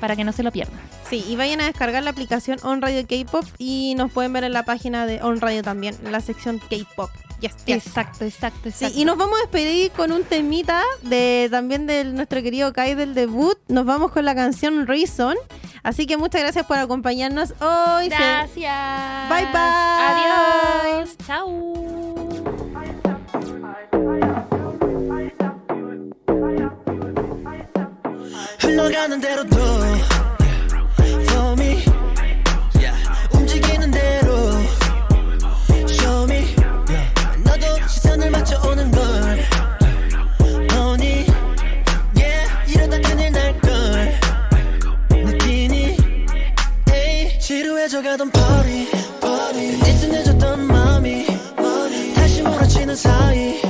para 0.00 0.14
que 0.16 0.24
no 0.24 0.32
se 0.32 0.42
lo 0.42 0.52
pierdan. 0.52 0.78
Sí, 1.08 1.24
y 1.26 1.36
vayan 1.36 1.60
a 1.60 1.66
descargar 1.66 2.02
la 2.02 2.10
aplicación 2.10 2.58
On 2.62 2.80
Radio 2.82 3.04
K-Pop 3.06 3.44
y 3.58 3.94
nos 3.96 4.12
pueden 4.12 4.32
ver 4.32 4.44
en 4.44 4.52
la 4.52 4.64
página 4.64 5.06
de 5.06 5.22
On 5.22 5.40
Radio 5.40 5.62
también, 5.62 5.96
en 6.04 6.12
la 6.12 6.20
sección 6.20 6.58
K-Pop. 6.58 7.10
Yes, 7.40 7.54
yes. 7.66 7.86
Exacto, 7.86 8.24
exacto, 8.24 8.58
Sí, 8.64 8.68
exacto. 8.70 8.98
y 8.98 9.04
nos 9.04 9.16
vamos 9.16 9.38
a 9.38 9.42
despedir 9.42 9.90
con 9.92 10.10
un 10.12 10.24
temita 10.24 10.82
de 11.02 11.48
también 11.50 11.86
de 11.86 12.04
nuestro 12.04 12.42
querido 12.42 12.72
Kai 12.72 12.94
del 12.94 13.14
debut. 13.14 13.56
Nos 13.68 13.84
vamos 13.84 14.10
con 14.10 14.24
la 14.24 14.34
canción 14.34 14.86
Reason. 14.86 15.36
Así 15.84 16.06
que 16.06 16.16
muchas 16.16 16.40
gracias 16.42 16.66
por 16.66 16.76
acompañarnos 16.78 17.50
hoy. 17.60 18.04
Se- 18.04 18.16
Gracias. 18.16 19.28
Bye, 19.30 19.46
bye. 19.52 19.60
Adiós. 20.08 21.16
Chao. 21.26 22.78
맞춰오는 38.48 38.90
걸. 38.90 39.38
너니? 40.68 41.26
Yeah 42.16 42.72
이러다 42.72 42.98
큰일 43.00 43.30
날걸. 43.30 44.20
느끼니? 45.10 45.96
Hey 46.88 47.38
지루해져 47.38 48.02
가던 48.02 48.30
party 48.30 48.86
느슨해졌던 49.82 50.66
마음이 50.66 51.26
다시 52.14 52.42
몰아치는 52.42 52.96
사이 52.96 53.60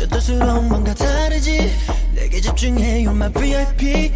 빠져들수록 0.00 0.64
뭔가 0.66 0.94
다르지. 0.94 1.70
내게 2.14 2.40
집중해 2.40 3.04
you're 3.04 3.14
my 3.14 3.30
VIP 3.32 4.09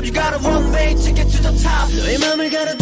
You 0.00 0.10
got 0.10 0.32
a 0.32 0.38
one 0.38 0.72
way 0.72 0.94
ticket 0.94 1.28
to 1.32 1.42
the 1.42 1.52
top 1.62 1.90
너의 1.92 2.16
맘을 2.18 2.48
가로 2.48 2.79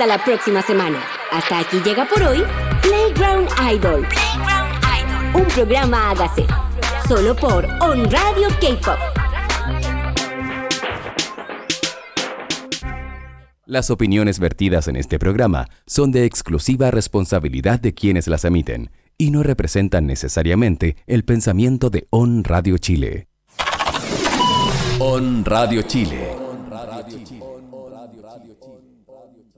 hasta 0.00 0.16
la 0.16 0.24
próxima 0.24 0.62
semana. 0.62 0.98
Hasta 1.30 1.58
aquí 1.58 1.78
llega 1.84 2.06
por 2.06 2.22
hoy 2.22 2.42
Playground 2.80 3.50
Idol. 3.70 4.06
Playground 4.08 4.72
Idol. 4.96 5.42
Un 5.42 5.48
programa 5.48 6.10
hágase. 6.10 6.46
Solo 7.06 7.36
por 7.36 7.66
On 7.80 8.10
Radio 8.10 8.48
K-Pop. 8.60 8.98
Las 13.66 13.90
opiniones 13.90 14.38
vertidas 14.38 14.88
en 14.88 14.96
este 14.96 15.18
programa 15.18 15.66
son 15.86 16.12
de 16.12 16.24
exclusiva 16.24 16.90
responsabilidad 16.90 17.78
de 17.78 17.92
quienes 17.92 18.26
las 18.26 18.46
emiten 18.46 18.90
y 19.18 19.30
no 19.30 19.42
representan 19.42 20.06
necesariamente 20.06 20.96
el 21.06 21.24
pensamiento 21.24 21.90
de 21.90 22.06
On 22.08 22.42
Radio 22.42 22.78
Chile. 22.78 23.28
On 24.98 25.44
Radio 25.44 25.82
Chile. 25.82 26.36